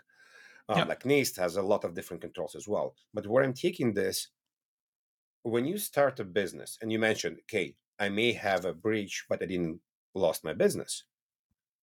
Um, 0.70 0.80
yep. 0.80 0.88
Like 0.88 1.04
NIST 1.04 1.38
has 1.38 1.56
a 1.56 1.62
lot 1.62 1.84
of 1.84 1.94
different 1.94 2.22
controls 2.22 2.56
as 2.56 2.68
well. 2.68 2.96
But 3.14 3.28
where 3.28 3.44
I'm 3.44 3.54
taking 3.54 3.94
this, 3.94 4.30
when 5.44 5.66
you 5.66 5.78
start 5.78 6.20
a 6.20 6.24
business 6.24 6.78
and 6.82 6.92
you 6.92 7.00
mentioned, 7.00 7.38
okay, 7.44 7.76
I 8.00 8.10
may 8.10 8.34
have 8.34 8.66
a 8.66 8.74
breach, 8.74 9.26
but 9.30 9.42
I 9.42 9.46
didn't 9.46 9.80
lost 10.14 10.44
my 10.44 10.54
business. 10.54 11.04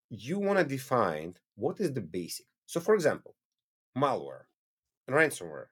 You 0.09 0.39
want 0.39 0.59
to 0.59 0.65
define 0.65 1.35
what 1.55 1.79
is 1.79 1.93
the 1.93 2.01
basic. 2.01 2.45
So, 2.65 2.79
for 2.79 2.95
example, 2.95 3.35
malware 3.97 4.43
and 5.07 5.15
ransomware. 5.15 5.67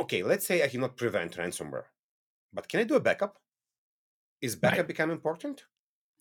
Okay, 0.00 0.22
let's 0.22 0.46
say 0.46 0.62
I 0.62 0.68
cannot 0.68 0.96
prevent 0.96 1.36
ransomware, 1.36 1.84
but 2.52 2.68
can 2.68 2.80
I 2.80 2.84
do 2.84 2.94
a 2.94 3.00
backup? 3.00 3.38
Is 4.40 4.56
backup 4.56 4.78
right. 4.78 4.88
become 4.88 5.10
important? 5.10 5.64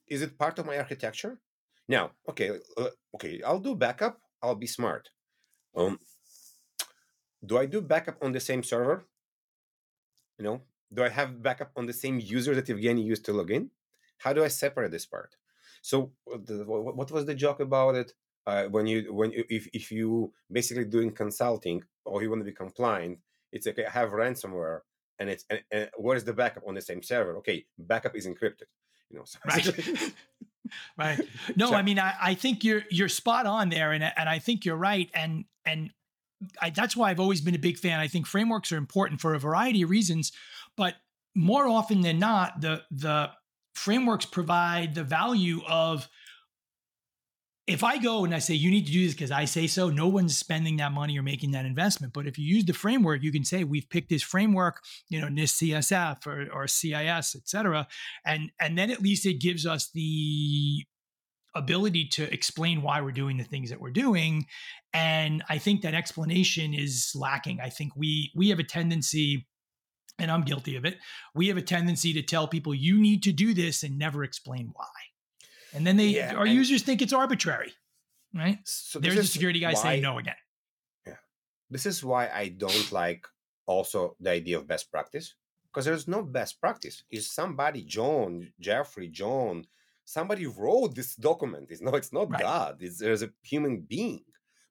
Is 0.07 0.21
it 0.21 0.37
part 0.37 0.59
of 0.59 0.65
my 0.65 0.77
architecture? 0.77 1.39
Now, 1.87 2.11
okay, 2.27 2.59
uh, 2.77 2.89
okay, 3.15 3.41
I'll 3.41 3.59
do 3.59 3.75
backup. 3.75 4.19
I'll 4.41 4.55
be 4.55 4.67
smart. 4.67 5.09
Um, 5.75 5.99
do 7.45 7.57
I 7.57 7.65
do 7.65 7.81
backup 7.81 8.17
on 8.21 8.31
the 8.31 8.39
same 8.39 8.63
server? 8.63 9.05
You 10.37 10.45
know, 10.45 10.61
do 10.93 11.03
I 11.03 11.09
have 11.09 11.41
backup 11.41 11.71
on 11.75 11.85
the 11.85 11.93
same 11.93 12.19
user 12.19 12.55
that 12.55 12.67
Evgeniy 12.67 13.03
used 13.03 13.25
to 13.25 13.33
log 13.33 13.51
in? 13.51 13.69
How 14.17 14.33
do 14.33 14.43
I 14.43 14.49
separate 14.49 14.91
this 14.91 15.05
part? 15.05 15.35
So, 15.81 16.11
the, 16.27 16.63
what 16.65 17.11
was 17.11 17.25
the 17.25 17.35
joke 17.35 17.59
about 17.59 17.95
it? 17.95 18.13
Uh, 18.47 18.65
when 18.65 18.87
you 18.87 19.13
when 19.13 19.31
you, 19.31 19.43
if 19.49 19.67
if 19.73 19.91
you 19.91 20.33
basically 20.51 20.85
doing 20.85 21.11
consulting 21.11 21.83
or 22.05 22.23
you 22.23 22.29
want 22.29 22.41
to 22.41 22.45
be 22.45 22.51
compliant, 22.51 23.19
it's 23.51 23.67
okay. 23.67 23.85
I 23.85 23.91
have 23.91 24.09
ransomware 24.09 24.79
and 25.19 25.29
it's 25.29 25.45
and, 25.49 25.61
and 25.71 25.89
where's 25.97 26.23
the 26.23 26.33
backup 26.33 26.63
on 26.67 26.73
the 26.73 26.81
same 26.81 27.03
server? 27.03 27.37
Okay, 27.37 27.65
backup 27.77 28.15
is 28.15 28.25
encrypted. 28.25 28.63
You 29.09 29.19
know, 29.19 29.25
so 29.25 29.39
right. 29.45 30.13
right. 30.97 31.19
No, 31.55 31.69
so, 31.69 31.75
I 31.75 31.81
mean, 31.81 31.99
I, 31.99 32.13
I 32.21 32.33
think 32.33 32.63
you're 32.63 32.83
you're 32.89 33.09
spot 33.09 33.45
on 33.45 33.69
there, 33.69 33.91
and 33.91 34.03
and 34.03 34.29
I 34.29 34.39
think 34.39 34.65
you're 34.65 34.77
right, 34.77 35.09
and 35.13 35.45
and 35.65 35.91
I, 36.61 36.69
that's 36.69 36.95
why 36.95 37.11
I've 37.11 37.19
always 37.19 37.41
been 37.41 37.55
a 37.55 37.59
big 37.59 37.77
fan. 37.77 37.99
I 37.99 38.07
think 38.07 38.25
frameworks 38.25 38.71
are 38.71 38.77
important 38.77 39.19
for 39.19 39.33
a 39.33 39.39
variety 39.39 39.81
of 39.81 39.89
reasons, 39.89 40.31
but 40.77 40.95
more 41.35 41.67
often 41.67 42.01
than 42.01 42.19
not, 42.19 42.61
the 42.61 42.83
the 42.91 43.31
frameworks 43.73 44.25
provide 44.25 44.95
the 44.95 45.03
value 45.03 45.61
of 45.67 46.07
if 47.69 47.83
I 47.83 47.99
go 47.99 48.25
and 48.25 48.33
I 48.33 48.39
say 48.39 48.55
you 48.55 48.71
need 48.71 48.87
to 48.87 48.91
do 48.91 49.05
this 49.05 49.13
because 49.13 49.29
I 49.29 49.45
say 49.45 49.67
so, 49.67 49.91
no 49.91 50.07
one's 50.07 50.35
spending 50.35 50.77
that 50.77 50.91
money 50.91 51.19
or 51.19 51.21
making 51.21 51.51
that 51.51 51.65
investment. 51.65 52.13
But 52.13 52.25
if 52.25 52.39
you 52.39 52.55
use 52.55 52.65
the 52.65 52.73
framework, 52.73 53.21
you 53.21 53.31
can 53.31 53.45
say 53.45 53.63
we've 53.63 53.87
picked 53.91 54.09
this 54.09 54.23
framework, 54.23 54.81
you 55.07 55.21
know, 55.21 55.27
NIST 55.27 55.69
CSF 55.69 56.25
or, 56.25 56.51
or 56.51 56.67
CIS, 56.67 57.35
et 57.35 57.47
cetera, 57.47 57.87
and 58.25 58.51
and 58.59 58.75
then 58.75 58.89
at 58.89 59.03
least 59.03 59.27
it 59.27 59.39
gives 59.39 59.67
us 59.67 59.91
the 59.93 60.83
ability 61.55 62.07
to 62.07 62.31
explain 62.33 62.81
why 62.81 63.01
we're 63.01 63.11
doing 63.11 63.37
the 63.37 63.43
things 63.43 63.69
that 63.69 63.79
we're 63.79 63.91
doing. 63.91 64.45
And 64.93 65.43
I 65.47 65.59
think 65.59 65.81
that 65.81 65.93
explanation 65.93 66.73
is 66.73 67.11
lacking. 67.13 67.59
I 67.61 67.69
think 67.69 67.95
we 67.95 68.31
we 68.35 68.49
have 68.49 68.59
a 68.59 68.63
tendency 68.63 69.47
and 70.19 70.31
I'm 70.31 70.43
guilty 70.43 70.75
of 70.75 70.85
it. 70.85 70.97
We 71.33 71.47
have 71.47 71.57
a 71.57 71.61
tendency 71.61 72.13
to 72.13 72.21
tell 72.21 72.47
people 72.47 72.73
you 72.73 72.99
need 72.99 73.23
to 73.23 73.31
do 73.31 73.53
this 73.53 73.83
and 73.83 73.97
never 73.97 74.23
explain 74.23 74.71
why. 74.73 74.85
And 75.73 75.85
then 75.85 75.97
they 75.97 76.07
yeah, 76.07 76.33
our 76.35 76.47
users 76.47 76.81
think 76.83 77.01
it's 77.01 77.13
arbitrary, 77.13 77.71
right? 78.33 78.59
So 78.65 78.99
There's 78.99 79.15
the 79.15 79.23
security 79.23 79.59
guy 79.59 79.73
why, 79.73 79.81
saying 79.81 80.01
no 80.01 80.17
again. 80.17 80.35
Yeah, 81.05 81.17
this 81.69 81.85
is 81.85 82.03
why 82.03 82.29
I 82.33 82.49
don't 82.49 82.91
like 82.91 83.27
also 83.65 84.15
the 84.19 84.31
idea 84.31 84.57
of 84.57 84.67
best 84.67 84.91
practice 84.91 85.35
because 85.71 85.85
there's 85.85 86.07
no 86.07 86.23
best 86.23 86.59
practice. 86.59 87.03
Is 87.11 87.31
somebody 87.31 87.83
John, 87.83 88.51
Jeffrey, 88.59 89.07
John, 89.07 89.65
somebody 90.05 90.47
wrote 90.47 90.95
this 90.95 91.15
document? 91.15 91.67
It's 91.69 91.81
no, 91.81 91.91
it's 91.91 92.11
not 92.11 92.31
right. 92.31 92.41
God. 92.41 92.77
It's, 92.79 92.99
there's 92.99 93.23
a 93.23 93.29
human 93.43 93.81
being. 93.81 94.23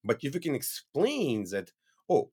But 0.04 0.18
if 0.22 0.34
you 0.34 0.40
can 0.40 0.54
explain 0.54 1.44
that, 1.50 1.72
oh, 2.08 2.30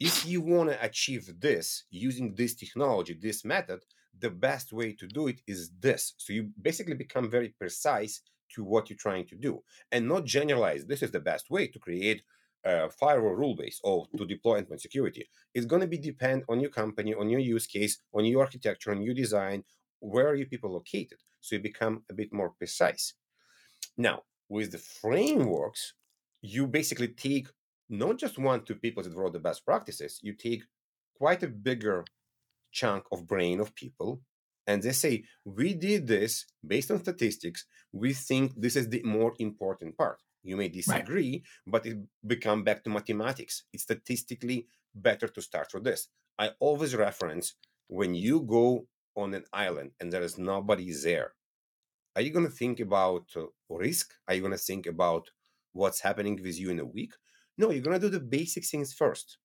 if 0.00 0.26
you 0.26 0.40
want 0.40 0.70
to 0.70 0.84
achieve 0.84 1.40
this 1.40 1.84
using 1.90 2.34
this 2.34 2.54
technology, 2.54 3.16
this 3.20 3.44
method, 3.44 3.80
the 4.18 4.30
best 4.30 4.72
way 4.72 4.92
to 4.92 5.06
do 5.06 5.28
it 5.28 5.40
is 5.46 5.70
this. 5.80 6.14
So 6.18 6.32
you 6.32 6.50
basically 6.60 6.94
become 6.94 7.30
very 7.30 7.48
precise 7.48 8.20
to 8.54 8.64
what 8.64 8.88
you're 8.88 8.96
trying 8.96 9.26
to 9.26 9.36
do 9.36 9.62
and 9.92 10.08
not 10.08 10.24
generalize 10.24 10.86
this 10.86 11.02
is 11.02 11.10
the 11.10 11.20
best 11.20 11.50
way 11.50 11.66
to 11.66 11.78
create 11.78 12.22
a 12.64 12.90
firewall 12.90 13.34
rule 13.34 13.54
base 13.54 13.80
or 13.84 14.06
to 14.16 14.26
deploy 14.26 14.60
endpoint 14.60 14.80
security. 14.80 15.28
It's 15.54 15.66
going 15.66 15.82
to 15.82 15.86
be 15.86 15.98
depend 15.98 16.44
on 16.48 16.60
your 16.60 16.70
company, 16.70 17.14
on 17.14 17.28
your 17.28 17.40
use 17.40 17.66
case, 17.66 17.98
on 18.12 18.24
your 18.24 18.42
architecture, 18.42 18.90
on 18.90 19.02
your 19.02 19.14
design, 19.14 19.64
where 20.00 20.28
are 20.28 20.34
you 20.34 20.46
people 20.46 20.72
located. 20.72 21.18
So 21.40 21.56
you 21.56 21.62
become 21.62 22.02
a 22.10 22.14
bit 22.14 22.32
more 22.32 22.50
precise. 22.50 23.14
Now, 23.96 24.22
with 24.48 24.72
the 24.72 24.78
frameworks, 24.78 25.94
you 26.40 26.66
basically 26.66 27.08
take 27.08 27.48
not 27.88 28.18
just 28.18 28.38
one, 28.38 28.64
two 28.64 28.74
people 28.74 29.02
that 29.02 29.14
wrote 29.14 29.32
the 29.32 29.38
best 29.38 29.64
practices, 29.64 30.20
you 30.22 30.34
take 30.34 30.62
quite 31.16 31.42
a 31.42 31.48
bigger 31.48 32.04
chunk 32.70 33.04
of 33.10 33.26
brain 33.26 33.60
of 33.60 33.74
people 33.74 34.20
and 34.66 34.82
they 34.82 34.92
say 34.92 35.24
we 35.44 35.72
did 35.72 36.06
this 36.06 36.44
based 36.66 36.90
on 36.90 37.00
statistics. 37.00 37.64
We 37.92 38.12
think 38.12 38.52
this 38.56 38.76
is 38.76 38.90
the 38.90 39.02
more 39.02 39.32
important 39.38 39.96
part. 39.96 40.22
You 40.42 40.56
may 40.56 40.68
disagree 40.68 41.32
right. 41.32 41.42
but 41.66 41.86
it 41.86 41.98
become 42.26 42.62
back 42.62 42.84
to 42.84 42.90
mathematics. 42.90 43.64
It's 43.72 43.84
statistically 43.84 44.66
better 44.94 45.26
to 45.28 45.40
start 45.40 45.68
with 45.72 45.84
this. 45.84 46.08
I 46.38 46.50
always 46.60 46.94
reference 46.94 47.54
when 47.88 48.14
you 48.14 48.42
go 48.42 48.86
on 49.16 49.34
an 49.34 49.44
island 49.52 49.92
and 49.98 50.12
there 50.12 50.22
is 50.22 50.38
nobody 50.38 50.92
there 50.92 51.32
are 52.18 52.22
you 52.22 52.30
going 52.30 52.46
to 52.46 52.50
think 52.50 52.80
about 52.80 53.26
uh, 53.36 53.44
risk? 53.70 54.12
Are 54.26 54.34
you 54.34 54.40
going 54.40 54.52
to 54.52 54.58
think 54.58 54.88
about 54.88 55.30
what's 55.72 56.00
happening 56.00 56.40
with 56.42 56.58
you 56.58 56.68
in 56.68 56.80
a 56.80 56.84
week 56.84 57.12
no 57.58 57.70
you're 57.70 57.82
going 57.82 58.00
to 58.00 58.06
do 58.06 58.10
the 58.10 58.20
basic 58.20 58.64
things 58.64 58.92
first 58.94 59.38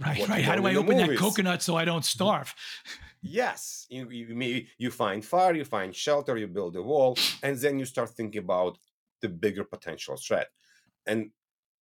Right, 0.00 0.26
right. 0.28 0.44
How 0.44 0.56
do 0.56 0.66
I 0.66 0.74
open 0.76 0.96
movies. 0.96 1.08
that 1.08 1.18
coconut 1.18 1.62
so 1.62 1.76
I 1.76 1.84
don't 1.84 2.04
starve? 2.04 2.54
yes, 3.22 3.86
you, 3.90 4.08
you 4.08 4.34
maybe 4.34 4.68
you 4.78 4.90
find 4.90 5.22
fire, 5.22 5.54
you 5.54 5.64
find 5.64 5.94
shelter, 5.94 6.38
you 6.38 6.46
build 6.46 6.76
a 6.76 6.82
wall, 6.82 7.18
and 7.42 7.56
then 7.58 7.78
you 7.78 7.84
start 7.84 8.10
thinking 8.10 8.42
about 8.42 8.78
the 9.20 9.28
bigger 9.28 9.64
potential 9.64 10.16
threat. 10.16 10.48
And 11.06 11.30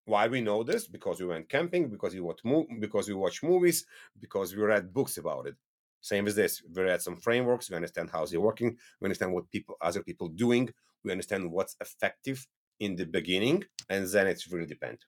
why 0.04 0.26
we 0.26 0.40
know 0.40 0.64
this? 0.64 0.88
Because 0.88 1.20
we 1.20 1.26
went 1.26 1.48
camping, 1.48 1.90
because 1.90 2.14
we 2.14 2.20
watch 2.20 2.40
mo- 2.44 2.66
because 2.80 3.06
we 3.06 3.14
watch 3.14 3.42
movies, 3.42 3.84
because 4.18 4.54
we 4.54 4.62
read 4.62 4.92
books 4.92 5.16
about 5.18 5.46
it. 5.46 5.54
Same 6.00 6.26
as 6.26 6.34
this, 6.34 6.62
we 6.74 6.82
read 6.82 7.02
some 7.02 7.16
frameworks. 7.16 7.70
We 7.70 7.76
understand 7.76 8.10
how 8.10 8.24
they're 8.24 8.40
working. 8.40 8.76
We 9.00 9.06
understand 9.06 9.32
what 9.32 9.50
people, 9.50 9.76
other 9.80 10.02
people, 10.02 10.28
doing. 10.28 10.70
We 11.04 11.12
understand 11.12 11.50
what's 11.52 11.76
effective 11.80 12.44
in 12.80 12.96
the 12.96 13.04
beginning, 13.04 13.64
and 13.88 14.06
then 14.06 14.26
it's 14.26 14.50
really 14.50 14.66
depend. 14.66 14.98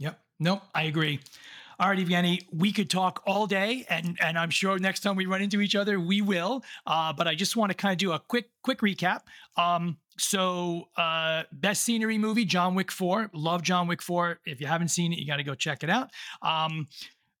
Yep. 0.00 0.18
No, 0.40 0.62
I 0.74 0.84
agree. 0.84 1.20
All 1.78 1.88
right, 1.88 1.98
Evgeniy, 1.98 2.46
we 2.52 2.72
could 2.72 2.90
talk 2.90 3.22
all 3.26 3.46
day, 3.46 3.86
and 3.88 4.18
and 4.20 4.38
I'm 4.38 4.50
sure 4.50 4.78
next 4.78 5.00
time 5.00 5.16
we 5.16 5.24
run 5.24 5.40
into 5.40 5.60
each 5.62 5.74
other, 5.74 5.98
we 5.98 6.20
will. 6.20 6.62
Uh, 6.86 7.12
but 7.12 7.26
I 7.26 7.34
just 7.34 7.56
want 7.56 7.70
to 7.70 7.74
kind 7.74 7.92
of 7.92 7.98
do 7.98 8.12
a 8.12 8.18
quick 8.18 8.50
quick 8.62 8.80
recap. 8.80 9.20
Um, 9.56 9.96
so, 10.18 10.88
uh, 10.98 11.44
best 11.52 11.82
scenery 11.82 12.18
movie, 12.18 12.44
John 12.44 12.74
Wick 12.74 12.90
4. 12.92 13.30
Love 13.32 13.62
John 13.62 13.86
Wick 13.88 14.02
4. 14.02 14.40
If 14.44 14.60
you 14.60 14.66
haven't 14.66 14.88
seen 14.88 15.14
it, 15.14 15.18
you 15.18 15.26
got 15.26 15.36
to 15.36 15.42
go 15.42 15.54
check 15.54 15.82
it 15.82 15.88
out. 15.88 16.10
Um, 16.42 16.88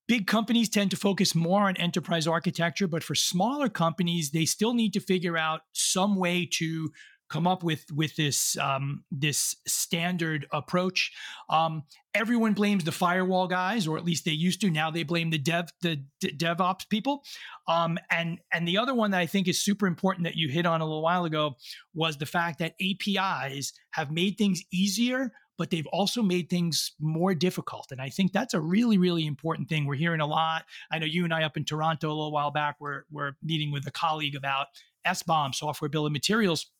big 0.08 0.26
companies 0.26 0.70
tend 0.70 0.90
to 0.92 0.96
focus 0.96 1.34
more 1.34 1.64
on 1.64 1.76
enterprise 1.76 2.26
architecture, 2.26 2.88
but 2.88 3.04
for 3.04 3.14
smaller 3.14 3.68
companies, 3.68 4.30
they 4.30 4.46
still 4.46 4.72
need 4.72 4.94
to 4.94 5.00
figure 5.00 5.36
out 5.36 5.60
some 5.74 6.16
way 6.16 6.48
to 6.54 6.90
come 7.30 7.46
up 7.46 7.62
with 7.62 7.84
with 7.92 8.16
this 8.16 8.58
um, 8.58 9.04
this 9.10 9.56
standard 9.66 10.46
approach. 10.52 11.12
Um, 11.48 11.84
everyone 12.12 12.52
blames 12.52 12.84
the 12.84 12.92
firewall 12.92 13.46
guys, 13.46 13.86
or 13.86 13.96
at 13.96 14.04
least 14.04 14.24
they 14.24 14.32
used 14.32 14.60
to. 14.60 14.70
Now 14.70 14.90
they 14.90 15.04
blame 15.04 15.30
the 15.30 15.38
dev 15.38 15.70
the 15.80 16.04
d- 16.20 16.36
DevOps 16.36 16.88
people. 16.88 17.22
Um, 17.68 17.98
and 18.10 18.40
and 18.52 18.66
the 18.66 18.78
other 18.78 18.94
one 18.94 19.12
that 19.12 19.20
I 19.20 19.26
think 19.26 19.48
is 19.48 19.62
super 19.62 19.86
important 19.86 20.24
that 20.24 20.36
you 20.36 20.48
hit 20.48 20.66
on 20.66 20.80
a 20.80 20.84
little 20.84 21.02
while 21.02 21.24
ago 21.24 21.54
was 21.94 22.18
the 22.18 22.26
fact 22.26 22.58
that 22.58 22.74
APIs 22.80 23.72
have 23.92 24.10
made 24.10 24.36
things 24.36 24.62
easier. 24.72 25.32
But 25.56 25.68
they've 25.68 25.86
also 25.88 26.22
made 26.22 26.48
things 26.48 26.92
more 26.98 27.34
difficult. 27.34 27.92
And 27.92 28.00
I 28.00 28.08
think 28.08 28.32
that's 28.32 28.54
a 28.54 28.60
really, 28.60 28.96
really 28.96 29.26
important 29.26 29.68
thing. 29.68 29.84
We're 29.84 29.94
hearing 29.94 30.22
a 30.22 30.26
lot. 30.26 30.64
I 30.90 30.98
know 30.98 31.04
you 31.04 31.22
and 31.24 31.34
I 31.34 31.42
up 31.42 31.58
in 31.58 31.66
Toronto 31.66 32.08
a 32.08 32.16
little 32.16 32.32
while 32.32 32.50
back, 32.50 32.76
we're, 32.80 33.02
we're 33.10 33.32
meeting 33.42 33.70
with 33.70 33.86
a 33.86 33.90
colleague 33.90 34.34
about 34.34 34.68
SBOM, 35.06 35.54
software 35.54 35.90
bill 35.90 36.06
of 36.06 36.12
materials 36.12 36.70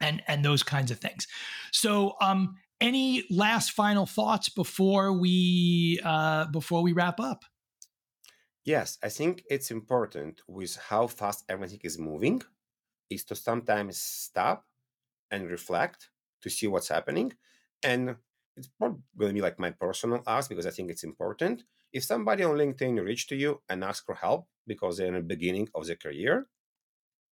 and 0.00 0.22
and 0.26 0.44
those 0.44 0.62
kinds 0.62 0.90
of 0.90 0.98
things. 0.98 1.26
So, 1.72 2.16
um, 2.20 2.56
any 2.80 3.24
last 3.30 3.72
final 3.72 4.06
thoughts 4.06 4.48
before 4.48 5.12
we 5.12 6.00
uh, 6.04 6.46
before 6.46 6.82
we 6.82 6.92
wrap 6.92 7.20
up? 7.20 7.44
Yes, 8.64 8.98
I 9.02 9.08
think 9.08 9.42
it's 9.50 9.70
important 9.70 10.42
with 10.46 10.76
how 10.76 11.06
fast 11.06 11.44
everything 11.48 11.80
is 11.82 11.98
moving, 11.98 12.42
is 13.10 13.24
to 13.26 13.36
sometimes 13.36 13.98
stop 13.98 14.66
and 15.30 15.50
reflect 15.50 16.10
to 16.42 16.50
see 16.50 16.66
what's 16.66 16.88
happening, 16.88 17.34
and 17.82 18.16
it's 18.56 18.68
probably 18.68 19.02
going 19.18 19.30
to 19.30 19.34
be 19.34 19.42
like 19.42 19.58
my 19.58 19.70
personal 19.70 20.22
ask 20.26 20.48
because 20.50 20.66
I 20.66 20.70
think 20.70 20.90
it's 20.90 21.04
important. 21.04 21.64
If 21.92 22.04
somebody 22.04 22.44
on 22.44 22.56
LinkedIn 22.56 23.04
reach 23.04 23.26
to 23.28 23.36
you 23.36 23.62
and 23.68 23.84
ask 23.84 24.04
for 24.06 24.14
help 24.14 24.48
because 24.66 24.98
they're 24.98 25.08
in 25.08 25.14
the 25.14 25.22
beginning 25.22 25.68
of 25.74 25.86
their 25.86 25.96
career, 25.96 26.48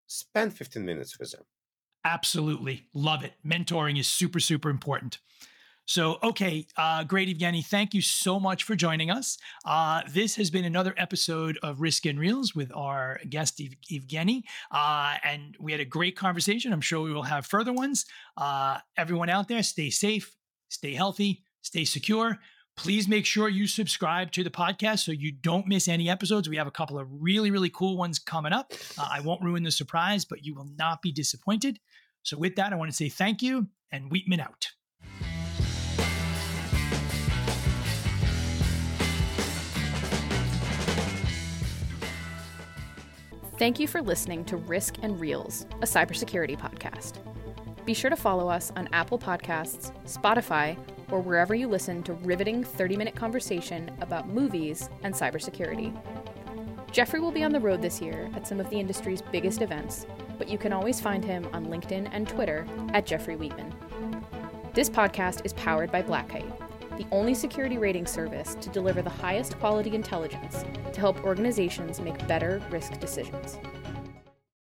spend 0.07 0.57
15 0.57 0.85
minutes 0.85 1.19
with 1.19 1.33
them 1.33 1.45
Absolutely. 2.09 2.87
Love 2.95 3.23
it. 3.23 3.35
Mentoring 3.47 3.99
is 4.01 4.09
super, 4.09 4.41
super 4.41 4.71
important. 4.71 5.19
So, 5.85 6.19
okay, 6.23 6.67
uh, 6.77 7.05
great, 7.05 7.29
Evgeniy. 7.29 7.65
Thank 7.65 7.93
you 7.93 8.01
so 8.01 8.41
much 8.41 8.65
for 8.65 8.75
joining 8.75 9.11
us. 9.11 9.37
Uh, 9.65 10.03
this 10.11 10.37
has 10.37 10.51
been 10.51 10.65
another 10.65 10.95
episode 10.97 11.59
of 11.63 11.83
Risk 11.83 12.07
and 12.07 12.19
Reels 12.19 12.55
with 12.55 12.71
our 12.75 13.21
guest, 13.29 13.61
Ev- 13.61 13.75
Evgeniy. 13.91 14.43
Uh, 14.71 15.17
and 15.23 15.55
we 15.61 15.73
had 15.73 15.83
a 15.83 15.87
great 15.87 16.17
conversation. 16.17 16.73
I'm 16.73 16.81
sure 16.81 17.03
we 17.03 17.13
will 17.13 17.23
have 17.25 17.47
further 17.47 17.73
ones. 17.75 18.07
Uh, 18.37 18.79
everyone 18.97 19.29
out 19.29 19.49
there, 19.49 19.63
stay 19.63 19.91
safe, 19.91 20.35
stay 20.71 20.95
healthy, 20.95 21.43
stay 21.63 21.85
secure 21.85 22.39
please 22.79 23.09
make 23.09 23.27
sure 23.27 23.49
you 23.49 23.67
subscribe 23.67 24.31
to 24.31 24.45
the 24.45 24.51
podcast 24.51 25.01
so 25.01 25.11
you 25.11 25.33
don't 25.33 25.67
miss 25.67 25.89
any 25.89 26.09
episodes. 26.09 26.49
We 26.49 26.57
have 26.57 26.69
a 26.69 26.71
couple 26.71 26.97
of 26.97 27.09
really, 27.11 27.51
really 27.51 27.71
cool 27.71 27.99
ones 27.99 28.21
coming 28.21 28.53
up. 28.53 28.73
Uh, 28.97 29.09
I 29.11 29.21
won't 29.21 29.43
ruin 29.43 29.65
the 29.65 29.73
surprise, 29.73 30.25
but 30.25 30.45
you 30.45 30.55
will 30.55 30.69
not 30.79 31.03
be 31.03 31.11
disappointed. 31.11 31.81
So, 32.29 32.37
with 32.37 32.57
that, 32.57 32.75
I 32.75 32.77
want 32.77 32.91
to 32.91 32.95
say 32.95 33.09
thank 33.09 33.41
you 33.41 33.69
and 33.91 34.11
Wheatman 34.11 34.39
out. 34.39 34.69
Thank 43.59 43.81
you 43.81 43.89
for 43.89 44.03
listening 44.03 44.45
to 44.45 44.59
Risk 44.59 44.97
and 45.01 45.19
Reels, 45.19 45.65
a 45.81 45.87
cybersecurity 45.87 46.59
podcast. 46.59 47.15
Be 47.87 47.95
sure 47.95 48.11
to 48.11 48.17
follow 48.17 48.51
us 48.51 48.73
on 48.77 48.91
Apple 48.93 49.19
Podcasts, 49.19 49.91
Spotify, 50.05 50.77
or 51.11 51.23
wherever 51.23 51.55
you 51.55 51.67
listen 51.67 52.03
to 52.03 52.13
riveting 52.13 52.63
30 52.63 52.99
minute 52.99 53.15
conversation 53.15 53.91
about 54.03 54.29
movies 54.29 54.91
and 55.03 55.15
cybersecurity. 55.15 55.99
Jeffrey 56.93 57.21
will 57.21 57.33
be 57.33 57.43
on 57.43 57.53
the 57.53 57.61
road 57.61 57.81
this 57.81 58.03
year 58.03 58.29
at 58.35 58.47
some 58.47 58.61
of 58.61 58.69
the 58.69 58.79
industry's 58.79 59.23
biggest 59.23 59.63
events, 59.63 60.05
but 60.39 60.49
you 60.49 60.57
can 60.57 60.73
always 60.73 61.01
find 61.01 61.25
him 61.25 61.47
on 61.53 61.67
LinkedIn 61.67 62.09
and 62.13 62.27
Twitter 62.27 62.67
at 62.95 63.05
Jeffrey 63.05 63.37
Wheatman. 63.37 63.73
This 64.73 64.89
podcast 64.89 65.45
is 65.45 65.53
powered 65.55 65.91
by 65.91 66.03
Black 66.03 66.29
Kite, 66.29 66.47
the 66.97 67.07
only 67.13 67.35
security 67.35 67.79
rating 67.79 68.07
service 68.07 68.55
to 68.61 68.69
deliver 68.71 69.03
the 69.03 69.11
highest 69.11 69.59
quality 69.59 69.95
intelligence 69.95 70.65
to 70.93 71.01
help 71.01 71.25
organizations 71.25 72.01
make 72.01 72.27
better 72.27 72.63
risk 72.71 72.99
decisions. 73.01 73.59